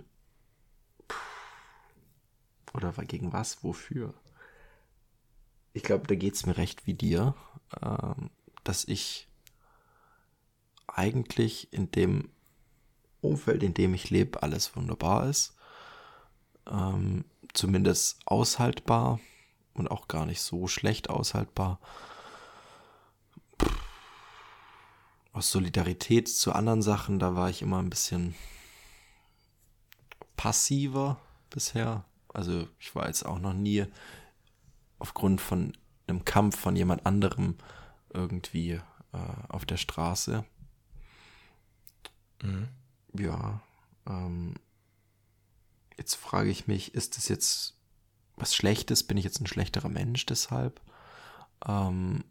[2.73, 3.63] oder gegen was?
[3.63, 4.13] Wofür?
[5.73, 7.35] Ich glaube, da geht es mir recht wie dir,
[7.81, 8.29] ähm,
[8.63, 9.27] dass ich
[10.87, 12.29] eigentlich in dem
[13.23, 15.53] Umfeld, in dem ich lebe, alles wunderbar ist
[16.69, 19.19] ähm, zumindest aushaltbar
[19.73, 21.79] und auch gar nicht so schlecht aushaltbar.
[25.31, 28.35] Aus Solidarität zu anderen Sachen, da war ich immer ein bisschen
[30.35, 31.19] passiver
[31.49, 32.05] bisher.
[32.27, 33.85] Also ich war jetzt auch noch nie
[34.99, 35.75] aufgrund von
[36.07, 37.55] einem Kampf von jemand anderem
[38.13, 38.81] irgendwie äh,
[39.49, 40.45] auf der Straße.
[42.43, 42.67] Mhm.
[43.13, 43.61] Ja,
[44.07, 44.55] ähm,
[45.97, 47.75] Jetzt frage ich mich, ist das jetzt
[48.35, 49.03] was Schlechtes?
[49.03, 50.81] Bin ich jetzt ein schlechterer Mensch deshalb?
[51.65, 52.23] Ähm,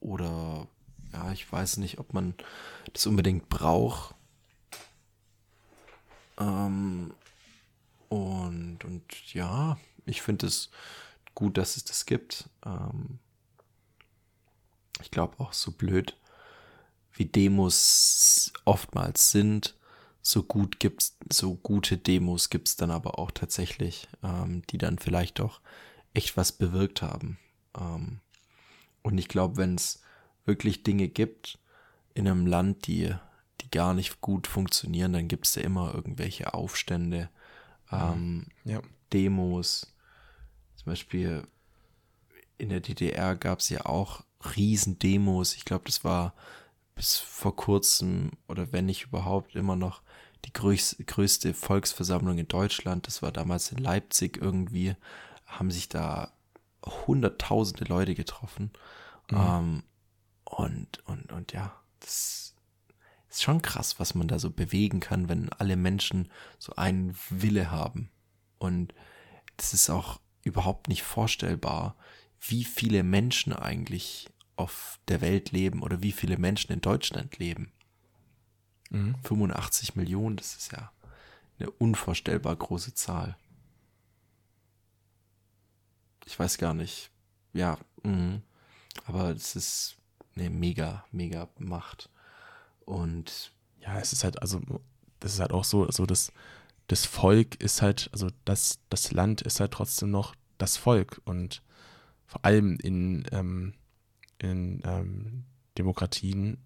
[0.00, 0.66] oder
[1.12, 2.34] ja, ich weiß nicht, ob man
[2.92, 4.14] das unbedingt braucht.
[6.38, 7.12] Ähm,
[8.08, 10.70] und, und ja, ich finde es
[11.34, 12.48] gut, dass es das gibt.
[12.64, 13.18] Ähm,
[15.02, 16.16] ich glaube auch so blöd,
[17.12, 19.76] wie Demos oftmals sind,
[20.22, 25.38] so gut gibt's, so gute Demos gibt's dann aber auch tatsächlich, ähm, die dann vielleicht
[25.38, 25.60] doch
[26.14, 27.38] echt was bewirkt haben.
[27.78, 28.20] Ähm,
[29.02, 30.02] und ich glaube, wenn es
[30.44, 31.58] wirklich Dinge gibt
[32.14, 33.14] in einem Land, die,
[33.60, 37.30] die gar nicht gut funktionieren, dann gibt es ja immer irgendwelche Aufstände,
[37.90, 38.82] ähm, ja.
[39.12, 39.92] Demos.
[40.76, 41.46] Zum Beispiel
[42.58, 44.22] in der DDR gab es ja auch
[44.56, 45.54] Riesendemos.
[45.54, 46.34] Ich glaube, das war
[47.00, 50.02] bis vor kurzem oder wenn nicht überhaupt immer noch
[50.44, 53.06] die größte, Volksversammlung in Deutschland.
[53.06, 54.94] Das war damals in Leipzig irgendwie.
[55.46, 56.30] Haben sich da
[56.84, 58.70] hunderttausende Leute getroffen.
[59.30, 59.38] Mhm.
[59.38, 59.82] Ähm,
[60.44, 62.54] und, und, und ja, das
[63.30, 67.70] ist schon krass, was man da so bewegen kann, wenn alle Menschen so einen Wille
[67.70, 68.10] haben.
[68.58, 68.92] Und
[69.56, 71.96] das ist auch überhaupt nicht vorstellbar,
[72.42, 74.28] wie viele Menschen eigentlich
[74.60, 77.72] auf der Welt leben oder wie viele Menschen in Deutschland leben.
[78.90, 79.14] Mhm.
[79.22, 80.92] 85 Millionen, das ist ja
[81.58, 83.36] eine unvorstellbar große Zahl.
[86.26, 87.10] Ich weiß gar nicht.
[87.52, 88.40] Ja, mh.
[89.04, 89.96] aber es ist
[90.36, 92.08] eine mega, mega Macht.
[92.84, 94.60] Und ja, es ist halt, also,
[95.18, 96.32] das ist halt auch so, so das,
[96.86, 101.62] das Volk ist halt, also das, das Land ist halt trotzdem noch das Volk und
[102.26, 103.74] vor allem in, ähm,
[104.42, 105.44] in ähm,
[105.78, 106.58] Demokratien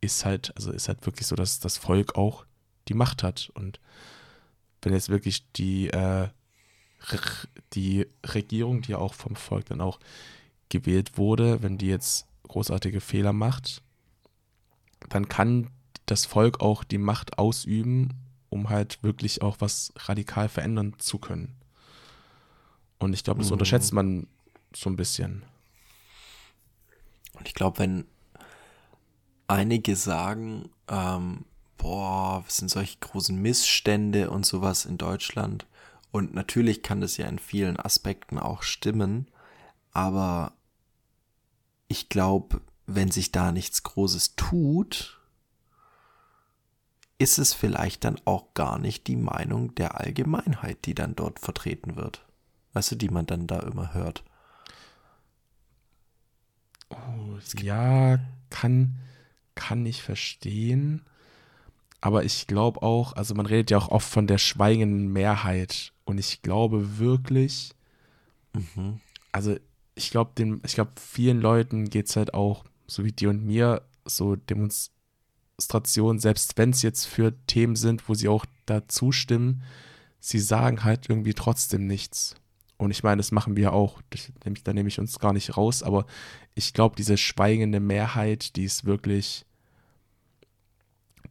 [0.00, 2.44] ist halt, also ist halt wirklich so, dass das Volk auch
[2.88, 3.50] die Macht hat.
[3.54, 3.80] Und
[4.82, 6.28] wenn jetzt wirklich die, äh,
[7.72, 9.98] die Regierung, die ja auch vom Volk dann auch
[10.68, 13.82] gewählt wurde, wenn die jetzt großartige Fehler macht,
[15.08, 15.70] dann kann
[16.06, 18.10] das Volk auch die Macht ausüben,
[18.50, 21.54] um halt wirklich auch was radikal verändern zu können.
[22.98, 23.54] Und ich glaube, das mhm.
[23.54, 24.26] unterschätzt man
[24.74, 25.44] so ein bisschen.
[27.34, 28.06] Und ich glaube, wenn
[29.46, 31.44] einige sagen, ähm,
[31.76, 35.66] boah, was sind solche großen Missstände und sowas in Deutschland.
[36.10, 39.28] Und natürlich kann das ja in vielen Aspekten auch stimmen,
[39.92, 40.52] aber
[41.88, 45.20] ich glaube, wenn sich da nichts Großes tut,
[47.18, 51.96] ist es vielleicht dann auch gar nicht die Meinung der Allgemeinheit, die dann dort vertreten
[51.96, 52.24] wird.
[52.72, 54.24] Weißt du, die man dann da immer hört.
[56.94, 58.18] Oh, ja,
[58.50, 58.96] kann,
[59.54, 61.02] kann ich verstehen.
[62.00, 65.92] Aber ich glaube auch, also man redet ja auch oft von der schweigenden Mehrheit.
[66.04, 67.74] Und ich glaube wirklich,
[68.52, 69.00] mhm.
[69.32, 69.56] also
[69.94, 73.82] ich glaube, ich glaube, vielen Leuten geht es halt auch, so wie dir und mir,
[74.04, 79.62] so Demonstrationen, selbst wenn es jetzt für Themen sind, wo sie auch da zustimmen,
[80.20, 82.34] sie sagen halt irgendwie trotzdem nichts.
[82.84, 84.00] Und ich meine, das machen wir auch.
[84.64, 85.82] Da nehme ich uns gar nicht raus.
[85.82, 86.06] Aber
[86.54, 89.44] ich glaube, diese schweigende Mehrheit, die ist wirklich,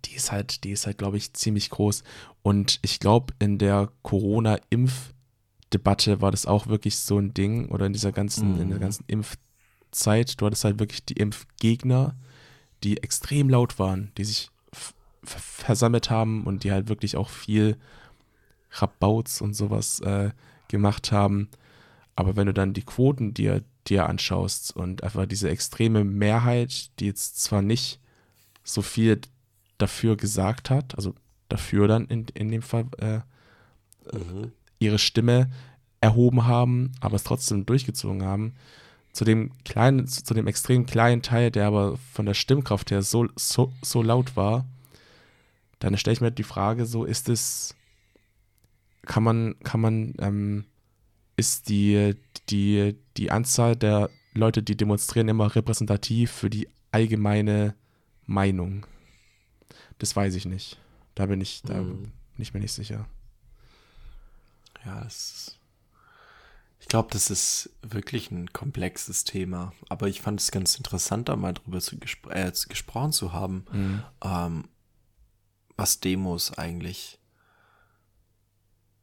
[0.06, 2.04] die ist halt, die ist halt, glaube ich, ziemlich groß.
[2.42, 7.70] Und ich glaube, in der Corona-Impfdebatte war das auch wirklich so ein Ding.
[7.70, 8.62] Oder in dieser ganzen, mhm.
[8.62, 8.84] in der mhm.
[8.84, 12.16] ganzen Impfzeit, du hattest halt wirklich die Impfgegner,
[12.84, 14.50] die extrem laut waren, die sich
[15.24, 17.78] versammelt haben und die halt wirklich auch viel
[18.72, 20.32] Rabauts und sowas äh,
[20.74, 21.50] gemacht haben.
[22.16, 27.06] Aber wenn du dann die Quoten dir, dir anschaust und einfach diese extreme Mehrheit, die
[27.06, 28.00] jetzt zwar nicht
[28.64, 29.22] so viel
[29.78, 31.14] dafür gesagt hat, also
[31.48, 33.20] dafür dann in, in dem Fall äh,
[34.16, 34.52] mhm.
[34.80, 35.52] ihre Stimme
[36.02, 38.56] erhoben haben, aber es trotzdem durchgezogen haben,
[39.12, 43.28] zu dem kleinen, zu dem extrem kleinen Teil, der aber von der Stimmkraft her so,
[43.36, 44.66] so, so laut war,
[45.80, 47.76] dann stelle ich mir die Frage, so ist es
[49.06, 50.66] kann man, kann man, ähm,
[51.36, 52.16] ist die,
[52.50, 57.76] die, die Anzahl der Leute, die demonstrieren, immer repräsentativ für die allgemeine
[58.26, 58.86] Meinung?
[60.00, 60.78] Das weiß ich nicht.
[61.16, 62.04] Da bin ich, da mhm.
[62.04, 63.08] bin ich mir nicht sicher.
[64.86, 65.58] Ja, es
[66.84, 69.72] ich glaube, das ist wirklich ein komplexes Thema.
[69.88, 73.66] Aber ich fand es ganz interessant, da mal drüber zu, gespr äh, gesprochen zu haben,
[73.72, 74.04] mhm.
[74.22, 74.70] ähm,
[75.78, 77.20] was Demos eigentlich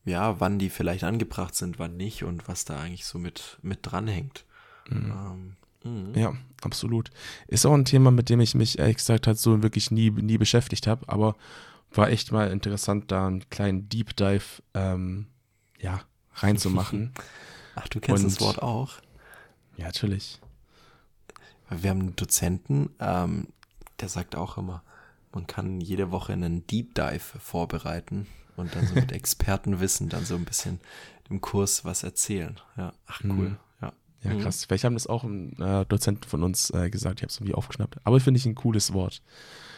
[0.05, 3.81] ja, wann die vielleicht angebracht sind, wann nicht und was da eigentlich so mit, mit
[3.83, 4.45] dranhängt.
[4.89, 5.57] Mhm.
[5.85, 7.11] Ähm, ja, absolut.
[7.49, 10.39] Ist auch ein Thema, mit dem ich mich ehrlich gesagt halt so wirklich nie, nie
[10.39, 11.37] beschäftigt habe, aber
[11.93, 15.27] war echt mal interessant, da einen kleinen Deep Dive ähm,
[15.79, 16.01] ja,
[16.35, 17.13] reinzumachen.
[17.75, 19.01] Ach, du kennst und, das Wort auch?
[19.77, 20.41] Ja, natürlich.
[21.71, 23.49] Wir haben einen Dozenten, ähm,
[24.01, 24.83] der sagt auch immer,
[25.33, 30.35] man kann jede Woche einen Deep Dive vorbereiten und dann so mit Expertenwissen dann so
[30.35, 30.81] ein bisschen
[31.29, 32.59] im Kurs was erzählen.
[32.77, 33.51] Ja, ach cool.
[33.51, 33.57] Mhm.
[33.81, 33.93] Ja.
[34.23, 34.41] Ja, mhm.
[34.41, 34.65] krass.
[34.65, 37.55] Vielleicht haben das auch ein äh, Dozent von uns äh, gesagt, ich habe es irgendwie
[37.55, 37.99] aufgeschnappt.
[38.05, 39.23] Aber finde ich ein cooles Wort.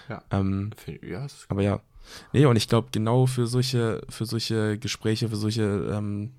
[0.08, 0.22] Ja.
[0.30, 0.70] Ähm,
[1.02, 1.80] ja aber ja.
[2.32, 6.32] Nee, und ich glaube, genau für solche, für solche Gespräche, für solche ähm,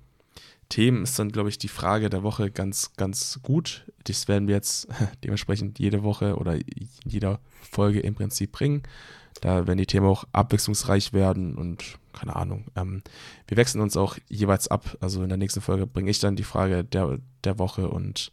[0.68, 3.84] Themen ist dann, glaube ich, die Frage der Woche ganz, ganz gut.
[4.04, 4.88] Das werden wir jetzt
[5.24, 8.82] dementsprechend jede Woche oder in jeder Folge im Prinzip bringen.
[9.40, 12.66] Da werden die Themen auch abwechslungsreich werden und keine Ahnung.
[12.76, 13.02] Ähm,
[13.46, 14.96] wir wechseln uns auch jeweils ab.
[15.00, 18.32] Also in der nächsten Folge bringe ich dann die Frage der, der Woche und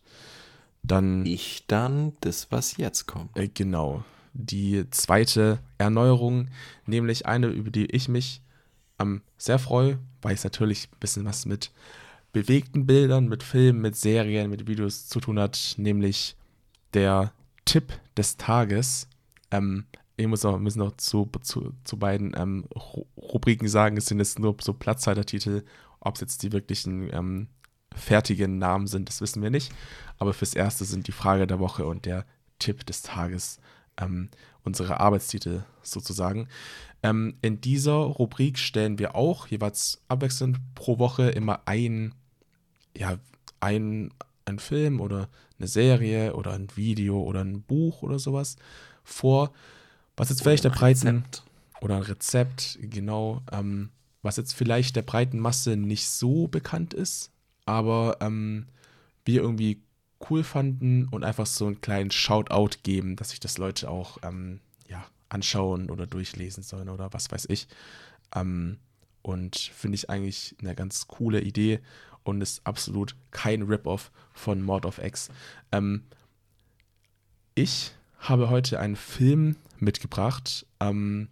[0.83, 1.25] dann.
[1.25, 3.37] Ich dann das, was jetzt kommt.
[3.37, 4.03] Äh, genau.
[4.33, 6.47] Die zweite Erneuerung,
[6.85, 8.41] nämlich eine, über die ich mich
[8.99, 11.71] ähm, sehr freue, weil es natürlich ein bisschen was mit
[12.31, 16.37] bewegten Bildern, mit Filmen, mit Serien, mit Videos zu tun hat, nämlich
[16.93, 17.33] der
[17.65, 19.07] Tipp des Tages.
[19.51, 19.85] Ähm,
[20.21, 22.65] ich muss noch, müssen noch zu, zu, zu beiden ähm,
[23.17, 25.63] Rubriken sagen, es sind jetzt nur so Platzhaltertitel.
[25.99, 27.47] Ob es jetzt die wirklichen ähm,
[27.93, 29.71] fertigen Namen sind, das wissen wir nicht.
[30.17, 32.25] Aber fürs Erste sind die Frage der Woche und der
[32.59, 33.59] Tipp des Tages
[33.97, 34.29] ähm,
[34.63, 36.47] unsere Arbeitstitel sozusagen.
[37.03, 42.13] Ähm, in dieser Rubrik stellen wir auch jeweils abwechselnd pro Woche immer ein,
[42.95, 43.17] ja,
[43.59, 44.13] ein,
[44.45, 48.55] ein Film oder eine Serie oder ein Video oder ein Buch oder sowas
[49.03, 49.51] vor,
[50.21, 51.43] was jetzt vielleicht der breiten Rezept.
[51.81, 53.89] oder ein Rezept, genau, ähm,
[54.21, 57.31] was jetzt vielleicht der breiten Masse nicht so bekannt ist,
[57.65, 58.67] aber ähm,
[59.25, 59.81] wir irgendwie
[60.29, 64.59] cool fanden und einfach so einen kleinen Shoutout geben, dass sich das Leute auch ähm,
[64.87, 67.67] ja, anschauen oder durchlesen sollen oder was weiß ich.
[68.35, 68.77] Ähm,
[69.23, 71.79] und finde ich eigentlich eine ganz coole Idee
[72.23, 75.29] und ist absolut kein Rip-Off von Mord of X.
[75.71, 76.03] Ähm,
[77.55, 81.29] ich habe heute einen Film mitgebracht, ähm,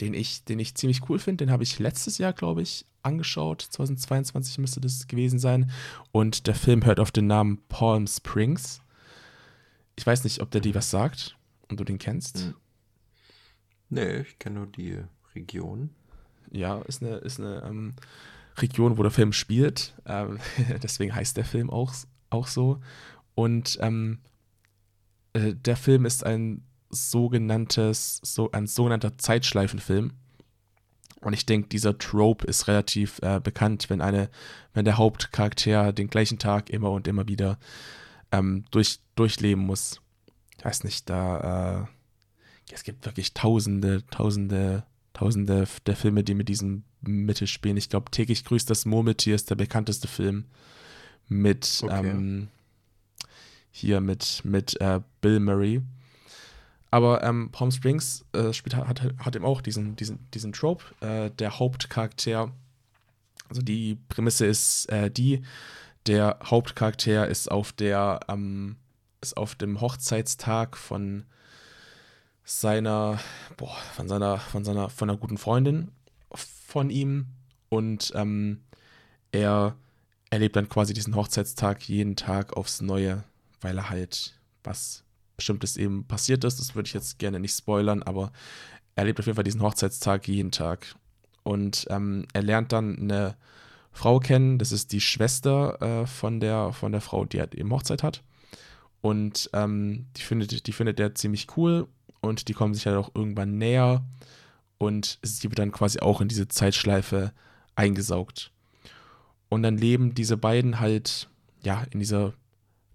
[0.00, 1.44] den, ich, den ich ziemlich cool finde.
[1.44, 3.62] Den habe ich letztes Jahr, glaube ich, angeschaut.
[3.62, 5.70] 2022 müsste das gewesen sein.
[6.12, 8.80] Und der Film hört auf den Namen Palm Springs.
[9.96, 11.36] Ich weiß nicht, ob der dir was sagt
[11.68, 12.38] und du den kennst.
[12.38, 12.54] Hm.
[13.88, 14.98] Nee, ich kenne nur die
[15.34, 15.90] Region.
[16.50, 17.94] Ja, ist eine, ist eine ähm,
[18.58, 19.94] Region, wo der Film spielt.
[20.04, 20.38] Ähm,
[20.82, 21.94] deswegen heißt der Film auch,
[22.30, 22.80] auch so.
[23.34, 24.18] Und ähm,
[25.32, 30.12] äh, der Film ist ein sogenanntes, so, ein sogenannter Zeitschleifenfilm.
[31.20, 34.30] Und ich denke, dieser Trope ist relativ äh, bekannt, wenn eine,
[34.74, 37.58] wenn der Hauptcharakter den gleichen Tag immer und immer wieder
[38.32, 40.00] ähm, durch, durchleben muss.
[40.58, 46.48] Ich weiß nicht, da äh, es gibt wirklich tausende, tausende, tausende der Filme, die mit
[46.48, 47.76] diesem Mittel spielen.
[47.76, 50.44] Ich glaube, täglich grüßt das Murmeltier ist der bekannteste Film
[51.28, 52.10] mit okay.
[52.10, 52.48] ähm,
[53.70, 55.82] hier mit, mit äh, Bill Murray.
[56.90, 60.84] Aber ähm, Palm Springs äh, spielt, hat, hat eben auch diesen, diesen, diesen Trope.
[61.00, 62.52] Äh, der Hauptcharakter,
[63.48, 65.42] also die Prämisse ist äh, die,
[66.06, 68.76] der Hauptcharakter ist auf der, ähm,
[69.20, 71.24] ist auf dem Hochzeitstag von
[72.44, 73.18] seiner,
[73.56, 75.90] boah, von seiner, von seiner, von einer guten Freundin
[76.32, 77.26] von ihm
[77.68, 78.62] und ähm,
[79.32, 79.76] er
[80.30, 83.24] erlebt dann quasi diesen Hochzeitstag jeden Tag aufs Neue,
[83.60, 85.05] weil er halt was
[85.36, 86.58] Bestimmtes eben passiert ist.
[86.58, 88.32] Das würde ich jetzt gerne nicht spoilern, aber
[88.94, 90.94] er erlebt auf jeden Fall diesen Hochzeitstag jeden Tag.
[91.42, 93.36] Und ähm, er lernt dann eine
[93.92, 97.72] Frau kennen, das ist die Schwester äh, von, der, von der Frau, die er eben
[97.72, 98.22] Hochzeit hat.
[99.00, 101.86] Und ähm, die, findet, die findet er ziemlich cool
[102.20, 104.04] und die kommen sich halt auch irgendwann näher
[104.78, 107.32] und sie wird dann quasi auch in diese Zeitschleife
[107.74, 108.50] eingesaugt.
[109.48, 111.28] Und dann leben diese beiden halt,
[111.62, 112.34] ja, in dieser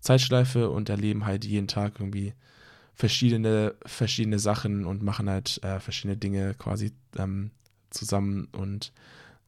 [0.02, 2.34] Zeitschleife und erleben halt jeden Tag irgendwie
[2.94, 7.52] verschiedene, verschiedene Sachen und machen halt äh, verschiedene Dinge quasi ähm,
[7.90, 8.92] zusammen und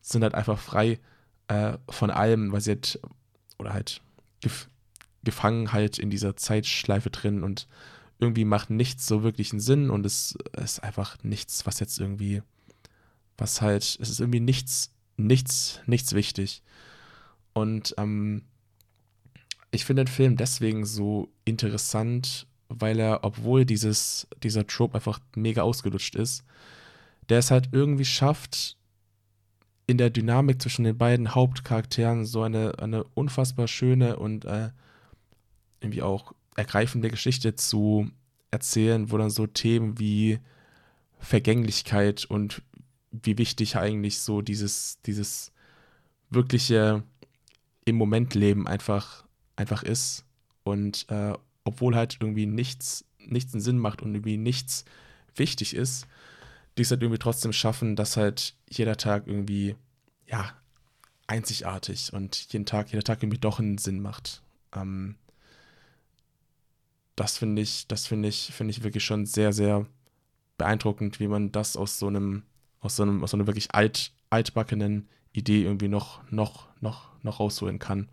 [0.02, 1.00] sind halt einfach frei
[1.48, 3.00] äh, von allem, sie halt,
[3.58, 4.02] oder halt
[4.42, 4.70] gef
[5.24, 7.68] gefangen halt in dieser Zeitschleife drin und
[8.20, 12.42] irgendwie macht nichts so wirklich einen Sinn und es ist einfach nichts, was jetzt irgendwie,
[13.38, 16.62] was halt, es ist irgendwie nichts, nichts, nichts wichtig.
[17.54, 18.44] Und ähm,
[19.74, 25.64] ich finde den Film deswegen so interessant, weil er, obwohl dieses, dieser Trope einfach mega
[25.64, 26.44] ausgelutscht ist,
[27.30, 28.78] der es halt irgendwie schafft,
[29.88, 34.70] in der Dynamik zwischen den beiden Hauptcharakteren so eine, eine unfassbar schöne und äh,
[35.82, 38.12] irgendwie auch ergreifende Geschichte zu
[38.52, 40.40] erzählen, wo dann so Themen wie
[41.18, 42.62] Vergänglichkeit und
[43.12, 45.52] wie wichtig eigentlich so dieses, dieses
[46.30, 47.04] wirkliche
[47.86, 49.23] im Moment Leben einfach,
[49.56, 50.26] einfach ist.
[50.64, 54.86] Und äh, obwohl halt irgendwie nichts, nichts einen Sinn macht und irgendwie nichts
[55.36, 56.08] wichtig ist,
[56.78, 59.76] die es halt irgendwie trotzdem schaffen, dass halt jeder Tag irgendwie,
[60.28, 60.54] ja,
[61.28, 64.42] einzigartig und jeden Tag, jeder Tag irgendwie doch einen Sinn macht.
[64.76, 65.16] Ähm,
[67.16, 69.86] das finde ich, das finde ich, finde ich wirklich schon sehr, sehr
[70.58, 72.44] beeindruckend, wie man das aus so einem,
[72.80, 77.40] aus so einem, aus so einer wirklich alt, altbackenen Idee irgendwie noch, noch, noch, noch
[77.40, 78.10] rausholen kann.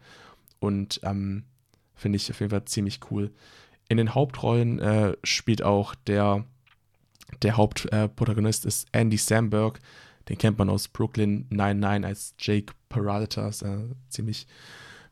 [0.61, 1.45] Und ähm,
[1.95, 3.33] finde ich auf jeden Fall ziemlich cool.
[3.89, 6.45] In den Hauptrollen äh, spielt auch der,
[7.43, 9.81] der Hauptprotagonist äh, ist Andy Samberg.
[10.29, 14.47] den kennt man aus Brooklyn 99 als Jake Peralta, ist äh, ziemlich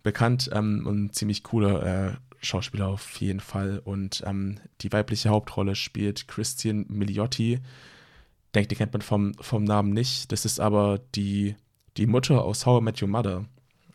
[0.03, 3.81] bekannt ähm, und ziemlich cooler äh, Schauspieler auf jeden Fall.
[3.85, 7.61] Und ähm, die weibliche Hauptrolle spielt Christian Miliotti.
[8.55, 10.31] Denkt, die kennt man vom, vom Namen nicht.
[10.33, 11.57] Das ist aber die,
[11.97, 13.45] die Mutter aus How I Met Your Mother.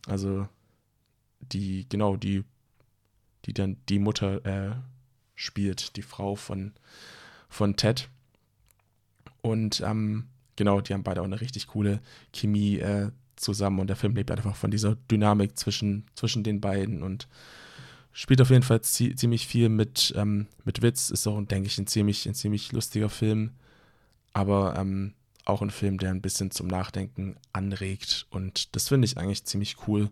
[0.07, 0.47] Also
[1.51, 2.43] die, genau, die,
[3.45, 4.75] die dann die Mutter äh,
[5.35, 6.73] spielt, die Frau von,
[7.49, 8.09] von Ted.
[9.41, 12.01] Und ähm, genau, die haben beide auch eine richtig coole
[12.33, 17.03] Chemie äh, zusammen und der Film lebt einfach von dieser Dynamik zwischen, zwischen den beiden
[17.03, 17.27] und
[18.11, 21.09] spielt auf jeden Fall ziemlich viel mit, ähm, mit Witz.
[21.09, 23.51] Ist auch, denke ich, ein ziemlich, ein ziemlich lustiger Film,
[24.33, 25.13] aber ähm,
[25.45, 29.87] auch ein Film, der ein bisschen zum Nachdenken anregt und das finde ich eigentlich ziemlich
[29.87, 30.09] cool.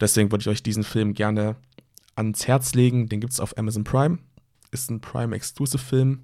[0.00, 1.56] Deswegen würde ich euch diesen Film gerne
[2.16, 3.08] ans Herz legen.
[3.08, 4.18] Den gibt es auf Amazon Prime.
[4.70, 6.22] Ist ein Prime-Exclusive-Film,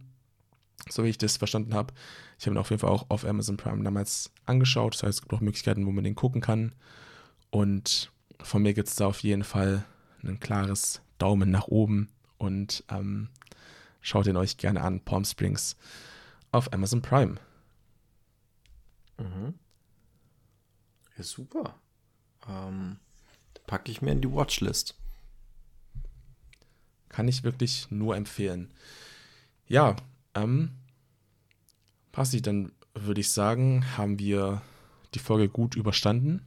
[0.89, 1.93] so wie ich das verstanden habe.
[2.39, 4.95] Ich habe ihn auf jeden Fall auch auf Amazon Prime damals angeschaut.
[4.95, 6.73] Das heißt, es gibt auch Möglichkeiten, wo man den gucken kann.
[7.51, 9.85] Und von mir gibt es da auf jeden Fall
[10.23, 12.09] ein klares Daumen nach oben.
[12.39, 13.29] Und ähm,
[14.01, 15.01] schaut ihn euch gerne an.
[15.01, 15.77] Palm Springs
[16.53, 17.37] auf Amazon Prime.
[19.19, 19.55] Mhm.
[21.17, 21.75] Ja, super.
[22.49, 22.99] Ähm,
[23.67, 24.95] packe ich mir in die Watchlist.
[27.09, 28.73] Kann ich wirklich nur empfehlen.
[29.67, 29.97] Ja,
[30.35, 30.71] ähm,
[32.13, 34.63] Passi, dann würde ich sagen, haben wir
[35.15, 36.47] die Folge gut überstanden.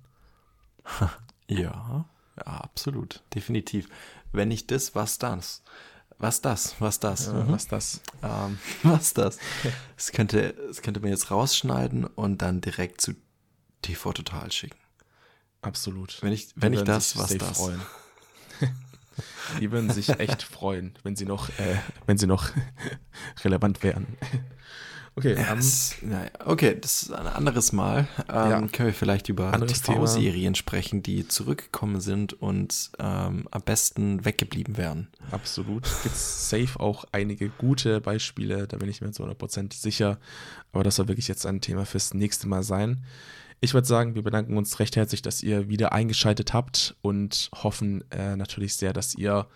[1.48, 2.06] ja,
[2.38, 3.88] ja, absolut, definitiv.
[4.32, 5.64] Wenn nicht das, was das?
[6.18, 6.76] Was das?
[6.80, 7.28] Was das?
[7.28, 7.52] Ja, mhm.
[7.52, 8.02] Was das?
[8.22, 9.40] Ähm, was das?
[9.98, 13.14] Es könnte, das könnte man jetzt rausschneiden und dann direkt zu
[13.82, 14.78] TV Total schicken.
[15.62, 16.18] Absolut.
[16.22, 17.58] Wenn ich, wenn ich das, was das?
[17.58, 17.82] Freuen.
[19.60, 21.76] Die würden sich echt freuen, wenn sie noch, äh,
[22.06, 22.50] wenn sie noch
[23.44, 24.18] relevant wären.
[25.16, 25.98] Okay, yes.
[26.02, 28.08] um, naja, okay, das ist ein anderes Mal.
[28.30, 28.68] Ähm, ja.
[28.68, 35.10] Können wir vielleicht über TV-Serien sprechen, die zurückgekommen sind und ähm, am besten weggeblieben wären.
[35.32, 35.84] Absolut.
[36.04, 40.20] Gibt safe auch einige gute Beispiele, da bin ich mir zu 100% sicher.
[40.72, 43.04] Aber das soll wirklich jetzt ein Thema fürs nächste Mal sein.
[43.62, 48.10] Ich würde sagen, wir bedanken uns recht herzlich, dass ihr wieder eingeschaltet habt und hoffen
[48.12, 49.48] äh, natürlich sehr, dass ihr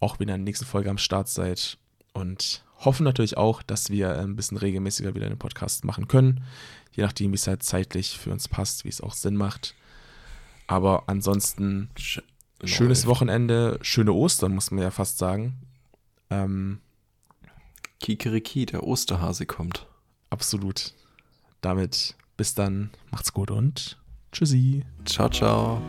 [0.00, 1.78] auch wieder in der nächsten Folge am Start seid
[2.12, 6.42] und hoffen natürlich auch, dass wir ein bisschen regelmäßiger wieder einen Podcast machen können,
[6.90, 9.76] je nachdem, wie es halt zeitlich für uns passt, wie es auch Sinn macht.
[10.66, 12.20] Aber ansonsten Sch
[12.64, 15.54] schönes Wochenende, schöne Ostern, muss man ja fast sagen.
[16.30, 16.80] Ähm,
[18.00, 19.86] Kikeriki, der Osterhase kommt.
[20.30, 20.94] Absolut.
[21.60, 23.98] Damit bis dann, macht's gut und
[24.32, 24.84] tschüssi.
[25.04, 25.82] Ciao, ciao.